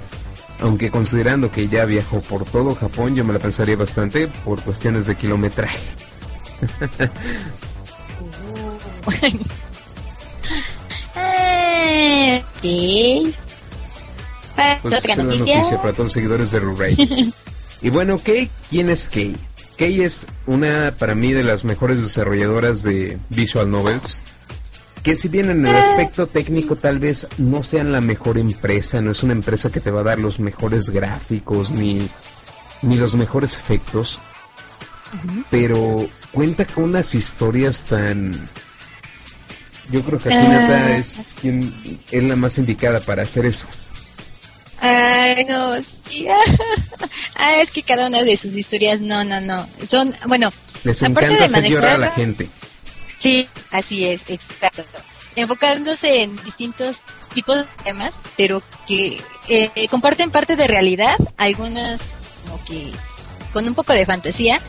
Aunque 0.61 0.89
considerando 0.89 1.51
que 1.51 1.67
ya 1.67 1.85
viajó 1.85 2.21
por 2.21 2.43
todo 2.43 2.73
Japón, 2.73 3.15
yo 3.15 3.23
me 3.23 3.33
la 3.33 3.39
pensaría 3.39 3.75
bastante 3.75 4.27
por 4.43 4.59
cuestiones 4.63 5.05
de 5.05 5.15
kilometraje. 5.15 5.77
Ah, 11.15 12.41
ok. 12.41 13.35
Para 14.55 14.79
Pues 14.81 14.97
otra 14.97 15.13
es 15.13 15.17
noticia. 15.19 15.57
noticia 15.57 15.77
para 15.77 15.93
todos 15.93 16.05
los 16.05 16.13
seguidores 16.13 16.49
de 16.51 16.59
Ruray. 16.59 17.33
y 17.83 17.89
bueno, 17.91 18.17
Kay, 18.17 18.49
¿quién 18.71 18.89
es 18.89 19.07
Kay? 19.07 19.37
Kay 19.77 20.01
es 20.01 20.25
una, 20.47 20.95
para 20.97 21.13
mí, 21.13 21.31
de 21.31 21.43
las 21.43 21.63
mejores 21.63 22.01
desarrolladoras 22.01 22.81
de 22.81 23.19
visual 23.29 23.69
novels. 23.69 24.23
Que 25.03 25.15
si 25.15 25.27
bien 25.29 25.49
en 25.49 25.65
el 25.65 25.75
aspecto 25.75 26.27
técnico 26.27 26.75
tal 26.75 26.99
vez 26.99 27.25
no 27.37 27.63
sean 27.63 27.91
la 27.91 28.01
mejor 28.01 28.37
empresa, 28.37 29.01
no 29.01 29.11
es 29.11 29.23
una 29.23 29.33
empresa 29.33 29.71
que 29.71 29.79
te 29.79 29.91
va 29.91 30.01
a 30.01 30.03
dar 30.03 30.19
los 30.19 30.39
mejores 30.39 30.89
gráficos 30.89 31.71
ni, 31.71 32.07
ni 32.81 32.95
los 32.97 33.15
mejores 33.15 33.53
efectos, 33.55 34.19
pero 35.49 36.05
cuenta 36.31 36.65
con 36.65 36.85
unas 36.85 37.15
historias 37.15 37.83
tan... 37.83 38.49
Yo 39.89 40.03
creo 40.03 40.19
que 40.19 40.29
Akinata 40.31 40.85
Ah. 40.85 40.97
es 40.97 41.33
quien 41.41 41.73
es 42.11 42.23
la 42.23 42.35
más 42.35 42.57
indicada 42.59 42.99
para 42.99 43.23
hacer 43.23 43.45
eso. 43.47 43.67
Ay, 44.81 45.45
no, 45.45 45.81
sí. 45.81 46.27
Ah, 47.41 47.61
es 47.61 47.71
que 47.71 47.83
cada 47.83 48.07
una 48.07 48.21
de 48.21 48.35
sus 48.35 48.53
historias, 48.53 48.99
no, 48.99 49.23
no, 49.23 49.39
no. 49.39 49.65
Son, 49.89 50.13
bueno, 50.27 50.49
Les 50.83 51.01
encanta 51.01 51.45
hacer 51.45 51.63
llorar 51.69 51.91
a 51.93 51.97
la 51.97 52.11
gente. 52.11 52.49
Sí, 53.19 53.47
así 53.71 54.05
es, 54.05 54.21
exacto. 54.29 54.83
Enfocándose 55.35 56.23
en 56.23 56.35
distintos 56.43 57.01
tipos 57.33 57.57
de 57.57 57.65
temas, 57.83 58.13
pero 58.35 58.63
que 58.87 59.21
eh, 59.47 59.87
comparten 59.89 60.31
parte 60.31 60.55
de 60.55 60.67
realidad, 60.67 61.15
algunas 61.37 62.01
como 62.43 62.63
que 62.65 62.91
con 63.53 63.67
un 63.67 63.75
poco 63.75 63.93
de 63.93 64.05
fantasía, 64.05 64.59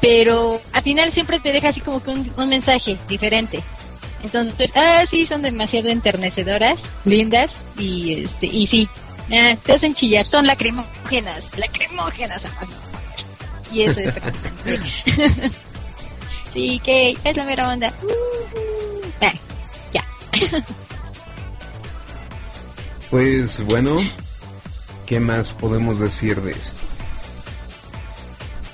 pero 0.00 0.60
al 0.72 0.82
final 0.82 1.12
siempre 1.12 1.40
te 1.40 1.52
deja 1.52 1.68
así 1.68 1.80
como 1.80 2.02
que 2.02 2.10
un, 2.10 2.32
un 2.36 2.48
mensaje 2.48 2.98
diferente. 3.08 3.62
Entonces, 4.22 4.70
ah, 4.76 5.04
sí, 5.08 5.26
son 5.26 5.42
demasiado 5.42 5.88
enternecedoras, 5.88 6.80
lindas, 7.04 7.56
y 7.76 8.24
este, 8.24 8.46
y 8.46 8.66
sí, 8.66 8.88
ah, 9.32 9.56
te 9.64 9.72
hacen 9.72 9.94
chillar, 9.94 10.26
son 10.26 10.46
lacrimógenas, 10.46 11.58
lacrimógenas 11.58 12.44
además. 12.44 12.68
Y 13.72 13.82
eso 13.82 14.00
es 14.00 14.14
preocupante. 16.52 16.60
Sí, 16.60 16.80
que 16.84 17.16
es 17.24 17.36
la 17.36 17.44
mera 17.44 17.68
onda. 17.68 17.92
Uh, 18.02 19.26
ya. 19.92 20.04
Pues 23.10 23.62
bueno, 23.66 24.00
¿qué 25.04 25.20
más 25.20 25.52
podemos 25.52 26.00
decir 26.00 26.40
de 26.40 26.52
esto? 26.52 26.80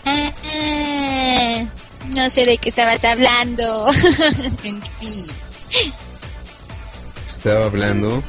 Ah, 0.04 0.32
ah, 0.44 1.64
no 2.10 2.30
sé 2.30 2.44
de 2.44 2.56
qué 2.58 2.68
estabas 2.68 3.02
hablando. 3.02 3.86
Sí. 5.00 5.26
Estaba 7.28 7.66
hablando 7.66 8.22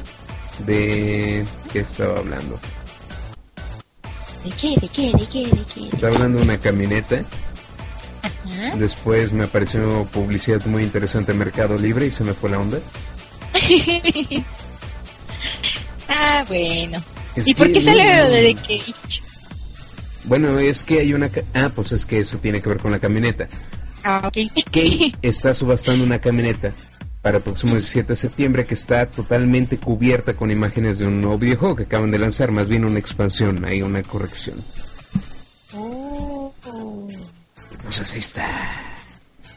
de... 0.66 1.44
¿Qué 1.72 1.80
estaba 1.80 2.18
hablando? 2.18 2.58
¿De 4.44 4.50
qué? 4.50 4.74
¿De 4.80 4.88
qué? 4.88 5.12
¿De 5.12 5.26
qué? 5.26 5.46
¿De 5.46 5.64
qué? 5.74 5.88
Estaba 5.92 6.14
hablando 6.14 6.38
de 6.38 6.44
una 6.44 6.58
camioneta. 6.58 7.24
Ajá. 8.52 8.76
Después 8.76 9.32
me 9.32 9.44
apareció 9.44 10.04
publicidad 10.06 10.64
muy 10.66 10.82
interesante 10.82 11.32
en 11.32 11.38
Mercado 11.38 11.76
Libre 11.78 12.06
y 12.06 12.10
se 12.10 12.24
me 12.24 12.34
fue 12.34 12.50
la 12.50 12.58
onda. 12.58 12.78
ah, 16.08 16.44
bueno. 16.48 17.02
Es 17.36 17.46
¿Y 17.46 17.54
por 17.54 17.72
qué 17.72 17.80
sale 17.80 18.04
no- 18.04 18.22
lo 18.24 18.30
de 18.30 18.54
que 18.54 18.80
Bueno, 20.24 20.58
es 20.58 20.82
que 20.84 21.00
hay 21.00 21.14
una... 21.14 21.30
Ah, 21.54 21.70
pues 21.74 21.92
es 21.92 22.04
que 22.04 22.20
eso 22.20 22.38
tiene 22.38 22.60
que 22.60 22.68
ver 22.68 22.78
con 22.78 22.90
la 22.90 22.98
camioneta. 22.98 23.48
Ah, 24.02 24.22
ok. 24.26 24.36
Kate 24.66 25.14
está 25.22 25.54
subastando 25.54 26.04
una 26.04 26.18
camioneta 26.20 26.72
para 27.22 27.36
el 27.36 27.42
próximo 27.42 27.74
17 27.74 28.08
de 28.08 28.16
septiembre 28.16 28.64
que 28.64 28.74
está 28.74 29.06
totalmente 29.10 29.76
cubierta 29.78 30.34
con 30.34 30.50
imágenes 30.50 30.98
de 30.98 31.06
un 31.06 31.20
nuevo 31.20 31.38
videojuego 31.38 31.76
que 31.76 31.82
acaban 31.82 32.10
de 32.10 32.18
lanzar, 32.18 32.50
más 32.50 32.68
bien 32.68 32.84
una 32.84 32.98
expansión, 32.98 33.62
hay 33.66 33.82
una 33.82 34.02
corrección. 34.02 34.56
Oh. 35.74 36.09
Pues 37.90 38.02
así 38.02 38.20
está. 38.20 38.48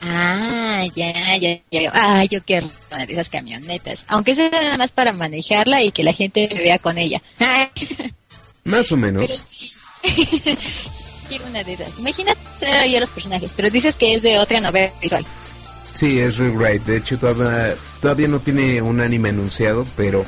Ah, 0.02 0.84
ya, 0.96 1.38
ya, 1.38 1.60
ya. 1.70 1.92
Ah, 1.94 2.26
yo 2.26 2.42
quiero 2.42 2.68
una 2.92 3.06
de 3.06 3.14
esas 3.14 3.30
camionetas. 3.30 4.04
Aunque 4.08 4.34
sea 4.34 4.50
nada 4.50 4.76
más 4.76 4.92
para 4.92 5.14
manejarla 5.14 5.84
y 5.84 5.92
que 5.92 6.04
la 6.04 6.14
gente 6.14 6.50
me 6.52 6.60
vea 6.62 6.80
con 6.80 6.98
ella. 6.98 7.22
Más 8.64 8.92
o 8.92 8.96
Pero 8.96 8.98
menos. 8.98 9.46
sí. 9.52 9.72
elegir 10.04 11.42
una 11.48 11.64
de 11.64 11.74
esas. 11.74 11.90
Imagínate 12.00 12.42
tener 12.60 12.78
ahí 12.80 12.96
a 12.96 13.02
los 13.02 13.12
personajes, 13.12 13.52
pero 13.56 13.70
dices 13.70 13.96
que 13.98 14.16
es 14.16 14.24
de 14.24 14.40
otra 14.40 14.60
novela 14.60 14.92
visual. 15.00 15.24
Sí, 15.94 16.20
es 16.20 16.38
Rewrite. 16.38 16.92
De 16.92 16.98
hecho, 16.98 17.20
todavía, 17.20 17.76
todavía 18.02 18.28
no 18.30 18.40
tiene 18.40 18.82
un 18.82 19.00
anime 19.00 19.30
anunciado, 19.30 19.86
pero 19.96 20.26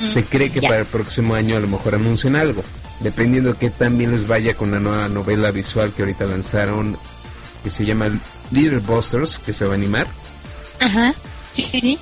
Mm, 0.00 0.08
se 0.08 0.24
cree 0.24 0.50
que 0.50 0.60
ya. 0.62 0.70
para 0.70 0.80
el 0.80 0.86
próximo 0.86 1.34
año 1.34 1.58
a 1.58 1.60
lo 1.60 1.68
mejor 1.68 1.96
anuncien 1.96 2.34
algo. 2.34 2.64
Dependiendo 3.00 3.52
de 3.52 3.58
qué 3.58 3.68
tan 3.68 3.98
bien 3.98 4.12
les 4.12 4.26
vaya 4.26 4.54
con 4.54 4.70
la 4.70 4.80
nueva 4.80 5.06
novela 5.08 5.50
visual 5.50 5.92
que 5.92 6.00
ahorita 6.00 6.24
lanzaron, 6.24 6.96
que 7.62 7.70
se 7.70 7.84
llama 7.84 8.08
Little 8.50 8.78
Busters, 8.78 9.38
que 9.38 9.52
se 9.52 9.64
va 9.64 9.72
a 9.72 9.76
animar. 9.76 10.06
Ajá. 10.80 11.14
Sí. 11.52 11.98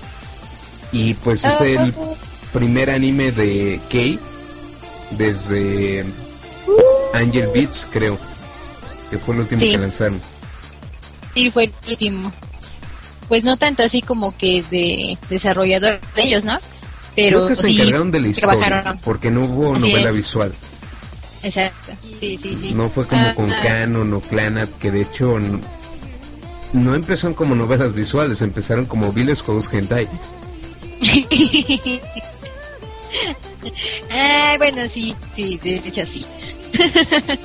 Y 0.92 1.14
pues 1.14 1.44
es 1.44 1.60
el 1.60 1.92
primer 2.52 2.90
anime 2.90 3.30
de 3.32 3.80
Kei 3.88 4.18
desde 5.12 6.04
Angel 7.14 7.48
Beats, 7.54 7.86
creo. 7.92 8.18
Que 9.10 9.18
fue 9.18 9.34
el 9.34 9.40
último 9.42 9.60
Sí. 9.60 9.70
que 9.72 9.78
lanzaron. 9.78 10.20
Sí, 11.34 11.50
fue 11.50 11.64
el 11.64 11.72
último. 11.88 12.32
Pues 13.28 13.44
no 13.44 13.56
tanto 13.56 13.82
así 13.84 14.02
como 14.02 14.36
que 14.36 14.64
de 14.70 15.16
desarrollador 15.28 16.00
de 16.16 16.22
ellos, 16.22 16.44
¿no? 16.44 16.58
Pero 17.14 17.38
creo 17.38 17.48
que 17.48 17.56
se 17.56 17.68
sí 17.68 17.74
encargaron 17.80 18.10
de 18.10 18.20
la 18.20 18.28
historia, 18.28 18.58
trabajaron. 18.60 18.98
porque 19.04 19.30
no 19.30 19.42
hubo 19.44 19.76
novela 19.78 20.10
visual. 20.10 20.52
Exacto. 21.42 21.92
Sí, 22.20 22.38
sí, 22.42 22.58
sí. 22.60 22.72
No 22.74 22.88
fue 22.88 23.06
como 23.06 23.22
Ah, 23.22 23.34
con 23.34 23.50
ah. 23.52 23.60
Canon 23.62 24.12
o 24.14 24.20
Clanat, 24.20 24.68
que 24.78 24.90
de 24.90 25.00
hecho 25.02 25.38
n- 25.38 25.60
no 26.72 26.94
empezaron 26.94 27.34
como 27.34 27.54
novelas 27.54 27.94
visuales, 27.94 28.40
empezaron 28.42 28.84
como 28.86 29.12
viles 29.12 29.40
juegos 29.42 29.68
hentai. 29.72 30.08
ah, 34.10 34.54
bueno, 34.58 34.88
sí, 34.88 35.14
sí, 35.34 35.58
de 35.62 35.76
hecho 35.76 36.06
sí. 36.06 36.24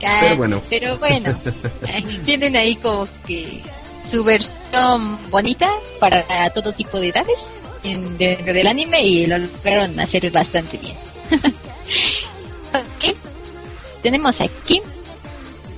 Pero 0.00 0.36
bueno. 0.36 0.62
Pero 0.70 0.98
bueno, 0.98 1.36
tienen 2.24 2.56
ahí 2.56 2.76
como 2.76 3.06
que 3.26 3.60
su 4.08 4.22
versión 4.22 5.18
bonita 5.30 5.70
para 5.98 6.50
todo 6.50 6.72
tipo 6.72 7.00
de 7.00 7.08
edades 7.08 7.38
en- 7.82 8.16
dentro 8.16 8.52
del 8.52 8.66
anime 8.68 9.02
y 9.02 9.26
lo 9.26 9.38
lograron 9.38 9.98
hacer 9.98 10.30
bastante 10.30 10.78
bien. 10.78 10.96
Ok, 12.74 13.16
tenemos 14.02 14.40
aquí 14.40 14.80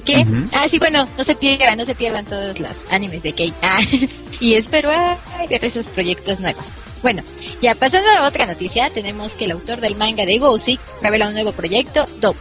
que, 0.05 0.19
Ujú. 0.19 0.45
ah, 0.53 0.67
sí, 0.69 0.79
bueno, 0.79 1.09
no 1.17 1.25
se 1.25 1.35
pierdan, 1.35 1.79
no 1.79 1.85
se 1.85 1.95
pierdan 1.95 2.25
todos 2.25 2.61
los 2.61 2.73
animes 2.91 3.23
de 3.23 3.33
Kate. 3.33 3.55
Ah, 3.63 3.81
y 4.41 4.55
espero 4.55 4.91
ay, 4.91 5.47
ver 5.49 5.65
esos 5.65 5.89
proyectos 5.89 6.41
nuevos. 6.41 6.67
Bueno, 7.03 7.23
ya 7.61 7.75
pasando 7.75 8.11
a 8.11 8.27
otra 8.27 8.47
noticia, 8.47 8.91
tenemos 8.91 9.33
que 9.33 9.47
el 9.47 9.53
autor 9.53 9.81
del 9.81 9.97
manga 9.97 10.25
de 10.25 10.39
Gousik 10.39 10.81
revela 11.03 11.29
un 11.29 11.35
nuevo 11.35 11.53
proyecto, 11.53 12.07
Dope. 12.21 12.39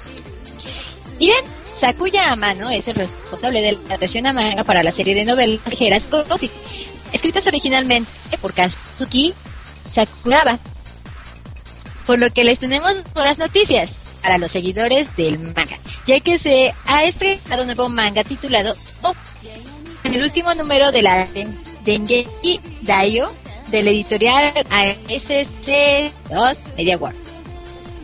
Y 1.19 1.27
bien, 1.27 1.43
Sakuya 1.79 2.31
Amano 2.31 2.69
es 2.69 2.87
el 2.87 2.95
responsable 2.95 3.61
de 3.61 3.73
la 3.73 3.79
adaptación 3.87 4.27
a 4.27 4.33
manga 4.33 4.63
para 4.63 4.83
la 4.83 4.91
serie 4.91 5.15
de 5.15 5.25
novelas 5.25 5.59
ligeras 5.69 6.09
Gousik, 6.09 6.51
escritas 7.11 7.47
originalmente 7.47 8.09
por 8.41 8.53
Kazuki 8.53 9.33
Sakuraba. 9.89 10.59
Por 12.05 12.19
lo 12.19 12.29
que 12.31 12.43
les 12.43 12.59
tenemos 12.59 12.93
buenas 13.13 13.37
noticias 13.37 14.02
para 14.23 14.37
los 14.39 14.49
seguidores 14.51 15.15
del 15.15 15.37
manga, 15.39 15.77
ya 16.07 16.19
que 16.21 16.39
se 16.39 16.73
ha 16.85 17.03
estrenado 17.03 17.61
un 17.61 17.67
nuevo 17.67 17.89
manga 17.89 18.23
titulado 18.23 18.75
Dope 19.03 19.19
en 20.05 20.15
el 20.15 20.23
último 20.23 20.53
número 20.55 20.91
de 20.91 21.01
la 21.03 21.27
Den- 21.27 21.61
Dengeki 21.83 22.59
Daio 22.81 23.31
del 23.69 23.87
editorial 23.89 24.53
ASC2 24.69 26.63
Media 26.77 26.97
Works. 26.97 27.33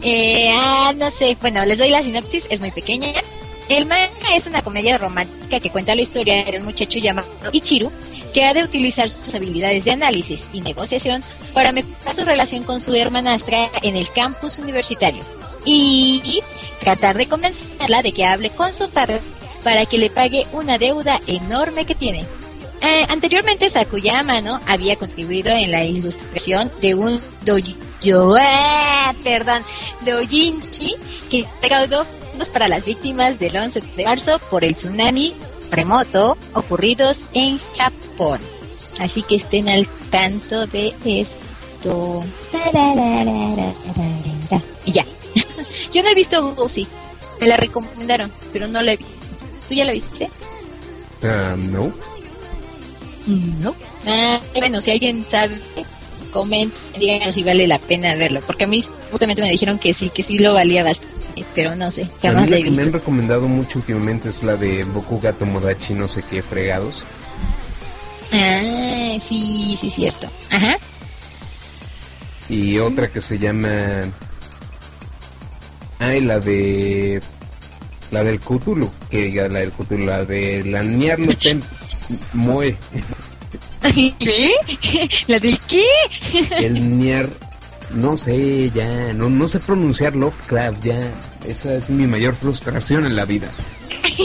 Eh, 0.01 0.51
ah, 0.57 0.93
no 0.97 1.09
sé, 1.11 1.38
bueno, 1.41 1.65
les 1.65 1.78
doy 1.78 1.89
la 1.89 2.01
sinopsis, 2.03 2.47
es 2.49 2.59
muy 2.61 2.72
pequeña. 2.72 3.07
El 3.67 3.86
manga 3.86 4.09
es 4.34 4.47
una 4.47 4.61
comedia 4.61 4.97
romántica 4.97 5.59
que 5.59 5.70
cuenta 5.70 5.93
la 5.95 6.01
historia 6.01 6.43
de 6.43 6.57
un 6.57 6.65
muchacho 6.65 6.99
llamado 6.99 7.28
Ichiru 7.51 7.91
que 8.34 8.45
ha 8.45 8.53
de 8.53 8.63
utilizar 8.63 9.09
sus 9.09 9.34
habilidades 9.36 9.86
de 9.86 9.91
análisis 9.91 10.47
y 10.53 10.61
negociación 10.61 11.24
para 11.53 11.72
mejorar 11.72 12.13
su 12.15 12.26
relación 12.26 12.63
con 12.63 12.80
su 12.80 12.93
hermanastra 12.95 13.70
en 13.84 13.95
el 13.95 14.09
campus 14.11 14.57
universitario 14.59 15.24
y 15.66 16.41
tratar 16.80 17.18
de 17.18 17.28
convencerla 17.28 18.01
de 18.01 18.12
que 18.12 18.26
hable 18.26 18.49
con 18.49 18.74
su 18.74 18.89
padre 18.89 19.20
para 19.64 19.86
que 19.86 19.97
le 19.97 20.10
pague 20.10 20.47
una 20.53 20.78
deuda 20.78 21.20
enorme 21.28 21.86
que 21.86 21.95
tiene. 21.95 22.26
Eh, 22.82 23.05
anteriormente 23.10 23.70
Sakuya 23.70 24.20
Amano 24.20 24.60
había 24.66 24.95
contribuido 24.95 25.51
en 25.51 25.72
la 25.72 25.84
ilustración 25.84 26.72
de 26.82 26.95
un 26.95 27.20
dojo, 27.43 28.36
ah, 28.39 29.14
perdón, 29.24 29.62
doujinshi 30.05 30.95
que 31.30 31.45
recaudó 31.62 32.05
fondos 32.05 32.49
para 32.49 32.70
las 32.70 32.86
víctimas 32.86 33.38
del 33.38 33.57
11 33.57 33.82
de 33.82 34.05
marzo 34.05 34.39
por 34.49 34.64
el 34.64 34.76
tsunami 34.76 35.34
remoto 35.72 36.38
ocurridos 36.53 37.26
en 37.34 37.60
Japón. 37.78 38.39
Así 38.99 39.24
que 39.24 39.36
estén 39.36 39.68
al 39.70 39.88
tanto 40.10 40.66
de 40.68 40.93
esto. 41.05 42.24
Y 44.86 44.91
ya. 44.91 45.05
Yo 45.93 46.03
no 46.03 46.09
he 46.09 46.15
visto 46.15 46.53
Goosey. 46.55 46.88
Me 47.39 47.47
la 47.47 47.57
recomendaron, 47.57 48.32
pero 48.51 48.67
no 48.67 48.82
la 48.82 48.93
he 48.93 48.97
visto. 48.97 49.13
¿Tú 49.67 49.76
ya 49.76 49.86
la 49.86 49.93
viste? 49.93 50.30
Ah, 51.24 51.55
no. 51.57 51.91
No. 53.61 53.76
Ah, 54.07 54.39
bueno, 54.55 54.82
si 54.82 54.91
alguien 54.91 55.24
sabe, 55.28 55.57
comenten, 56.34 56.82
díganos 56.99 57.36
si 57.36 57.43
vale 57.43 57.67
la 57.67 57.78
pena 57.80 58.15
verlo. 58.15 58.41
Porque 58.45 58.63
a 58.63 58.67
mí 58.67 58.82
justamente 59.11 59.41
me 59.41 59.49
dijeron 59.51 59.78
que 59.78 59.93
sí, 59.93 60.09
que 60.09 60.24
sí 60.24 60.39
lo 60.39 60.53
valía 60.53 60.84
bastante. 60.84 61.15
Pero 61.55 61.76
no 61.76 61.89
sé, 61.91 62.01
A 62.03 62.05
mí 62.05 62.11
jamás 62.22 62.49
la 62.49 62.55
la 62.55 62.57
he 62.57 62.63
que 62.63 62.72
me 62.72 62.78
han 62.78 62.84
visto. 62.86 62.97
recomendado 62.97 63.47
mucho 63.47 63.80
últimamente 63.80 64.30
es 64.30 64.43
la 64.43 64.57
de 64.57 64.84
Bokuga 64.84 65.32
Tomodachi, 65.34 65.93
no 65.93 66.07
sé 66.09 66.24
qué 66.30 66.41
fregados. 66.41 67.03
Ah, 68.34 69.17
sí, 69.22 69.76
sí, 69.78 69.89
cierto. 69.89 70.28
Ajá. 70.49 70.78
Y 72.49 72.78
otra 72.80 73.09
que 73.11 73.22
se 73.22 73.38
llama... 73.38 73.70
Ah, 75.99 76.15
y 76.15 76.21
la 76.21 76.39
de... 76.39 77.21
La 78.11 78.23
del 78.23 78.39
Cthulhu, 78.39 78.89
que 79.11 79.23
diga 79.23 79.47
la 79.47 79.59
del 79.59 79.71
Cthulhu, 79.71 80.05
la 80.05 80.25
de 80.25 80.63
la 80.63 80.81
Nyarlathotep 80.81 81.61
Moe, 82.33 82.75
¿Qué? 84.19 84.51
¿La 85.27 85.39
del 85.39 85.59
qué? 85.59 85.83
el 86.57 86.97
Niar... 86.99 87.29
No 87.95 88.17
sé, 88.17 88.69
ya, 88.69 89.13
no, 89.13 89.29
no 89.29 89.47
sé 89.47 89.59
pronunciar 89.59 90.15
Lovecraft, 90.15 90.83
ya. 90.83 91.11
Esa 91.47 91.73
es 91.73 91.89
mi 91.89 92.05
mayor 92.05 92.35
frustración 92.35 93.05
en 93.07 93.15
la 93.15 93.25
vida. 93.25 93.49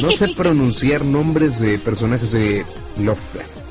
No 0.03 0.11
sé 0.11 0.29
pronunciar 0.37 1.03
nombres 1.03 1.59
de 1.61 1.79
personajes 1.79 2.33
de 2.33 2.63
Lovecraft. 2.99 3.64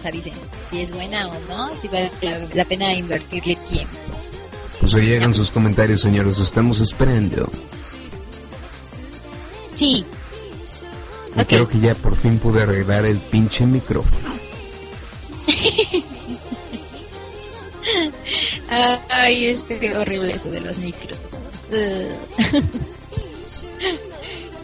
Nos 0.00 0.06
avisen 0.06 0.32
si 0.68 0.80
es 0.80 0.92
buena 0.92 1.28
o 1.28 1.34
no, 1.48 1.76
si 1.76 1.86
vale 1.88 2.10
la, 2.22 2.38
la 2.54 2.64
pena 2.64 2.94
invertirle 2.94 3.54
tiempo. 3.56 3.94
Pues 4.80 4.94
ahí 4.94 5.06
llegan 5.06 5.34
sus 5.34 5.50
comentarios, 5.50 6.00
señores, 6.00 6.38
estamos 6.38 6.80
esperando. 6.80 7.50
Sí, 9.74 10.06
Y 11.36 11.44
creo 11.44 11.68
que 11.68 11.80
ya 11.80 11.94
por 11.94 12.16
fin 12.16 12.38
pude 12.38 12.62
arreglar 12.62 13.04
el 13.04 13.18
pinche 13.18 13.66
micrófono. 13.66 14.30
Ay, 19.10 19.46
es 19.46 19.66
horrible 19.96 20.32
eso 20.32 20.50
de 20.50 20.60
los. 20.60 20.78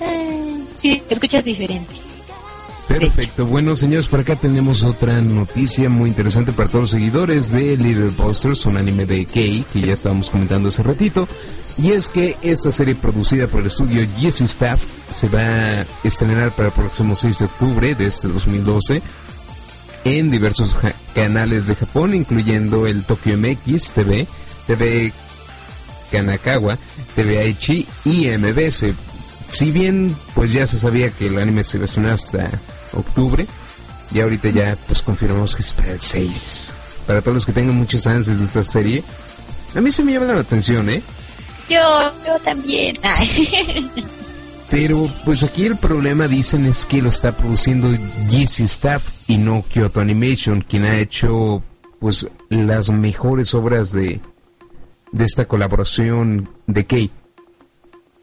Ay, 0.00 0.64
sí, 0.76 1.02
escuchas 1.10 1.44
diferente. 1.44 2.05
Perfecto, 2.88 3.46
bueno 3.46 3.74
señores, 3.74 4.06
por 4.06 4.20
acá 4.20 4.36
tenemos 4.36 4.82
otra 4.82 5.20
noticia 5.20 5.88
muy 5.88 6.10
interesante 6.10 6.52
para 6.52 6.68
todos 6.68 6.82
los 6.82 6.90
seguidores 6.90 7.50
de 7.50 7.76
Little 7.76 8.10
Busters, 8.10 8.64
un 8.66 8.76
anime 8.76 9.06
de 9.06 9.26
Kei 9.26 9.64
que 9.72 9.80
ya 9.80 9.94
estábamos 9.94 10.30
comentando 10.30 10.68
hace 10.68 10.82
ratito, 10.82 11.26
y 11.78 11.92
es 11.92 12.08
que 12.08 12.36
esta 12.42 12.72
serie 12.72 12.94
producida 12.94 13.48
por 13.48 13.60
el 13.60 13.66
estudio 13.66 14.06
Jesse 14.18 14.42
Staff 14.42 14.82
se 15.10 15.28
va 15.28 15.40
a 15.40 15.86
estrenar 16.04 16.52
para 16.52 16.68
el 16.68 16.74
próximo 16.74 17.16
6 17.16 17.38
de 17.40 17.44
octubre 17.44 17.94
de 17.94 18.06
este 18.06 18.28
2012 18.28 19.02
en 20.04 20.30
diversos 20.30 20.76
canales 21.14 21.66
de 21.66 21.74
Japón, 21.74 22.14
incluyendo 22.14 22.86
el 22.86 23.04
Tokyo 23.04 23.36
MX 23.36 23.90
TV, 23.90 24.26
TV 24.66 25.12
Kanakawa, 26.12 26.78
TV 27.14 27.40
Aichi 27.40 27.86
y 28.04 28.28
MBS. 28.28 28.86
Si 29.50 29.70
bien 29.70 30.16
pues 30.34 30.52
ya 30.52 30.66
se 30.66 30.78
sabía 30.78 31.10
que 31.10 31.26
el 31.26 31.38
anime 31.38 31.64
se 31.64 31.76
iba 31.76 31.84
a 31.84 31.86
estrenar 31.86 32.12
hasta 32.12 32.48
octubre, 32.92 33.46
y 34.12 34.20
ahorita 34.20 34.50
ya 34.50 34.76
pues 34.86 35.02
confirmamos 35.02 35.54
que 35.54 35.62
es 35.62 35.72
para 35.72 35.92
el 35.92 36.00
6. 36.00 36.74
Para 37.06 37.22
todos 37.22 37.34
los 37.34 37.46
que 37.46 37.52
tengan 37.52 37.76
muchos 37.76 38.06
ansias 38.06 38.38
de 38.38 38.44
esta 38.44 38.64
serie, 38.64 39.02
a 39.74 39.80
mí 39.80 39.92
se 39.92 40.02
me 40.02 40.12
llama 40.12 40.26
la 40.26 40.40
atención, 40.40 40.88
¿eh? 40.90 41.02
Yo, 41.68 41.80
yo 42.26 42.38
también. 42.40 42.96
Ay. 43.02 43.90
Pero 44.70 45.08
pues 45.24 45.42
aquí 45.42 45.64
el 45.64 45.76
problema 45.76 46.26
dicen 46.26 46.66
es 46.66 46.86
que 46.86 47.00
lo 47.00 47.08
está 47.08 47.32
produciendo 47.32 47.88
GC 48.28 48.60
Staff 48.64 49.10
y 49.28 49.38
no 49.38 49.64
Kyoto 49.68 50.00
Animation, 50.00 50.60
quien 50.62 50.84
ha 50.84 50.98
hecho 50.98 51.62
pues 52.00 52.26
las 52.48 52.90
mejores 52.90 53.54
obras 53.54 53.92
de, 53.92 54.20
de 55.12 55.24
esta 55.24 55.46
colaboración 55.46 56.50
de 56.66 56.84
Kate. 56.84 57.10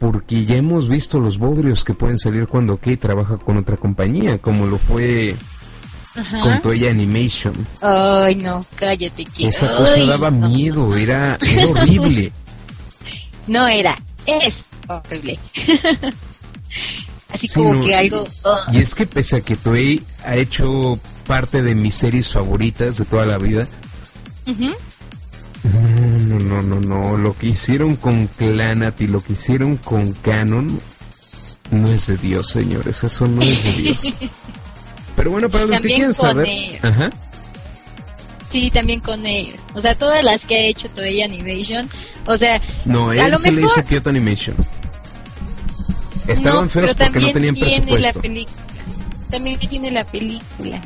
Porque 0.04 0.44
ya 0.44 0.56
hemos 0.56 0.86
visto 0.86 1.18
los 1.18 1.38
bodrios 1.38 1.82
que 1.82 1.94
pueden 1.94 2.18
salir 2.18 2.46
cuando 2.46 2.76
Kate 2.76 2.98
trabaja 2.98 3.38
con 3.38 3.56
otra 3.56 3.78
compañía, 3.78 4.36
como 4.36 4.66
lo 4.66 4.76
fue 4.76 5.34
con 6.42 6.60
Toei 6.60 6.86
Animation. 6.88 7.54
Ay, 7.80 8.34
no, 8.34 8.66
cállate. 8.76 9.24
Que... 9.24 9.48
Esa 9.48 9.74
cosa 9.74 10.04
daba 10.04 10.30
no. 10.30 10.46
miedo, 10.50 10.94
era, 10.94 11.38
era 11.40 11.66
horrible. 11.70 12.32
No 13.46 13.66
era, 13.66 13.98
es 14.26 14.66
horrible. 14.88 15.38
Así 17.32 17.48
Sí, 17.48 17.54
como 17.54 17.76
no, 17.76 17.80
que 17.86 17.94
algo... 17.96 18.28
Y 18.72 18.80
es 18.80 18.94
que 18.94 19.06
pese 19.06 19.36
a 19.36 19.40
que 19.40 19.56
Toei 19.56 20.02
ha 20.26 20.36
hecho 20.36 20.98
parte 21.26 21.62
de 21.62 21.74
mis 21.74 21.94
series 21.94 22.30
favoritas 22.30 22.98
de 22.98 23.06
toda 23.06 23.24
la 23.24 23.38
vida, 23.38 23.66
no, 24.44 24.74
no, 25.72 26.38
no, 26.38 26.62
no, 26.62 26.80
no, 26.80 27.16
lo 27.16 27.36
que 27.36 27.48
hicieron 27.48 27.96
con 27.96 28.26
Clanat 28.26 29.00
y 29.00 29.06
lo 29.06 29.22
que 29.22 29.32
hicieron 29.32 29.76
con 29.76 30.12
Canon 30.12 30.80
no 31.70 31.88
es 31.88 32.06
de 32.06 32.16
Dios, 32.16 32.48
señores, 32.48 33.02
eso 33.02 33.26
no 33.26 33.40
es 33.42 33.64
de 33.64 33.82
Dios. 33.82 34.12
Pero 35.16 35.30
bueno, 35.30 35.48
para 35.48 35.66
los 35.66 35.80
que 35.80 35.88
quieren 35.88 36.14
saber, 36.14 36.48
Air. 36.48 36.80
ajá, 36.82 37.10
Sí, 38.54 38.70
también 38.70 39.00
con 39.00 39.26
Air. 39.26 39.56
O 39.74 39.80
sea, 39.80 39.96
todas 39.96 40.22
las 40.22 40.46
que 40.46 40.54
ha 40.54 40.62
hecho 40.66 40.88
Toei 40.90 41.22
Animation. 41.22 41.88
O 42.24 42.36
sea, 42.36 42.60
no, 42.84 43.10
a 43.10 43.16
él 43.16 43.32
lo 43.32 43.38
se 43.38 43.50
le 43.50 43.62
mejor... 43.62 43.78
hizo 43.80 43.88
Kyoto 43.88 44.10
Animation. 44.10 44.56
Estaban 46.28 46.64
no, 46.64 46.70
feos 46.70 46.94
porque 46.94 47.18
no 47.18 47.32
tenían 47.32 47.54
tiene 47.56 47.80
presupuesto. 47.80 48.22
También 49.28 49.58
tiene 49.58 49.90
la 49.90 50.04
película. 50.04 50.80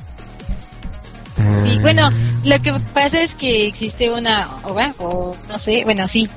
Ah, 1.40 1.58
Sí, 1.60 1.78
bueno, 1.80 2.10
lo 2.44 2.60
que 2.60 2.72
pasa 2.92 3.22
es 3.22 3.34
que 3.34 3.66
existe 3.66 4.10
una 4.10 4.48
obra, 4.64 4.94
o 4.98 5.36
no 5.48 5.58
sé, 5.58 5.84
bueno, 5.84 6.08
sí, 6.08 6.28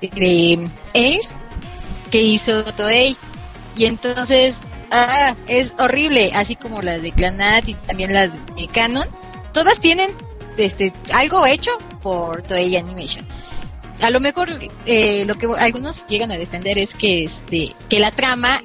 de 0.00 0.68
Air 0.94 1.20
que 2.10 2.22
hizo 2.22 2.64
Toei. 2.74 3.16
Y 3.76 3.84
entonces, 3.86 4.60
ah, 4.90 5.34
es 5.46 5.74
horrible, 5.78 6.32
así 6.34 6.56
como 6.56 6.80
la 6.82 6.98
de 6.98 7.12
Clanat 7.12 7.68
y 7.68 7.74
también 7.74 8.14
la 8.14 8.28
de 8.28 8.68
Canon. 8.72 9.06
Todas 9.52 9.80
tienen 9.80 10.10
este 10.56 10.92
algo 11.12 11.46
hecho 11.46 11.72
por 12.02 12.42
Toei 12.42 12.76
Animation. 12.76 13.26
A 14.00 14.10
lo 14.10 14.20
mejor 14.20 14.48
eh, 14.86 15.24
lo 15.26 15.36
que 15.36 15.46
algunos 15.58 16.06
llegan 16.06 16.30
a 16.30 16.36
defender 16.36 16.78
es 16.78 16.94
que 16.94 17.24
este 17.24 17.74
que 17.88 17.98
la 18.00 18.10
trama 18.10 18.62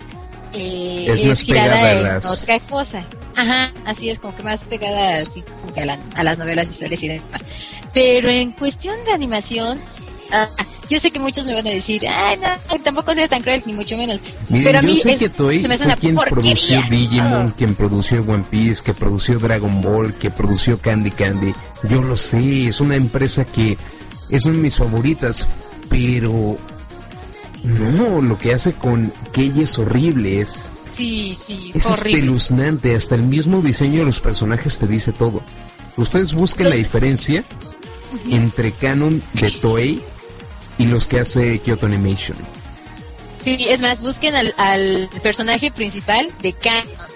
eh, 0.54 1.08
Es 1.30 1.42
girada 1.42 1.92
en 1.94 2.04
las- 2.04 2.26
otra 2.26 2.60
cosa. 2.60 3.04
Ajá, 3.36 3.74
así 3.86 4.10
es 4.10 4.20
como 4.20 4.36
que 4.36 4.44
más 4.44 4.66
pegada 4.66 5.20
así 5.22 5.42
como 5.42 5.74
que 5.74 5.82
a, 5.82 5.86
la- 5.86 6.00
a 6.16 6.24
las 6.24 6.38
novelas 6.38 6.68
visuales 6.68 7.02
y 7.04 7.08
demás. 7.08 7.42
Pero 7.94 8.30
en 8.30 8.52
cuestión 8.52 8.96
de 9.06 9.12
animación, 9.14 9.80
ah, 10.32 10.48
yo 10.90 11.00
sé 11.00 11.12
que 11.12 11.20
muchos 11.20 11.46
me 11.46 11.54
van 11.56 11.66
a 11.68 11.70
decir, 11.70 12.06
ay, 12.08 12.38
no, 12.38 12.80
tampoco 12.84 13.14
seas 13.14 13.30
tan 13.30 13.42
cruel, 13.42 13.64
ni 13.66 13.72
mucho 13.74 13.96
menos. 13.98 14.22
Miren, 14.50 14.66
Pero 14.66 14.80
a 14.80 14.82
yo 14.82 14.88
mí 14.88 14.96
sé 14.96 15.14
es- 15.14 15.20
que 15.20 15.30
Toei 15.30 15.62
se 15.62 15.68
me 15.70 15.76
hace 15.76 15.86
fue 15.86 15.94
una 15.94 16.02
quien 16.02 16.16
produció. 16.16 16.82
Digimon, 16.90 17.48
Ah. 17.48 17.54
quien 17.58 17.76
produció 17.76 18.20
One 18.22 18.44
Piece, 18.50 18.84
que 18.84 18.94
produció 18.94 19.40
Dragon 19.40 19.82
Ball, 19.82 20.14
que 20.16 20.30
produció 20.30 20.78
Candy 20.80 21.12
Candy. 21.12 21.54
Yo 21.90 22.02
lo 22.02 22.18
sé, 22.18 22.68
es 22.68 22.82
una 22.82 22.96
empresa 22.96 23.46
que 23.46 23.78
es 24.30 24.46
una 24.46 24.56
de 24.58 24.62
mis 24.64 24.76
favoritas, 24.76 25.48
pero 25.90 26.58
no, 27.64 28.22
lo 28.22 28.38
que 28.38 28.54
hace 28.54 28.74
con 28.74 29.12
Kei 29.34 29.62
es 29.62 29.78
horrible, 29.78 30.42
es, 30.42 30.72
Sí, 30.88 31.36
sí, 31.40 31.72
es 31.74 31.86
horrible. 31.86 32.20
espeluznante, 32.20 32.96
hasta 32.96 33.16
el 33.16 33.24
mismo 33.24 33.62
diseño 33.62 34.00
de 34.00 34.06
los 34.06 34.20
personajes 34.20 34.78
te 34.80 34.88
dice 34.88 35.12
todo. 35.14 35.42
Ustedes 35.98 36.34
busquen 36.34 36.70
la 36.70 36.76
diferencia 36.76 37.44
entre 38.30 38.72
canon 38.74 39.22
de 39.34 39.52
Toei 39.52 40.02
y 40.78 40.86
los 40.86 41.08
que 41.08 41.20
hace 41.20 41.60
Kyoto 41.60 41.86
Animation. 41.86 42.38
Sí, 43.40 43.58
es 43.68 43.82
más, 43.82 44.02
busquen 44.02 44.36
al, 44.36 44.54
al 44.58 45.10
personaje 45.24 45.72
principal 45.72 46.30
de 46.42 46.54
Canon. 46.54 47.11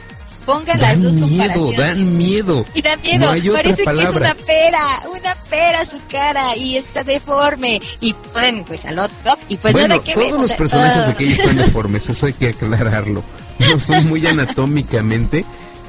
Pongan 0.46 0.80
las 0.80 0.92
Dan 0.92 1.04
dos 1.04 1.14
miedo, 1.14 1.28
comparaciones. 1.28 1.78
dan 1.80 2.18
miedo. 2.18 2.66
Y 2.74 2.82
da 2.82 2.96
miedo, 2.98 3.36
No 3.36 3.54
parece 3.54 3.84
que 3.84 4.04
es 4.04 4.10
una 4.12 4.36
pera, 4.36 4.80
una 5.12 5.36
pera 5.50 5.86
su 5.86 5.98
cara 6.10 6.56
y 6.56 6.78
está 6.78 7.04
deforme. 7.04 7.82
Y 8.00 8.14
ponen 8.14 8.64
pues 8.64 8.86
al 8.86 9.00
otro 9.00 9.38
y 9.50 9.58
pues 9.58 9.74
bueno, 9.74 9.88
nada 9.96 10.04
que 10.04 10.16
ver. 10.16 10.26
todos 10.30 10.38
o 10.38 10.42
los 10.42 10.48
sea, 10.50 10.58
personajes 10.58 11.04
ah. 11.04 11.08
de 11.08 11.16
Kei 11.16 11.32
están 11.32 11.56
deformes, 11.58 12.10
eso 12.10 12.26
hay 12.28 12.34
que 12.34 12.50
aclararlo. 12.50 13.24
No 13.60 13.80
son 13.80 14.08
muy 14.08 14.26
anatómicamente, 14.28 15.46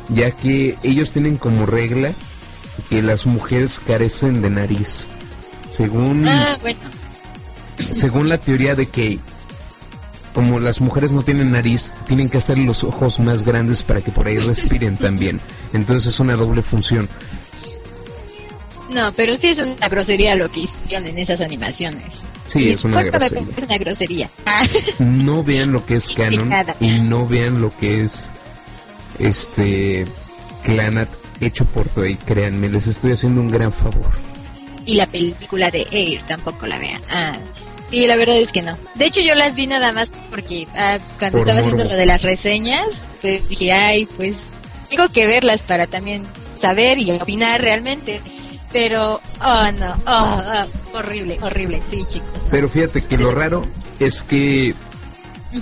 ya 0.09 0.31
que 0.31 0.75
ellos 0.85 1.11
tienen 1.11 1.37
como 1.37 1.67
regla 1.67 2.13
que 2.89 3.03
las 3.03 3.27
mujeres 3.27 3.81
carecen 3.87 4.41
de 4.43 4.51
nariz. 4.51 5.07
Según, 5.71 6.27
Ah, 6.29 6.57
bueno, 6.63 6.79
según 7.79 8.29
la 8.29 8.39
teoría 8.39 8.75
de 8.75 8.87
Kei, 8.87 9.21
como 10.37 10.61
las 10.61 10.83
mujeres 10.83 11.13
no 11.13 11.23
tienen 11.23 11.51
nariz, 11.51 11.95
tienen 12.07 12.29
que 12.29 12.37
hacer 12.37 12.59
los 12.59 12.85
ojos 12.85 13.19
más 13.21 13.43
grandes 13.43 13.83
para 13.83 14.03
que 14.03 14.11
por 14.13 14.27
ahí 14.27 14.37
respiren 14.37 14.97
también. 14.99 15.41
Entonces 15.73 16.13
es 16.13 16.21
una 16.21 16.37
doble 16.37 16.61
función. 16.61 17.09
no, 18.91 19.15
pero 19.15 19.35
sí 19.35 19.49
es 19.49 19.61
una 19.61 19.89
grosería 19.89 20.35
lo 20.35 20.51
que 20.51 20.61
hicieron 20.61 21.09
en 21.09 21.17
esas 21.17 21.41
animaciones. 21.41 22.21
Sí, 22.49 22.69
es 22.69 22.85
una 22.85 23.03
grosería. 23.05 23.31
pero 23.31 23.51
es 23.57 23.63
una 23.65 23.79
grosería. 23.79 24.31
no 24.99 25.43
vean 25.43 25.73
lo 25.73 25.87
que 25.87 25.95
es 25.97 26.11
canon 26.15 26.53
y 26.81 26.91
no 27.01 27.27
vean 27.27 27.63
lo 27.63 27.75
que 27.79 28.05
es 28.05 28.29
este 29.19 30.05
Clanat 30.65 31.09
hecho 31.41 31.65
por 31.65 31.89
Toei, 31.89 32.17
créanme, 32.17 32.69
les 32.69 32.87
estoy 32.89 33.13
haciendo 33.13 33.41
un 33.41 33.49
gran 33.49 33.73
favor. 33.73 34.11
y 34.85 34.97
la 34.97 35.07
película 35.07 35.71
de 35.71 35.87
Air 35.91 36.21
tampoco 36.27 36.67
la 36.67 36.79
vean. 36.79 37.01
Ah, 37.11 37.39
sí, 37.89 38.07
la 38.07 38.17
verdad 38.17 38.37
es 38.37 38.53
que 38.53 38.63
no. 38.63 38.77
De 38.95 39.07
hecho, 39.07 39.21
yo 39.21 39.35
las 39.35 39.55
vi 39.55 39.67
nada 39.67 39.93
más 39.93 40.11
porque 40.31 40.67
ah, 40.75 40.99
pues, 40.99 41.15
cuando 41.15 41.39
Por 41.39 41.41
estaba 41.41 41.61
haciendo 41.61 41.85
lo 41.85 41.97
de 41.97 42.07
las 42.07 42.23
reseñas, 42.23 43.07
pues 43.21 43.49
dije, 43.49 43.73
ay, 43.73 44.07
pues 44.17 44.39
tengo 44.91 45.09
que 45.09 45.27
verlas 45.27 45.63
para 45.63 45.87
también 45.87 46.25
saber 46.59 46.99
y 46.99 47.11
opinar 47.11 47.61
realmente. 47.61 48.21
Pero, 48.73 49.21
oh 49.41 49.73
no, 49.73 49.93
oh, 49.93 50.03
ah, 50.07 50.67
horrible, 50.93 51.39
horrible, 51.41 51.81
sí, 51.87 52.05
chicos. 52.09 52.29
no. 52.35 52.51
Pero 52.51 52.69
fíjate 52.69 53.05
que 53.05 53.17
lo 53.17 53.31
raro 53.31 53.65
es 53.99 54.23
que 54.23 54.75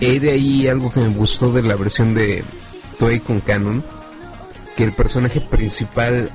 he 0.01 0.21
de 0.21 0.33
ahí 0.33 0.67
algo 0.67 0.91
que 0.91 1.01
me 1.01 1.09
gustó 1.11 1.53
de 1.53 1.63
la 1.63 1.77
versión 1.77 2.15
de 2.15 2.43
Toei 2.99 3.21
con 3.21 3.41
canon, 3.41 3.85
que 4.77 4.85
el 4.85 4.93
personaje 4.95 5.41
principal 5.41 6.33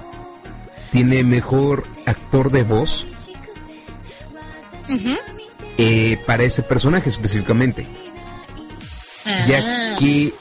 tiene 0.91 1.23
mejor 1.23 1.85
actor 2.05 2.51
de 2.51 2.63
voz 2.63 3.05
Ujú. 4.89 5.15
Eh, 5.81 6.19
para 6.25 6.43
ese 6.43 6.61
personaje 6.61 7.09
específicamente. 7.09 7.87
ya 9.47 9.59
Ah, 9.63 9.95
que 9.99 10.33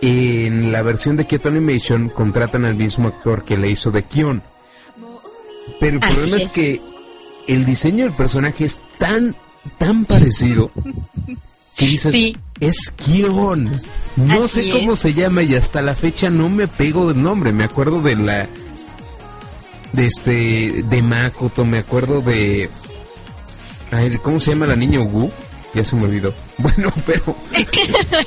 en 0.00 0.70
la 0.72 0.82
versión 0.82 1.16
de 1.16 1.26
Kyoto 1.26 1.48
Animation 1.48 2.08
contratan 2.08 2.64
al 2.64 2.74
mismo 2.76 3.08
actor 3.08 3.44
que 3.44 3.56
le 3.56 3.70
hizo 3.70 3.90
de 3.90 4.04
Kion. 4.04 4.42
Pero 5.80 5.98
el 5.98 6.04
Así 6.04 6.14
problema 6.14 6.36
es. 6.38 6.46
es. 6.46 6.52
que 6.52 6.80
el 7.48 7.64
diseño 7.64 8.04
del 8.04 8.14
personaje 8.14 8.64
es 8.64 8.80
tan, 8.98 9.34
tan 9.78 10.04
parecido 10.04 10.70
que 11.76 11.86
dices, 11.86 12.12
Sí. 12.12 12.36
es 12.60 12.90
Kion. 12.92 13.72
No 14.16 14.44
Así 14.44 14.62
sé 14.66 14.70
cómo 14.70 14.92
es. 14.94 14.98
se 15.00 15.14
llama 15.14 15.42
y 15.42 15.54
hasta 15.54 15.82
la 15.82 15.94
fecha 15.94 16.30
no 16.30 16.48
me 16.48 16.68
pego 16.68 17.08
del 17.12 17.22
nombre. 17.22 17.52
Me 17.52 17.64
acuerdo 17.64 18.00
de 18.00 18.16
la... 18.16 18.48
De 19.92 20.06
este... 20.06 20.84
De 20.84 21.02
Makoto, 21.02 21.64
me 21.64 21.78
acuerdo 21.78 22.20
de... 22.20 22.68
Ay, 23.90 24.18
¿Cómo 24.22 24.38
se 24.40 24.50
llama 24.50 24.66
la 24.66 24.76
niña 24.76 25.00
Ugu? 25.00 25.30
Ya 25.74 25.84
se 25.84 25.96
me 25.96 26.04
olvidó. 26.04 26.32
Bueno, 26.58 26.92
pero... 27.06 27.36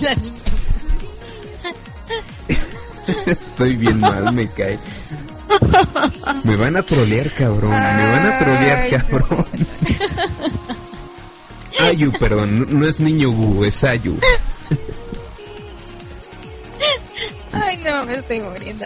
la 0.02 0.16
niña. 0.16 0.42
Estoy 3.26 3.76
bien 3.76 4.00
mal, 4.00 4.32
me 4.34 4.48
cae. 4.50 4.80
Me 6.44 6.56
van 6.56 6.78
a 6.78 6.82
trolear, 6.84 7.30
cabrón. 7.34 7.72
Me 7.72 7.78
van 8.12 8.26
a 8.28 8.40
trolear, 8.40 8.90
cabrón. 8.90 9.46
Ayu, 11.82 12.12
perdón. 12.14 12.60
no- 12.60 12.66
No 12.80 12.88
es 12.88 13.00
niño 13.02 13.32
Gu, 13.32 13.66
es 13.66 13.84
Ayu. 13.84 14.18
Ay, 17.52 17.78
no, 17.84 18.06
me 18.06 18.16
estoy 18.16 18.40
muriendo. 18.42 18.86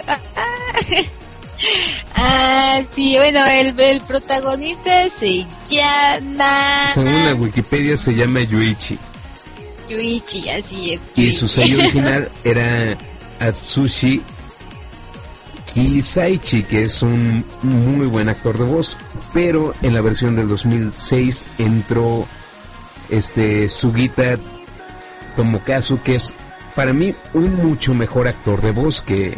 Ah, 2.16 2.82
sí, 2.92 3.16
bueno, 3.18 3.46
el, 3.46 3.80
el 3.80 4.02
protagonista 4.02 5.10
se 5.10 5.46
llama 5.70 6.88
Según 6.94 7.26
la 7.26 7.36
Wikipedia 7.36 7.98
se 7.98 8.16
llama 8.16 8.42
Yuichi. 8.42 8.98
Yuichi, 9.90 10.50
así 10.50 10.94
es. 10.94 11.00
Y 11.16 11.34
su 11.34 11.48
sello 11.48 11.80
original 11.80 12.30
era 12.44 12.98
Atsushi 13.40 14.22
Kisaichi, 15.74 16.64
que 16.64 16.84
es 16.84 17.02
un 17.02 17.44
muy 17.62 18.08
buen 18.08 18.30
actor 18.30 18.58
de 18.58 18.64
voz. 18.64 18.98
Pero 19.34 19.74
en 19.82 19.94
la 19.94 20.02
versión 20.02 20.36
del 20.36 20.48
2006 20.48 21.46
entró 21.58 22.26
este 23.10 23.70
Sugita 23.70 24.40
Tomokazu, 25.36 26.02
que 26.02 26.16
es 26.16 26.34
para 26.76 26.94
mí 26.94 27.14
un 27.34 27.56
mucho 27.56 27.94
mejor 27.94 28.28
actor 28.28 28.62
de 28.62 28.72
voz 28.72 29.02
que, 29.02 29.38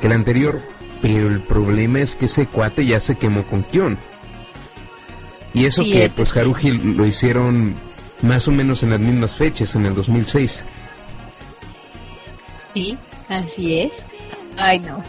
que 0.00 0.06
el 0.06 0.12
anterior. 0.12 0.60
Pero 1.04 1.28
el 1.28 1.40
problema 1.40 2.00
es 2.00 2.14
que 2.16 2.24
ese 2.24 2.46
cuate 2.46 2.86
ya 2.86 2.98
se 2.98 3.16
quemó 3.16 3.42
con 3.42 3.62
Kion. 3.64 3.98
Y 5.52 5.66
eso 5.66 5.82
Sí, 5.82 5.92
que 5.92 6.06
eso 6.06 6.16
pues 6.16 6.30
sí. 6.30 6.40
Haruhi 6.40 6.70
lo 6.94 7.04
hicieron 7.04 7.74
más 8.22 8.48
o 8.48 8.52
menos 8.52 8.82
en 8.82 8.88
las 8.88 9.00
mismas 9.00 9.36
fechas, 9.36 9.74
en 9.74 9.84
el 9.84 9.94
2006. 9.94 10.64
Sí, 12.72 12.96
así 13.28 13.80
es. 13.80 14.06
Ay, 14.56 14.78
no. 14.78 15.04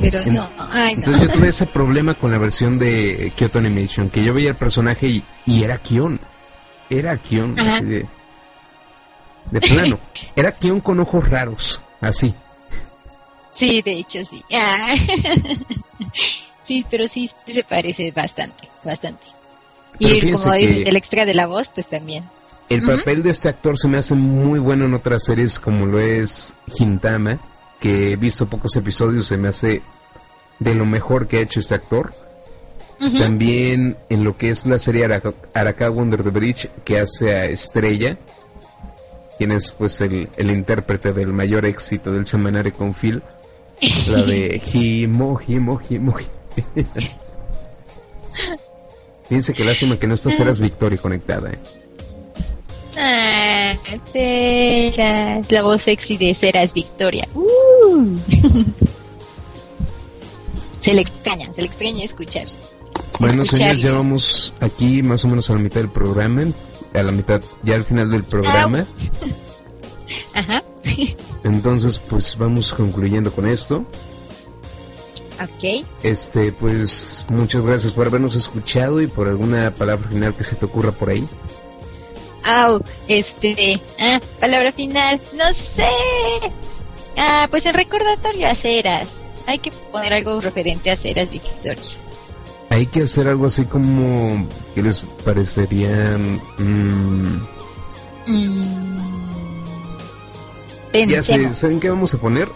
Pero 0.00 0.20
En- 0.20 0.34
no, 0.34 0.48
ay, 0.58 0.94
no. 0.94 1.00
Entonces 1.00 1.26
yo 1.26 1.32
tuve 1.38 1.48
ese 1.48 1.66
problema 1.66 2.14
con 2.14 2.30
la 2.30 2.38
versión 2.38 2.78
de 2.78 3.32
Kyoto 3.36 3.58
Animation, 3.58 4.10
que 4.10 4.22
yo 4.22 4.32
veía 4.32 4.50
el 4.50 4.54
personaje 4.56 5.08
y, 5.08 5.24
y 5.44 5.64
era 5.64 5.76
Kion. 5.78 6.20
Era 6.88 7.16
Kion, 7.16 7.56
de, 7.56 8.06
de 9.50 9.60
plano. 9.60 9.98
Era 10.36 10.52
Kion 10.52 10.80
con 10.80 11.00
ojos 11.00 11.28
raros, 11.28 11.82
así. 12.00 12.32
Sí, 13.52 13.82
de 13.82 13.92
hecho 13.92 14.24
sí. 14.24 14.42
Ah. 14.52 14.94
sí, 16.62 16.84
pero 16.90 17.06
sí, 17.06 17.26
sí 17.26 17.52
se 17.52 17.64
parece 17.64 18.10
bastante, 18.10 18.68
bastante. 18.82 19.26
Y 19.98 20.32
como 20.32 20.52
dices, 20.54 20.86
el 20.86 20.96
extra 20.96 21.26
de 21.26 21.34
la 21.34 21.46
voz, 21.46 21.68
pues 21.68 21.88
también. 21.88 22.24
El 22.68 22.82
papel 22.82 23.22
de 23.22 23.30
este 23.30 23.50
actor 23.50 23.78
se 23.78 23.88
me 23.88 23.98
hace 23.98 24.14
muy 24.14 24.58
bueno 24.58 24.86
en 24.86 24.94
otras 24.94 25.24
series 25.24 25.58
como 25.58 25.84
lo 25.84 26.00
es 26.00 26.54
Hintama, 26.78 27.38
que 27.78 28.12
he 28.12 28.16
visto 28.16 28.46
pocos 28.46 28.74
episodios, 28.76 29.26
se 29.26 29.36
me 29.36 29.48
hace 29.48 29.82
de 30.58 30.74
lo 30.74 30.86
mejor 30.86 31.28
que 31.28 31.38
ha 31.38 31.42
hecho 31.42 31.60
este 31.60 31.74
actor. 31.74 32.14
También 33.18 33.96
en 34.08 34.22
lo 34.22 34.38
que 34.38 34.50
es 34.50 34.64
la 34.64 34.78
serie 34.78 35.04
Araka, 35.04 35.34
Arakawa 35.54 36.02
Under 36.02 36.22
the 36.22 36.30
Bridge, 36.30 36.70
que 36.84 37.00
hace 37.00 37.34
a 37.34 37.46
Estrella, 37.46 38.16
quien 39.36 39.50
es 39.50 39.72
pues 39.72 40.00
el, 40.00 40.28
el 40.36 40.52
intérprete 40.52 41.12
del 41.12 41.32
mayor 41.32 41.66
éxito 41.66 42.12
del 42.12 42.28
semanario 42.28 42.72
con 42.72 42.94
Phil, 42.94 43.20
la 44.10 44.22
de 44.22 44.62
Himo, 44.72 45.40
Himo, 45.46 45.80
Himo. 45.88 46.14
Fíjense 49.28 49.54
que 49.54 49.64
lástima 49.64 49.98
que 49.98 50.06
no 50.06 50.14
está 50.14 50.30
Ceras 50.30 50.60
Victoria 50.60 50.98
conectada. 50.98 51.50
¿eh? 51.50 51.58
Ah, 52.98 53.74
Ceras, 54.12 55.50
la 55.50 55.62
voz 55.62 55.82
sexy 55.82 56.16
de 56.16 56.34
Ceras 56.34 56.74
Victoria. 56.74 57.26
Uh. 57.34 58.18
se 60.78 60.92
le 60.92 61.00
extraña, 61.00 61.52
se 61.54 61.62
le 61.62 61.68
extraña 61.68 62.04
escuchar. 62.04 62.44
Bueno, 63.18 63.44
señores, 63.44 63.80
ya 63.80 63.92
vamos 63.92 64.52
aquí 64.60 65.02
más 65.02 65.24
o 65.24 65.28
menos 65.28 65.48
a 65.48 65.54
la 65.54 65.60
mitad 65.60 65.80
del 65.80 65.90
programa, 65.90 66.46
a 66.92 67.02
la 67.02 67.12
mitad, 67.12 67.40
ya 67.62 67.76
al 67.76 67.84
final 67.84 68.10
del 68.10 68.24
programa. 68.24 68.84
Ajá, 70.34 70.62
Entonces, 71.44 71.98
pues 71.98 72.36
vamos 72.38 72.72
concluyendo 72.72 73.32
con 73.32 73.46
esto. 73.48 73.84
ok. 75.40 75.84
Este, 76.02 76.52
pues 76.52 77.24
muchas 77.28 77.64
gracias 77.64 77.92
por 77.92 78.06
habernos 78.06 78.34
escuchado 78.34 79.00
y 79.00 79.06
por 79.08 79.28
alguna 79.28 79.70
palabra 79.72 80.08
final 80.08 80.34
que 80.34 80.44
se 80.44 80.56
te 80.56 80.64
ocurra 80.66 80.92
por 80.92 81.10
ahí. 81.10 81.26
Au, 82.44 82.80
este, 83.08 83.80
ah, 84.00 84.20
palabra 84.40 84.72
final, 84.72 85.20
no 85.36 85.52
sé. 85.52 85.86
Ah, 87.16 87.46
pues 87.50 87.66
el 87.66 87.74
recordatorio 87.74 88.48
a 88.48 88.54
Ceras. 88.54 89.20
Hay 89.46 89.58
que 89.58 89.70
poner 89.70 90.14
algo 90.14 90.40
referente 90.40 90.90
a 90.90 90.96
Ceras 90.96 91.30
Victoria. 91.30 91.82
Hay 92.70 92.86
que 92.86 93.02
hacer 93.02 93.28
algo 93.28 93.46
así 93.46 93.64
como, 93.66 94.46
¿qué 94.74 94.82
les 94.82 95.00
parecería? 95.24 96.16
Mm, 96.58 97.46
Mm. 98.26 99.11
Ya 100.92 101.22
sé. 101.22 101.54
¿saben 101.54 101.80
qué 101.80 101.88
vamos 101.90 102.14
a 102.14 102.18
poner? 102.18 102.48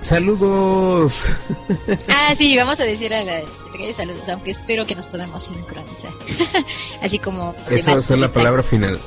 ¡Saludos! 0.00 1.26
Ah, 2.08 2.34
sí, 2.34 2.56
vamos 2.56 2.80
a 2.80 2.84
decir 2.84 3.12
a 3.14 3.22
la 3.22 3.42
de 3.84 3.92
saludos, 3.92 4.28
aunque 4.28 4.50
espero 4.50 4.86
que 4.86 4.94
nos 4.94 5.06
podamos 5.06 5.44
sincronizar. 5.44 6.12
Así 7.02 7.18
como. 7.18 7.54
Esa 7.70 7.92
va 7.92 7.98
a 7.98 8.02
ser 8.02 8.18
la 8.18 8.32
palabra 8.32 8.62
final, 8.62 8.98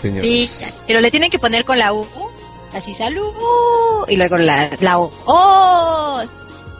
señores. 0.00 0.22
Sí, 0.22 0.50
pero 0.86 1.00
le 1.00 1.10
tienen 1.10 1.30
que 1.30 1.38
poner 1.38 1.64
con 1.64 1.78
la 1.78 1.92
U, 1.92 2.06
así 2.72 2.94
salud, 2.94 3.32
y 4.08 4.16
luego 4.16 4.36
la, 4.38 4.70
la 4.80 4.98
O, 4.98 5.12
¡Oh! 5.26 6.22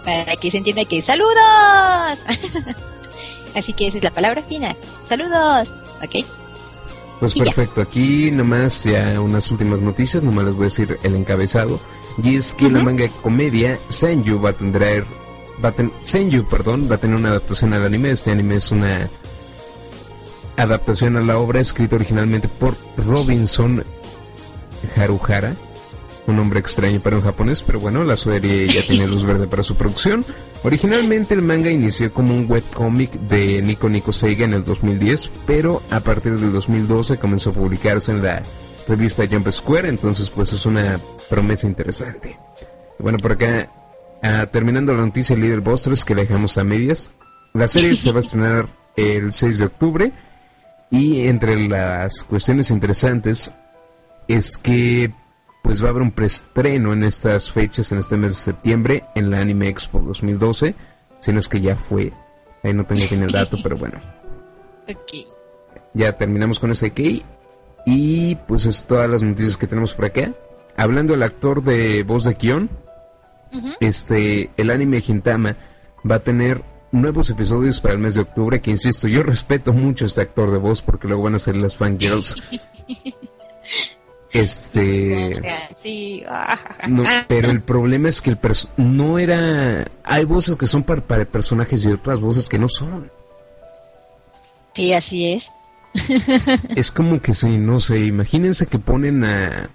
para 0.04 0.36
que 0.36 0.50
se 0.50 0.58
entienda 0.58 0.84
que 0.84 1.00
saludos. 1.00 1.34
así 3.54 3.72
que 3.72 3.86
esa 3.86 3.98
es 3.98 4.04
la 4.04 4.10
palabra 4.10 4.42
final. 4.42 4.76
Saludos, 5.04 5.76
¿ok? 6.02 6.24
Pues 7.20 7.34
perfecto, 7.34 7.82
aquí 7.82 8.30
nomás 8.30 8.82
ya 8.84 9.20
unas 9.20 9.50
últimas 9.50 9.80
noticias, 9.80 10.22
nomás 10.22 10.46
les 10.46 10.54
voy 10.54 10.62
a 10.64 10.68
decir 10.68 10.98
el 11.02 11.14
encabezado. 11.16 11.78
Y 12.22 12.36
es 12.36 12.54
que 12.54 12.70
la 12.70 12.78
Ujú. 12.78 12.84
manga 12.86 13.08
comedia 13.22 13.78
Senju 13.90 14.40
va 14.40 14.50
a 14.50 14.52
tener, 14.54 15.04
va 15.62 15.68
a 15.68 15.72
ten- 15.72 15.92
Senju, 16.02 16.44
perdón, 16.48 16.88
va 16.90 16.94
a 16.94 16.98
tener 16.98 17.16
una 17.16 17.28
adaptación 17.30 17.74
al 17.74 17.84
anime. 17.84 18.10
Este 18.10 18.30
anime 18.30 18.56
es 18.56 18.70
una 18.72 19.08
adaptación 20.56 21.16
a 21.16 21.20
la 21.20 21.38
obra 21.38 21.60
escrita 21.60 21.96
originalmente 21.96 22.48
por 22.48 22.74
Robinson 22.96 23.84
Haruhara, 24.96 25.56
un 26.30 26.36
nombre 26.36 26.60
extraño 26.60 27.00
para 27.00 27.16
un 27.16 27.22
japonés, 27.22 27.62
pero 27.62 27.80
bueno, 27.80 28.04
la 28.04 28.16
serie 28.16 28.66
ya 28.68 28.80
tiene 28.82 29.06
luz 29.06 29.24
verde 29.24 29.46
para 29.46 29.62
su 29.62 29.76
producción. 29.76 30.24
Originalmente 30.62 31.34
el 31.34 31.42
manga 31.42 31.70
inició 31.70 32.12
como 32.12 32.34
un 32.34 32.50
webcomic 32.50 33.12
de 33.12 33.62
Nico 33.62 33.88
Nico 33.88 34.12
Seiga 34.12 34.44
en 34.44 34.54
el 34.54 34.64
2010, 34.64 35.30
pero 35.46 35.82
a 35.90 36.00
partir 36.00 36.38
del 36.38 36.52
2012 36.52 37.18
comenzó 37.18 37.50
a 37.50 37.54
publicarse 37.54 38.12
en 38.12 38.22
la 38.22 38.42
revista 38.86 39.26
Jump 39.30 39.48
Square, 39.50 39.88
entonces 39.88 40.30
pues 40.30 40.52
es 40.52 40.66
una 40.66 41.00
promesa 41.28 41.66
interesante. 41.66 42.38
Bueno, 42.98 43.18
por 43.18 43.32
acá, 43.32 43.70
ah, 44.22 44.46
terminando 44.50 44.92
la 44.92 45.02
noticia 45.02 45.36
de 45.36 45.42
Little 45.42 45.60
Busters 45.60 46.04
que 46.04 46.14
la 46.14 46.22
dejamos 46.22 46.58
a 46.58 46.64
medias, 46.64 47.12
la 47.54 47.68
serie 47.68 47.96
se 47.96 48.12
va 48.12 48.18
a 48.18 48.20
estrenar 48.20 48.68
el 48.96 49.32
6 49.32 49.58
de 49.58 49.64
octubre 49.64 50.12
y 50.90 51.26
entre 51.26 51.68
las 51.68 52.24
cuestiones 52.24 52.70
interesantes 52.70 53.54
es 54.28 54.58
que 54.58 55.12
pues 55.70 55.84
va 55.84 55.86
a 55.86 55.90
haber 55.90 56.02
un 56.02 56.10
preestreno 56.10 56.92
en 56.92 57.04
estas 57.04 57.52
fechas, 57.52 57.92
en 57.92 57.98
este 57.98 58.16
mes 58.16 58.32
de 58.32 58.42
septiembre, 58.42 59.04
en 59.14 59.30
la 59.30 59.38
Anime 59.38 59.68
Expo 59.68 60.00
2012, 60.00 60.74
si 61.20 61.32
no 61.32 61.38
es 61.38 61.46
que 61.46 61.60
ya 61.60 61.76
fue, 61.76 62.12
ahí 62.64 62.74
no 62.74 62.84
tengo 62.86 63.02
bien 63.08 63.22
el 63.22 63.30
dato, 63.30 63.56
pero 63.62 63.76
bueno, 63.76 64.00
Ok. 64.88 65.28
ya 65.94 66.16
terminamos 66.18 66.58
con 66.58 66.72
ese 66.72 66.90
key 66.90 67.22
y 67.86 68.34
pues 68.48 68.66
es 68.66 68.82
todas 68.82 69.08
las 69.08 69.22
noticias 69.22 69.56
que 69.56 69.68
tenemos 69.68 69.94
por 69.94 70.06
acá. 70.06 70.34
Hablando 70.76 71.12
del 71.12 71.22
actor 71.22 71.62
de 71.62 72.02
voz 72.02 72.24
de 72.24 72.34
Kion, 72.34 72.68
Ujú. 73.52 73.68
este, 73.78 74.50
el 74.56 74.70
anime 74.70 75.00
Hintama 75.06 75.56
va 76.10 76.16
a 76.16 76.24
tener 76.24 76.64
nuevos 76.90 77.30
episodios 77.30 77.80
para 77.80 77.94
el 77.94 78.00
mes 78.00 78.16
de 78.16 78.22
octubre, 78.22 78.60
que 78.60 78.72
insisto, 78.72 79.06
yo 79.06 79.22
respeto 79.22 79.72
mucho 79.72 80.04
a 80.04 80.08
este 80.08 80.20
actor 80.22 80.50
de 80.50 80.58
voz 80.58 80.82
porque 80.82 81.06
luego 81.06 81.22
van 81.22 81.36
a 81.36 81.38
ser 81.38 81.54
las 81.54 81.76
fangirls. 81.76 82.34
Este... 84.32 85.40
Sí. 85.74 86.22
ah, 86.28 86.58
No, 86.88 87.04
pero 87.26 87.50
el 87.50 87.60
problema 87.62 88.08
es 88.08 88.20
que 88.20 88.30
el 88.30 88.38
no 88.76 89.18
era... 89.18 89.86
Hay 90.04 90.24
voces 90.24 90.56
que 90.56 90.66
son 90.66 90.82
para, 90.84 91.00
para 91.00 91.24
personajes 91.24 91.84
y 91.84 91.88
otras 91.88 92.20
voces 92.20 92.48
que 92.48 92.58
no 92.58 92.68
son. 92.68 93.10
Sí, 94.74 94.92
así 94.92 95.32
es. 95.32 95.50
Es 96.76 96.92
como 96.92 97.20
que 97.20 97.34
sí, 97.34 97.58
no 97.58 97.80
sé, 97.80 97.98
imagínense 98.06 98.66
que 98.66 98.78
ponen 98.78 99.24
a... 99.24 99.70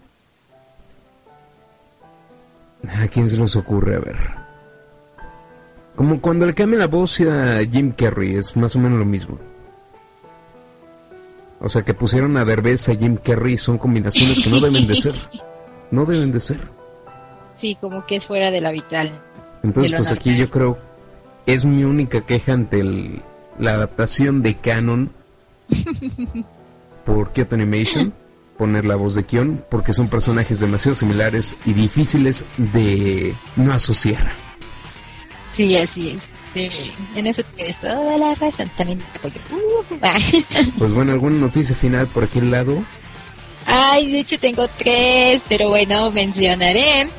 ¿A 2.88 3.08
quién 3.08 3.30
se 3.30 3.38
les 3.38 3.56
ocurre? 3.56 3.96
A 3.96 4.00
ver. 4.00 4.18
Como 5.96 6.22
cuando 6.22 6.46
le 6.46 6.54
cambian 6.54 6.80
la 6.80 6.88
voz 6.88 7.20
a 7.22 7.60
Jim 7.70 7.92
Carrey, 7.92 8.36
es 8.36 8.56
más 8.56 8.76
o 8.76 8.80
menos 8.80 9.00
lo 9.00 9.06
mismo. 9.06 9.40
O 11.66 11.70
sea, 11.70 11.82
que 11.82 11.96
pusieron 11.96 12.38
a 12.38 12.46
Derbez 12.46 12.90
a 12.90 12.96
Jim 12.96 13.18
Carrey 13.18 13.58
son 13.58 13.80
combinaciones 13.80 14.40
que 14.40 14.52
no 14.52 14.60
deben 14.62 14.86
de 14.88 14.96
ser. 14.96 15.16
No 15.92 16.06
deben 16.06 16.32
de 16.32 16.40
ser. 16.42 16.60
Sí, 17.58 17.76
como 17.82 18.06
que 18.06 18.18
es 18.18 18.28
fuera 18.28 18.52
del 18.52 18.66
habitual. 18.66 19.20
Entonces, 19.64 19.92
De 19.92 19.98
lo 19.98 20.04
pues 20.04 20.12
aquí 20.12 20.36
yo 20.38 20.50
creo 20.52 20.78
es 21.46 21.64
mi 21.66 21.84
única 21.84 22.22
queja 22.22 22.54
ante 22.54 22.80
el- 22.82 23.22
la 23.60 23.74
adaptación 23.76 24.42
de 24.44 24.56
Canon 24.58 25.12
por 27.06 27.32
Kyoto 27.34 27.56
Animation, 27.56 28.14
poner 28.58 28.86
la 28.86 28.96
voz 28.96 29.16
de 29.16 29.24
Kion, 29.26 29.64
porque 29.70 29.94
son 29.94 30.08
personajes 30.10 30.60
demasiado 30.60 30.96
similares 30.96 31.56
y 31.66 31.74
difíciles 31.74 32.46
de 32.58 33.34
no 33.56 33.72
asociar. 33.74 34.24
Sí, 35.54 35.76
así 35.78 36.10
es. 36.12 36.24
Sí, 36.56 36.72
en 37.16 37.28
eso 37.28 37.44
tienes 37.54 37.76
toda 37.82 38.18
la 38.18 38.34
razón. 38.34 38.72
También 38.78 39.00
te 39.00 39.18
apoyo. 39.18 39.42
Uh, 39.52 39.98
ah. 40.02 40.18
Pues 40.80 40.94
bueno, 40.94 41.12
alguna 41.12 41.36
noticia 41.36 41.76
final 41.76 42.08
por 42.08 42.24
aquel 42.24 42.50
lado. 42.50 42.82
Ay, 43.66 44.10
de 44.10 44.20
hecho 44.20 44.40
tengo 44.40 44.66
tres, 44.70 45.42
pero 45.50 45.68
bueno, 45.68 46.12
mencionaré. 46.12 47.10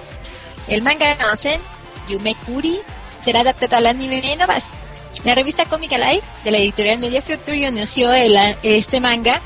El 0.69 0.81
manga 0.81 1.15
Nosen, 1.17 1.61
Yume 2.09 2.35
Kuri, 2.47 2.79
será 3.23 3.41
adaptado 3.41 3.77
al 3.77 3.89
anime 3.89 4.37
Novas. 4.37 4.71
La 5.25 5.35
revista 5.35 5.67
Comic 5.67 5.93
Alive 5.93 6.23
de 6.43 6.51
la 6.51 6.59
editorial 6.59 6.99
Media 6.99 7.21
Factory 7.21 7.67
anunció 7.67 8.15
el, 8.15 8.39
este 8.63 9.01
manga, 9.01 9.43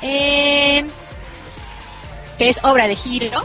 eh, 0.00 0.86
que 2.38 2.48
es 2.48 2.58
obra 2.64 2.88
de 2.88 2.96
Hiro, 3.04 3.44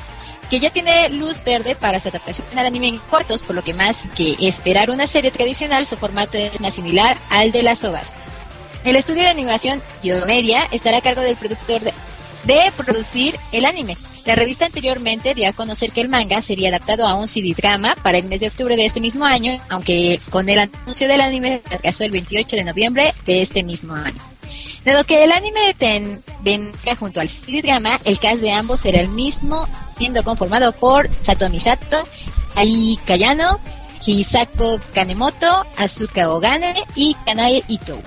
que 0.54 0.60
ya 0.60 0.70
tiene 0.70 1.10
luz 1.10 1.44
verde 1.44 1.74
para 1.74 2.00
su 2.00 2.10
adaptación 2.10 2.46
al 2.56 2.68
anime 2.68 2.88
en 2.88 3.00
cortos, 3.00 3.42
por 3.42 3.56
lo 3.56 3.64
que 3.64 3.74
más 3.74 3.98
que 4.16 4.36
esperar 4.40 4.92
una 4.92 5.08
serie 5.08 5.32
tradicional, 5.32 5.88
su 5.88 5.98
formato 5.98 6.38
es 6.38 6.62
más 6.62 6.76
similar 6.76 7.18
al 7.32 7.52
de 7.52 7.64
las 7.64 7.84
ovas. 7.84 8.14
El 8.84 8.96
estudio 8.96 9.24
de 9.24 9.30
animación 9.30 9.82
Yomedia 10.04 10.66
estará 10.72 10.98
a 10.98 11.02
cargo 11.02 11.22
del 11.22 11.38
productor 11.38 11.82
de, 11.82 11.92
de 12.44 12.72
producir 12.78 13.36
el 13.52 13.66
anime. 13.66 13.98
La 14.28 14.36
revista 14.36 14.68
anteriormente 14.68 15.34
dio 15.34 15.50
a 15.50 15.54
conocer 15.54 15.92
que 15.92 16.02
el 16.02 16.10
manga 16.10 16.40
sería 16.44 16.70
adaptado 16.70 17.08
a 17.08 17.16
un 17.16 17.28
CD 17.28 17.56
drama 17.58 17.96
para 18.04 18.20
el 18.20 18.26
mes 18.26 18.40
de 18.40 18.50
octubre 18.50 18.76
de 18.76 18.86
este 18.86 19.02
mismo 19.02 19.26
año, 19.26 19.58
aunque 19.70 20.20
con 20.30 20.48
el 20.50 20.60
anuncio 20.60 21.08
del 21.08 21.22
anime 21.22 21.64
se 21.68 21.74
atrasó 21.74 22.04
el 22.04 22.12
28 22.12 22.58
de 22.58 22.64
noviembre 22.64 23.16
de 23.26 23.42
este 23.42 23.64
mismo 23.64 23.96
año. 23.96 24.22
Dado 24.86 25.06
que 25.06 25.24
el 25.24 25.32
anime 25.32 25.74
ten, 25.78 26.22
venga 26.42 26.96
junto 26.98 27.22
al 27.22 27.30
drama, 27.48 28.00
el 28.04 28.20
cast 28.20 28.42
de 28.42 28.52
ambos 28.52 28.82
será 28.82 29.00
el 29.00 29.08
mismo, 29.08 29.68
siendo 29.98 30.24
conformado 30.24 30.74
por 30.74 31.10
Satomi 31.24 31.60
Sato, 31.60 32.04
Ai 32.56 33.00
Kayano, 33.06 33.60
Hisako 34.06 34.80
Kanemoto, 34.94 35.66
Asuka 35.78 36.30
Ogane 36.30 36.74
y 36.96 37.16
Kanae 37.26 37.64
Ito. 37.68 37.98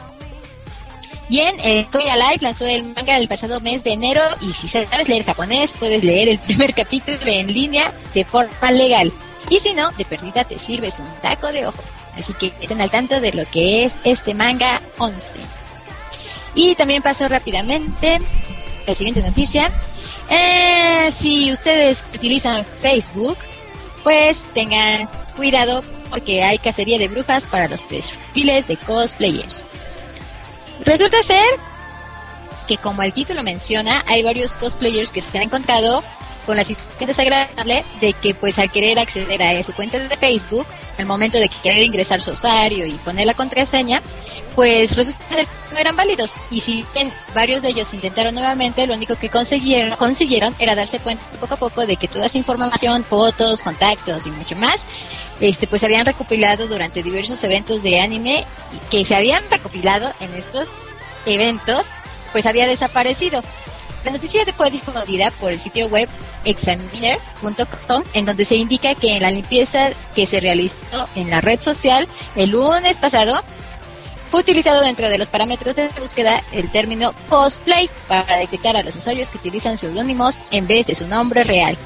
Bien, 1.29 1.57
eh, 1.65 1.87
Koei 1.91 2.09
Alive 2.09 2.39
lanzó 2.41 2.67
el 2.67 2.85
manga 2.85 3.17
el 3.17 3.27
pasado 3.27 3.59
mes 3.61 3.83
de 3.83 3.93
enero 3.93 4.23
y 4.41 4.53
si 4.53 4.69
sabes 4.69 5.09
leer 5.09 5.25
japonés 5.25 5.73
puedes 5.79 6.05
leer 6.05 6.29
el 6.29 6.39
primer 6.47 6.75
capítulo 6.75 7.19
en 7.25 7.53
línea 7.53 7.93
de 8.15 8.25
forma 8.25 8.71
legal. 8.71 9.13
Y 9.49 9.59
si 9.61 9.73
no, 9.75 9.91
de 9.93 10.05
perdida 10.05 10.45
te 10.45 10.59
sirves 10.59 10.99
un 10.99 11.07
taco 11.23 11.49
de 11.49 11.67
ojo. 11.67 11.83
Así 12.17 12.33
que 12.35 12.53
estén 12.61 12.81
al 12.81 12.91
tanto 12.91 13.21
de 13.21 13.33
lo 13.33 13.45
que 13.51 13.85
es 13.85 13.93
este 14.05 14.35
manga 14.35 14.81
11. 14.99 15.17
Y 16.57 16.75
también 16.75 17.03
pasó 17.03 17.29
rápidamente 17.29 18.19
la 18.87 18.95
siguiente 18.97 19.23
noticia. 19.23 19.71
Eh, 20.29 21.13
si 21.17 21.53
ustedes 21.53 22.03
utilizan 22.13 22.65
Facebook, 22.81 23.39
pues 24.03 24.43
tengan 24.55 25.09
cuidado 25.37 25.83
porque 26.11 26.43
hay 26.43 26.59
cacería 26.59 26.99
de 26.99 27.09
brujas 27.09 27.47
para 27.47 27.69
los 27.69 27.83
perfiles 27.83 28.67
de 28.67 28.77
cosplayers. 28.77 29.63
Resulta 30.85 31.23
ser 31.23 31.45
que 32.67 32.77
como 32.79 33.03
el 33.03 33.13
título 33.13 33.43
menciona, 33.43 34.03
hay 34.07 34.23
varios 34.23 34.53
cosplayers 34.53 35.11
que 35.11 35.21
se 35.21 35.39
han 35.39 35.45
encontrado 35.45 36.03
con 36.47 36.57
la 36.57 36.65
situación 36.65 37.09
desagradable 37.09 37.85
de 38.01 38.13
que 38.15 38.35
pues 38.35 38.59
al 38.59 38.71
querer 38.71 38.99
acceder 38.99 39.43
a 39.43 39.63
su 39.63 39.75
cuenta 39.75 39.99
de 39.99 40.17
Facebook, 40.17 40.67
al 40.97 41.07
momento 41.07 41.39
de 41.39 41.49
querer 41.49 41.83
ingresar 41.83 42.23
su 42.23 42.31
usuario 42.31 42.87
y 42.87 42.93
poner 42.93 43.27
la 43.27 43.35
contraseña, 43.35 44.01
pues 44.55 44.97
resulta 44.97 45.19
que 45.29 45.47
no 45.73 45.79
eran 45.79 45.97
válidos. 45.97 46.33
Y 46.51 46.61
si 46.61 46.85
bien 46.95 47.13
varios 47.35 47.61
de 47.63 47.69
ellos 47.69 47.93
intentaron 47.93 48.35
nuevamente, 48.35 48.87
lo 48.87 48.95
único 48.95 49.17
que 49.17 49.29
consiguieron, 49.29 49.97
consiguieron 49.97 50.55
era 50.59 50.75
darse 50.75 50.99
cuenta 51.01 51.25
poco 51.39 51.55
a 51.55 51.59
poco 51.59 51.87
de 51.87 51.97
que 51.97 52.09
toda 52.09 52.27
esa 52.27 52.39
información, 52.39 53.05
fotos, 53.05 53.63
contactos 53.63 54.27
y 54.27 54.31
mucho 54.31 54.57
más, 54.57 54.83
este 55.41 55.67
pues 55.67 55.81
se 55.81 55.87
habían 55.87 56.07
recopilado 56.07 56.67
durante 56.67 57.03
diversos 57.03 57.43
eventos 57.45 57.83
de 57.83 58.01
anime 58.01 58.47
que 58.91 59.05
se 59.05 59.15
habían 59.15 59.43
recopilado 59.51 60.11
en 60.21 60.35
estos 60.35 60.69
eventos, 61.27 61.85
pues 62.33 62.47
había 62.47 62.67
desaparecido. 62.67 63.43
La 64.05 64.13
noticia 64.13 64.45
fue 64.57 64.71
difundida 64.71 65.31
por 65.33 65.53
el 65.53 65.59
sitio 65.59 65.89
web 65.89 66.09
examiner.com, 66.47 68.03
en 68.15 68.25
donde 68.25 68.45
se 68.45 68.57
indica 68.57 68.95
que 68.95 69.17
en 69.17 69.23
la 69.23 69.31
limpieza 69.31 69.91
que 70.15 70.27
se 70.27 70.41
realizó 70.41 71.09
en 71.15 71.31
la 71.31 71.41
red 71.41 71.61
social 71.61 72.09
el 72.35 72.51
lunes 72.51 72.97
pasado, 72.99 73.43
fue 74.31 74.41
utilizado 74.41 74.81
dentro 74.81 75.09
de 75.09 75.19
los 75.19 75.29
parámetros 75.29 75.77
de 75.77 75.89
búsqueda 76.01 76.43
el 76.53 76.71
término 76.71 77.13
cosplay 77.29 77.89
para 78.09 78.39
detectar 78.39 78.77
a 78.77 78.83
los 78.83 78.97
usuarios 78.97 79.29
que 79.31 79.39
utilizan 79.39 79.79
seudónimos 79.79 80.37
en 80.51 80.67
vez 80.67 80.87
de 80.87 80.95
su 80.95 81.07
nombre 81.07 81.45
real. 81.45 81.77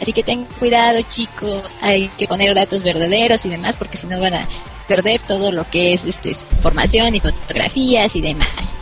Así 0.00 0.12
que 0.12 0.22
ten 0.22 0.44
cuidado 0.58 1.00
chicos, 1.08 1.74
hay 1.80 2.08
que 2.08 2.26
poner 2.26 2.54
datos 2.54 2.82
verdaderos 2.82 3.44
y 3.44 3.48
demás 3.48 3.76
porque 3.76 3.96
si 3.96 4.06
no 4.06 4.20
van 4.20 4.34
a 4.34 4.48
perder 4.88 5.20
todo 5.20 5.52
lo 5.52 5.68
que 5.70 5.94
es 5.94 6.04
este, 6.04 6.30
información 6.30 7.14
y 7.14 7.20
fotografías 7.20 8.14
y 8.16 8.20
demás. 8.20 8.74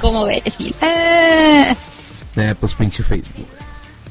¿Cómo 0.00 0.24
ves, 0.24 0.56
Phil? 0.56 0.74
Eh, 0.80 2.54
pues 2.60 2.74
pinche 2.74 3.02
Facebook. 3.02 3.57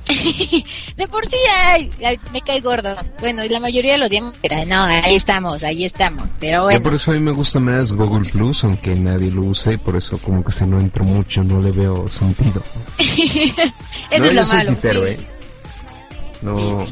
de 0.98 1.08
por 1.08 1.26
sí 1.26 1.36
ay, 1.64 1.90
ay, 2.06 2.20
me 2.32 2.42
cae 2.42 2.62
gordo. 2.62 2.96
Bueno, 3.20 3.44
y 3.44 3.50
la 3.50 3.60
mayoría 3.60 3.98
lo 3.98 4.06
odiamos, 4.08 4.34
pero 4.42 4.66
no, 4.66 4.84
ahí 4.84 5.16
estamos, 5.16 5.64
ahí 5.64 5.86
estamos. 5.86 6.32
Pero 6.40 6.58
Ya 6.60 6.64
bueno, 6.64 6.84
por 6.84 6.94
eso 6.96 7.12
a 7.12 7.14
mí 7.16 7.20
me 7.20 7.32
gusta 7.32 7.60
más 7.60 7.92
Google 7.94 8.30
Plus, 8.30 8.64
aunque 8.64 8.96
nadie 8.96 9.32
lo 9.32 9.42
use, 9.44 9.78
por 9.78 9.96
eso 9.96 10.18
como 10.20 10.44
que 10.44 10.52
se 10.52 10.66
no 10.66 10.80
entro 10.80 11.04
mucho, 11.04 11.44
no 11.44 11.62
le 11.62 11.72
veo 11.72 12.08
sentido. 12.08 12.62
eso 12.98 13.64
no, 14.18 14.26
es 14.26 14.32
yo 14.32 14.34
lo 14.34 14.46
soy 14.46 14.58
malo. 14.58 14.72
tuitero, 14.72 15.02
sí. 15.02 15.08
¿eh? 15.10 15.28
No. 16.42 16.86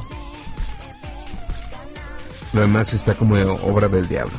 Lo 2.53 2.61
demás 2.61 2.93
está 2.93 3.13
como 3.13 3.36
obra 3.36 3.88
del 3.88 4.07
diablo. 4.07 4.34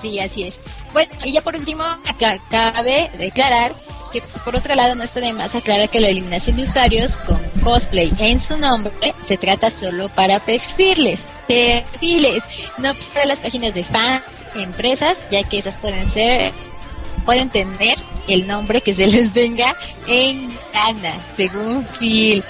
Sí, 0.00 0.18
así 0.20 0.44
es. 0.44 0.54
Bueno, 0.92 1.10
y 1.24 1.32
ya 1.32 1.42
por 1.42 1.54
último, 1.54 1.82
acá 1.84 2.38
cabe 2.50 3.10
declarar 3.18 3.72
que 4.10 4.20
pues, 4.20 4.42
por 4.42 4.56
otro 4.56 4.74
lado 4.74 4.94
no 4.94 5.04
está 5.04 5.20
de 5.20 5.32
más 5.32 5.54
aclarar 5.54 5.88
que 5.88 6.00
la 6.00 6.08
eliminación 6.08 6.56
de 6.56 6.64
usuarios 6.64 7.16
con 7.18 7.40
cosplay 7.62 8.12
en 8.18 8.40
su 8.40 8.56
nombre 8.56 9.14
se 9.24 9.36
trata 9.36 9.70
solo 9.70 10.08
para 10.08 10.40
perfiles, 10.40 11.20
perfiles, 11.46 12.42
no 12.78 12.94
para 13.12 13.26
las 13.26 13.40
páginas 13.40 13.74
de 13.74 13.84
fans, 13.84 14.22
empresas, 14.54 15.18
ya 15.30 15.42
que 15.44 15.58
esas 15.58 15.76
pueden 15.78 16.06
ser, 16.12 16.52
pueden 17.24 17.48
tener 17.50 17.98
el 18.28 18.46
nombre 18.46 18.80
que 18.80 18.94
se 18.94 19.06
les 19.06 19.32
venga 19.32 19.74
en 20.06 20.50
gana, 20.72 21.14
según 21.36 21.84
Phil. 21.98 22.42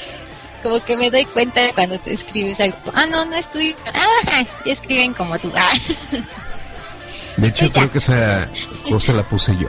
Como 0.62 0.82
que 0.84 0.94
me 0.94 1.10
doy 1.10 1.24
cuenta 1.24 1.72
cuando 1.74 1.98
te 1.98 2.12
escribes 2.12 2.60
algo. 2.60 2.76
Ah, 2.92 3.06
no, 3.06 3.24
no 3.24 3.34
estoy. 3.36 3.74
Ah, 3.94 4.44
ya 4.66 4.72
escriben 4.72 5.14
como 5.14 5.38
tú. 5.38 5.50
Ah. 5.54 5.72
De 7.38 7.48
hecho, 7.48 7.60
Pues 7.60 7.72
creo 7.72 7.92
que 7.92 7.98
esa 7.98 8.48
cosa 8.86 9.12
la 9.14 9.22
puse 9.22 9.56
yo. 9.56 9.68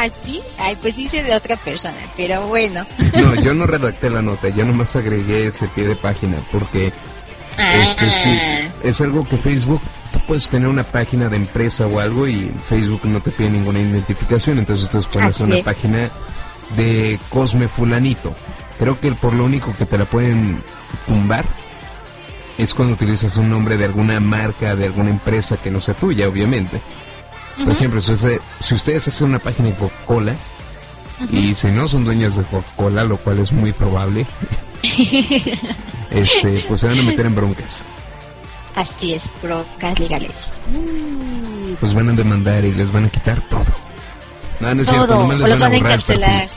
¿Así? 0.00 0.40
Ay, 0.58 0.76
pues 0.80 0.96
dice 0.96 1.22
de 1.22 1.34
otra 1.34 1.56
persona, 1.56 1.98
pero 2.16 2.46
bueno. 2.46 2.86
No, 3.20 3.34
yo 3.42 3.52
no 3.52 3.66
redacté 3.66 4.08
la 4.08 4.22
nota, 4.22 4.48
yo 4.48 4.64
nomás 4.64 4.96
agregué 4.96 5.48
ese 5.48 5.68
pie 5.68 5.88
de 5.88 5.94
página 5.94 6.36
porque 6.50 6.90
este 7.58 8.10
sí 8.10 8.40
es 8.82 9.00
algo 9.02 9.28
que 9.28 9.36
Facebook 9.36 9.82
tú 10.10 10.20
puedes 10.20 10.48
tener 10.48 10.68
una 10.68 10.84
página 10.84 11.28
de 11.28 11.36
empresa 11.36 11.86
o 11.86 12.00
algo 12.00 12.26
y 12.26 12.50
Facebook 12.64 13.02
no 13.04 13.20
te 13.20 13.30
pide 13.30 13.50
ninguna 13.50 13.78
identificación, 13.78 14.58
entonces 14.58 14.88
tú 14.88 15.02
pones 15.12 15.38
una 15.40 15.58
es. 15.58 15.64
página 15.64 16.08
de 16.76 17.18
Cosme 17.28 17.68
fulanito. 17.68 18.34
Creo 18.78 18.98
que 18.98 19.12
por 19.12 19.34
lo 19.34 19.44
único 19.44 19.74
que 19.76 19.84
te 19.84 19.98
la 19.98 20.06
pueden 20.06 20.62
tumbar 21.06 21.44
es 22.56 22.72
cuando 22.72 22.94
utilizas 22.94 23.36
un 23.36 23.50
nombre 23.50 23.76
de 23.76 23.84
alguna 23.84 24.18
marca, 24.20 24.76
de 24.76 24.86
alguna 24.86 25.10
empresa 25.10 25.58
que 25.58 25.70
no 25.70 25.82
sea 25.82 25.94
tuya, 25.94 26.26
obviamente. 26.26 26.80
Por 27.64 27.72
ejemplo, 27.74 28.00
si, 28.00 28.12
ustedes- 28.12 28.40
si 28.60 28.74
ustedes 28.74 29.08
hacen 29.08 29.28
una 29.28 29.38
página 29.38 29.68
de 29.68 29.74
Coca-Cola 29.74 30.34
y 31.30 31.54
si 31.54 31.68
no 31.68 31.86
son 31.88 32.04
dueños 32.04 32.36
de 32.36 32.42
Coca-Cola, 32.44 33.04
lo 33.04 33.16
cual 33.18 33.38
es 33.40 33.52
muy 33.52 33.72
probable, 33.72 34.26
este, 36.10 36.64
pues 36.68 36.80
se 36.80 36.86
van 36.88 36.98
a 36.98 37.02
meter 37.02 37.26
en 37.26 37.34
broncas. 37.34 37.84
Así 38.74 39.12
es, 39.14 39.30
brocas 39.42 39.98
legales. 39.98 40.52
Pues 41.80 41.94
van 41.94 42.08
a 42.08 42.12
demandar 42.12 42.64
y 42.64 42.72
les 42.72 42.90
van 42.92 43.04
a 43.04 43.08
quitar 43.08 43.40
todo. 43.42 43.64
No, 44.60 44.74
no 44.74 44.82
es 44.82 44.88
cierto, 44.88 45.06
Todo, 45.08 45.18
nomás 45.20 45.36
o 45.36 45.38
les 45.40 45.48
los 45.50 45.60
van 45.60 45.72
a 45.72 45.76
encarcelar. 45.76 46.48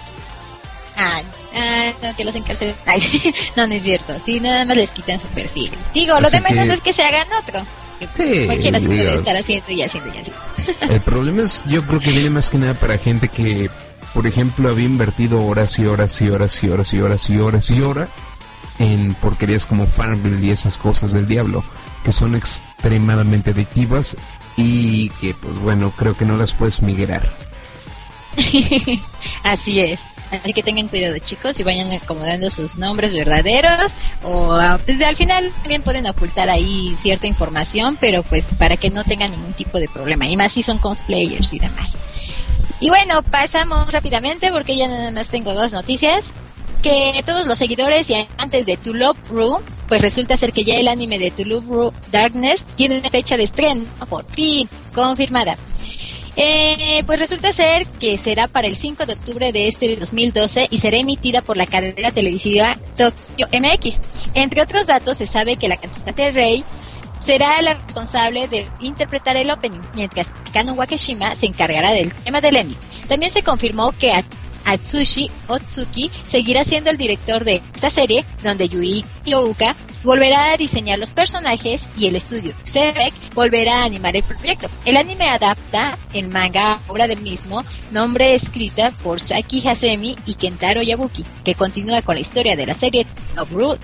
Ah, 0.97 1.21
ah, 1.55 1.91
no, 2.03 2.15
que 2.15 2.23
los 2.25 2.35
encarcelen. 2.35 2.75
Ay, 2.85 3.01
no, 3.55 3.65
no 3.67 3.73
es 3.73 3.83
cierto. 3.83 4.13
Sí, 4.19 4.39
nada 4.39 4.65
más 4.65 4.77
les 4.77 4.91
quitan 4.91 5.19
su 5.19 5.27
perfil. 5.27 5.71
Digo, 5.93 6.19
lo 6.19 6.29
de 6.29 6.41
menos 6.41 6.67
que- 6.67 6.73
es 6.73 6.81
que 6.81 6.93
se 6.93 7.03
hagan 7.03 7.27
otro. 7.41 7.61
Que 8.15 8.41
Sí, 8.41 8.45
cualquiera 8.45 8.79
se 8.79 8.87
puede 8.87 9.13
estar 9.13 9.35
haciendo 9.35 9.71
y 9.71 9.81
haciendo 9.81 10.09
y 10.13 10.17
haciendo. 10.17 10.41
El 10.89 11.01
problema 11.01 11.43
es, 11.43 11.63
yo 11.67 11.81
creo 11.83 11.99
que 11.99 12.11
viene 12.11 12.29
más 12.29 12.49
que 12.49 12.57
nada 12.57 12.73
para 12.73 12.97
gente 12.97 13.27
que, 13.27 13.69
por 14.13 14.27
ejemplo, 14.27 14.69
había 14.69 14.85
invertido 14.85 15.45
horas 15.45 15.77
y 15.79 15.85
horas 15.85 16.21
y 16.21 16.29
horas 16.29 16.63
y 16.63 16.69
horas 16.69 16.93
y 16.93 16.99
horas 17.01 17.29
y 17.29 17.37
horas 17.39 17.71
y 17.71 17.81
horas 17.81 18.09
en 18.79 19.13
porquerías 19.15 19.65
como 19.65 19.87
Farmville 19.87 20.45
y 20.45 20.51
esas 20.51 20.77
cosas 20.77 21.13
del 21.13 21.27
diablo, 21.27 21.63
que 22.03 22.11
son 22.11 22.35
extremadamente 22.35 23.51
adictivas 23.51 24.17
y 24.57 25.09
que, 25.21 25.33
pues 25.33 25.57
bueno, 25.59 25.91
creo 25.97 26.17
que 26.17 26.25
no 26.25 26.37
las 26.37 26.53
puedes 26.53 26.81
migrar. 26.81 27.29
Así 29.43 29.79
es. 29.79 30.01
Así 30.33 30.53
que 30.53 30.63
tengan 30.63 30.87
cuidado 30.87 31.17
chicos 31.19 31.59
y 31.59 31.63
vayan 31.63 31.91
acomodando 31.91 32.49
sus 32.49 32.79
nombres 32.79 33.13
verdaderos 33.13 33.95
o 34.23 34.53
ah, 34.53 34.79
pues 34.83 35.01
al 35.01 35.15
final 35.15 35.51
también 35.61 35.83
pueden 35.83 36.07
ocultar 36.07 36.49
ahí 36.49 36.95
cierta 36.95 37.27
información, 37.27 37.97
pero 37.99 38.23
pues 38.23 38.51
para 38.57 38.77
que 38.77 38.89
no 38.89 39.03
tengan 39.03 39.31
ningún 39.31 39.53
tipo 39.53 39.79
de 39.79 39.87
problema. 39.87 40.27
Y 40.27 40.35
más 40.37 40.53
si 40.53 40.61
son 40.63 40.79
cosplayers 40.79 41.53
y 41.53 41.59
demás. 41.59 41.97
Y 42.79 42.89
bueno, 42.89 43.21
pasamos 43.23 43.91
rápidamente 43.91 44.51
porque 44.51 44.75
ya 44.75 44.87
nada 44.87 45.11
más 45.11 45.29
tengo 45.29 45.53
dos 45.53 45.73
noticias. 45.73 46.33
Que 46.81 47.23
todos 47.25 47.47
los 47.47 47.57
seguidores 47.57 48.09
y 48.09 48.27
antes 48.37 48.65
de 48.65 48.75
To 48.75 48.93
Love 48.93 49.17
Ru, 49.29 49.61
pues 49.87 50.01
resulta 50.01 50.35
ser 50.35 50.51
que 50.51 50.65
ya 50.65 50.75
el 50.75 50.89
anime 50.89 51.17
de 51.17 51.31
To 51.31 51.45
Love 51.45 51.65
Ru 51.65 51.93
Darkness 52.11 52.65
tiene 52.75 52.99
fecha 53.09 53.37
de 53.37 53.43
estreno, 53.43 53.85
por 54.09 54.25
fin, 54.33 54.67
confirmada. 54.93 55.57
Eh, 56.35 57.03
pues 57.05 57.19
resulta 57.19 57.53
ser 57.53 57.85
que 57.85 58.17
será 58.17 58.47
para 58.47 58.67
el 58.67 58.75
5 58.75 59.05
de 59.05 59.13
octubre 59.13 59.51
de 59.51 59.67
este 59.67 59.95
2012 59.95 60.67
y 60.71 60.77
será 60.77 60.97
emitida 60.97 61.41
por 61.43 61.57
la 61.57 61.67
cadena 61.67 62.11
televisiva 62.11 62.77
Tokyo 62.97 63.47
MX. 63.51 63.99
Entre 64.33 64.61
otros 64.61 64.87
datos, 64.87 65.17
se 65.17 65.27
sabe 65.27 65.57
que 65.57 65.67
la 65.67 65.77
cantante 65.77 66.31
Rey 66.31 66.63
será 67.19 67.61
la 67.61 67.75
responsable 67.75 68.47
de 68.47 68.67
interpretar 68.81 69.37
el 69.37 69.51
opening, 69.51 69.79
mientras 69.93 70.31
que 70.31 70.51
Kano 70.51 70.73
Wakeshima 70.73 71.35
se 71.35 71.45
encargará 71.45 71.91
del 71.91 72.13
tema 72.13 72.41
del 72.41 72.57
ending. 72.57 72.77
También 73.07 73.31
se 73.31 73.43
confirmó 73.43 73.91
que 73.91 74.11
Atsushi 74.65 75.29
Otsuki 75.47 76.11
seguirá 76.25 76.63
siendo 76.63 76.89
el 76.89 76.97
director 76.97 77.43
de 77.43 77.61
esta 77.73 77.89
serie, 77.89 78.25
donde 78.43 78.69
Yui 78.69 79.05
Ouka 79.33 79.75
volverá 80.03 80.51
a 80.51 80.57
diseñar 80.57 80.99
los 80.99 81.11
personajes 81.11 81.89
y 81.97 82.07
el 82.07 82.15
estudio 82.15 82.53
Sebek 82.63 83.13
volverá 83.33 83.81
a 83.81 83.85
animar 83.85 84.15
el 84.15 84.23
proyecto. 84.23 84.69
El 84.85 84.97
anime 84.97 85.29
adapta 85.29 85.97
el 86.13 86.27
manga 86.27 86.79
obra 86.87 87.07
del 87.07 87.21
mismo 87.21 87.63
nombre 87.91 88.35
escrita 88.35 88.91
por 89.03 89.21
Saki 89.21 89.67
Hasemi 89.67 90.17
y 90.25 90.35
Kentaro 90.35 90.81
Yabuki, 90.81 91.25
que 91.43 91.55
continúa 91.55 92.01
con 92.01 92.15
la 92.15 92.21
historia 92.21 92.55
de 92.55 92.65
la 92.65 92.73
serie 92.73 93.05
Nobu 93.35 93.77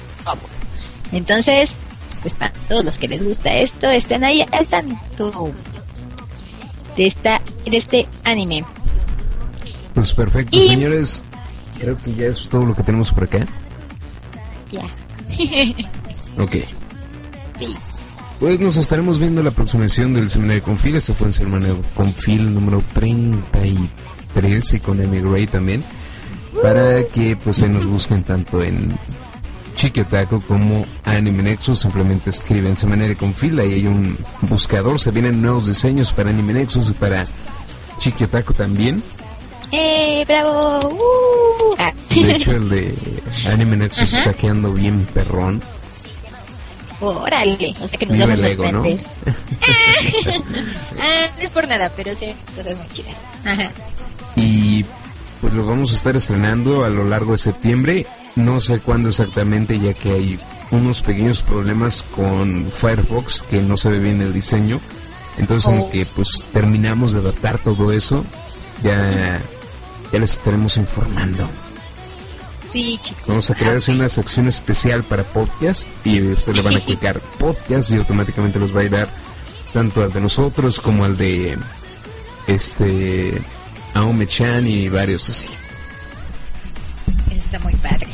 Entonces, 1.12 1.78
pues 2.22 2.36
para 2.36 2.54
todos 2.68 2.84
los 2.84 2.98
que 2.98 3.08
les 3.08 3.24
gusta 3.24 3.54
esto, 3.54 3.90
estén 3.90 4.24
ahí 4.24 4.46
al 4.52 4.68
tanto 4.68 5.54
de 6.96 7.06
esta 7.06 7.42
de 7.66 7.78
este 7.78 8.08
anime. 8.24 8.66
Pues 9.94 10.14
perfecto, 10.14 10.60
señores. 10.60 11.24
Creo 11.80 11.98
que 11.98 12.14
ya 12.14 12.28
es 12.28 12.50
todo 12.50 12.66
lo 12.66 12.76
que 12.76 12.84
tenemos 12.84 13.12
por 13.12 13.24
acá. 13.24 13.46
Ya. 14.72 14.86
Ok. 16.38 16.56
Sí. 17.58 17.76
Pues 18.40 18.60
nos 18.62 18.78
estaremos 18.78 19.20
viendo 19.20 19.44
la 19.44 19.50
aproximación 19.50 20.14
del 20.14 20.30
seminario 20.30 20.64
Confil. 20.64 20.96
Este 20.96 21.12
fue 21.12 21.28
el 21.28 21.34
seminario 21.34 21.82
Confil 21.96 22.54
número 22.54 22.82
33 22.94 24.74
y 24.74 24.80
con 24.80 25.02
Amy 25.02 25.20
Gray 25.20 25.48
también. 25.48 25.84
Para 26.62 27.04
que 27.04 27.36
pues 27.36 27.58
se 27.58 27.68
nos 27.68 27.86
busquen 27.86 28.24
tanto 28.24 28.64
en 28.64 28.98
Chiquiotaco 29.76 30.40
como 30.42 30.86
Anime 31.04 31.44
Nexus. 31.44 31.80
Simplemente 31.80 32.30
escriben 32.30 32.78
seminario 32.78 33.18
Confil. 33.18 33.60
Ahí 33.60 33.74
hay 33.74 33.88
un 33.88 34.18
buscador. 34.44 35.00
Se 35.00 35.12
vienen 35.12 35.42
nuevos 35.42 35.68
diseños 35.68 36.14
para 36.14 36.30
Anime 36.30 36.54
Nexus 36.54 36.90
y 36.90 36.94
para 36.94 37.26
Chiquiotaco 37.98 38.54
también. 38.54 39.04
¡Eh, 39.72 40.24
bravo! 40.28 40.80
Uh. 40.90 41.76
Ah. 41.78 41.94
De 42.10 42.32
hecho, 42.36 42.52
el 42.52 42.70
de 42.70 42.98
Anime 43.48 43.78
Nexus 43.78 44.14
está 44.14 44.34
quedando 44.34 44.74
bien 44.74 45.06
perrón. 45.14 45.62
Órale, 47.02 47.76
o 47.80 47.88
sea 47.88 47.98
que 47.98 48.06
nos 48.08 48.18
vas 48.20 48.30
a 48.32 48.38
sorprender. 48.38 49.00
ah, 51.00 51.28
no 51.38 51.44
es 51.44 51.52
por 51.52 51.68
nada, 51.68 51.90
pero 51.96 52.14
sí, 52.14 52.34
cosas 52.56 52.76
muy 52.78 52.88
chidas. 52.88 53.24
Ajá. 53.46 53.72
Y 54.36 54.84
pues 55.40 55.54
lo 55.54 55.66
vamos 55.66 55.94
a 55.94 55.96
estar 55.96 56.16
estrenando 56.16 56.84
a 56.84 56.90
lo 56.90 57.06
largo 57.06 57.32
de 57.34 57.38
septiembre. 57.38 58.06
No 58.36 58.60
sé 58.60 58.80
cuándo 58.80 59.10
exactamente, 59.10 59.80
ya 59.80 59.94
que 59.94 60.12
hay 60.12 60.40
unos 60.72 61.02
pequeños 61.02 61.42
problemas 61.42 62.04
con 62.04 62.70
Firefox 62.72 63.44
que 63.44 63.62
no 63.62 63.78
se 63.78 63.90
ve 63.90 64.00
bien 64.00 64.22
el 64.22 64.34
diseño. 64.34 64.80
Entonces, 65.38 65.72
en 65.72 65.80
Oh. 65.80 65.90
que 65.90 66.06
pues 66.06 66.44
terminamos 66.52 67.14
de 67.14 67.20
adaptar 67.20 67.60
todo 67.60 67.94
eso, 67.94 68.26
ya, 68.84 69.40
ya 70.12 70.20
les 70.20 70.34
estaremos 70.34 70.78
informando. 70.78 71.48
Sí, 72.72 73.00
chicos. 73.02 73.24
Vamos 73.28 73.50
a 73.50 73.56
crear 73.56 73.80
una 73.88 74.10
sección 74.10 74.48
especial 74.48 75.04
para 75.04 75.24
podcast 75.24 75.88
y 76.06 76.22
ustedes 76.22 76.58
le 76.58 76.62
van 76.62 76.76
a 76.76 76.80
clicar 76.80 77.20
podcast 77.40 77.90
y 77.92 77.96
automáticamente 77.96 78.60
los 78.60 78.76
va 78.76 78.82
a 78.82 78.84
ir 78.84 78.92
dar 78.92 79.10
tanto 79.74 80.04
al 80.04 80.14
de 80.14 80.22
nosotros 80.22 80.80
como 80.80 81.06
al 81.06 81.18
de 81.18 81.58
este 82.48 83.34
Aome-chan 83.94 84.68
y 84.68 84.90
varios 84.90 85.30
así. 85.30 85.50
Eso 87.32 87.36
está 87.36 87.60
muy 87.60 87.74
padre. 87.76 88.08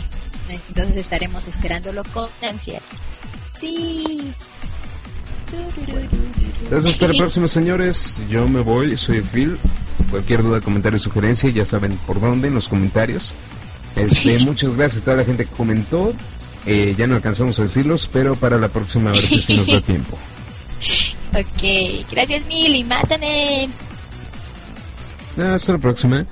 Entonces 0.70 0.98
estaremos 0.98 1.48
esperándolo 1.48 2.04
con 2.14 2.30
ansias. 2.48 2.84
Sí. 3.60 4.34
Entonces 6.64 6.94
hasta 6.94 7.08
la 7.08 7.14
próxima 7.14 7.48
señores, 7.48 8.20
yo 8.30 8.48
me 8.48 8.62
voy, 8.62 8.98
soy 8.98 9.22
Phil. 9.22 9.58
Cualquier 10.10 10.44
duda, 10.44 10.62
comentario, 10.62 11.00
sugerencia, 11.00 11.50
ya 11.50 11.66
saben 11.66 11.98
por 12.08 12.20
dónde 12.20 12.48
en 12.48 12.56
los 12.56 12.68
comentarios. 12.68 13.34
Este, 13.96 14.40
muchas 14.40 14.76
gracias 14.76 15.02
a 15.02 15.06
toda 15.06 15.18
la 15.18 15.26
gente 15.26 15.46
que 15.46 15.52
comentó. 15.52 16.14
Eh, 16.66 16.96
ya 16.98 17.08
no 17.08 17.16
alcanzamos 17.16 17.60
a 17.60 17.64
decirlos, 17.64 18.10
pero 18.12 18.36
para 18.36 18.58
la 18.58 18.68
próxima 18.68 19.12
a 19.12 19.14
ver 19.14 19.22
si 19.22 19.56
nos 19.56 19.68
da 19.68 19.82
tiempo. 19.82 20.18
Ok, 21.34 22.06
gracias 22.12 22.46
mil 22.48 22.76
y 22.76 22.84
mátanen. 22.84 23.72
Hasta 25.38 25.74
la 25.74 25.78
próxima. 25.78 26.26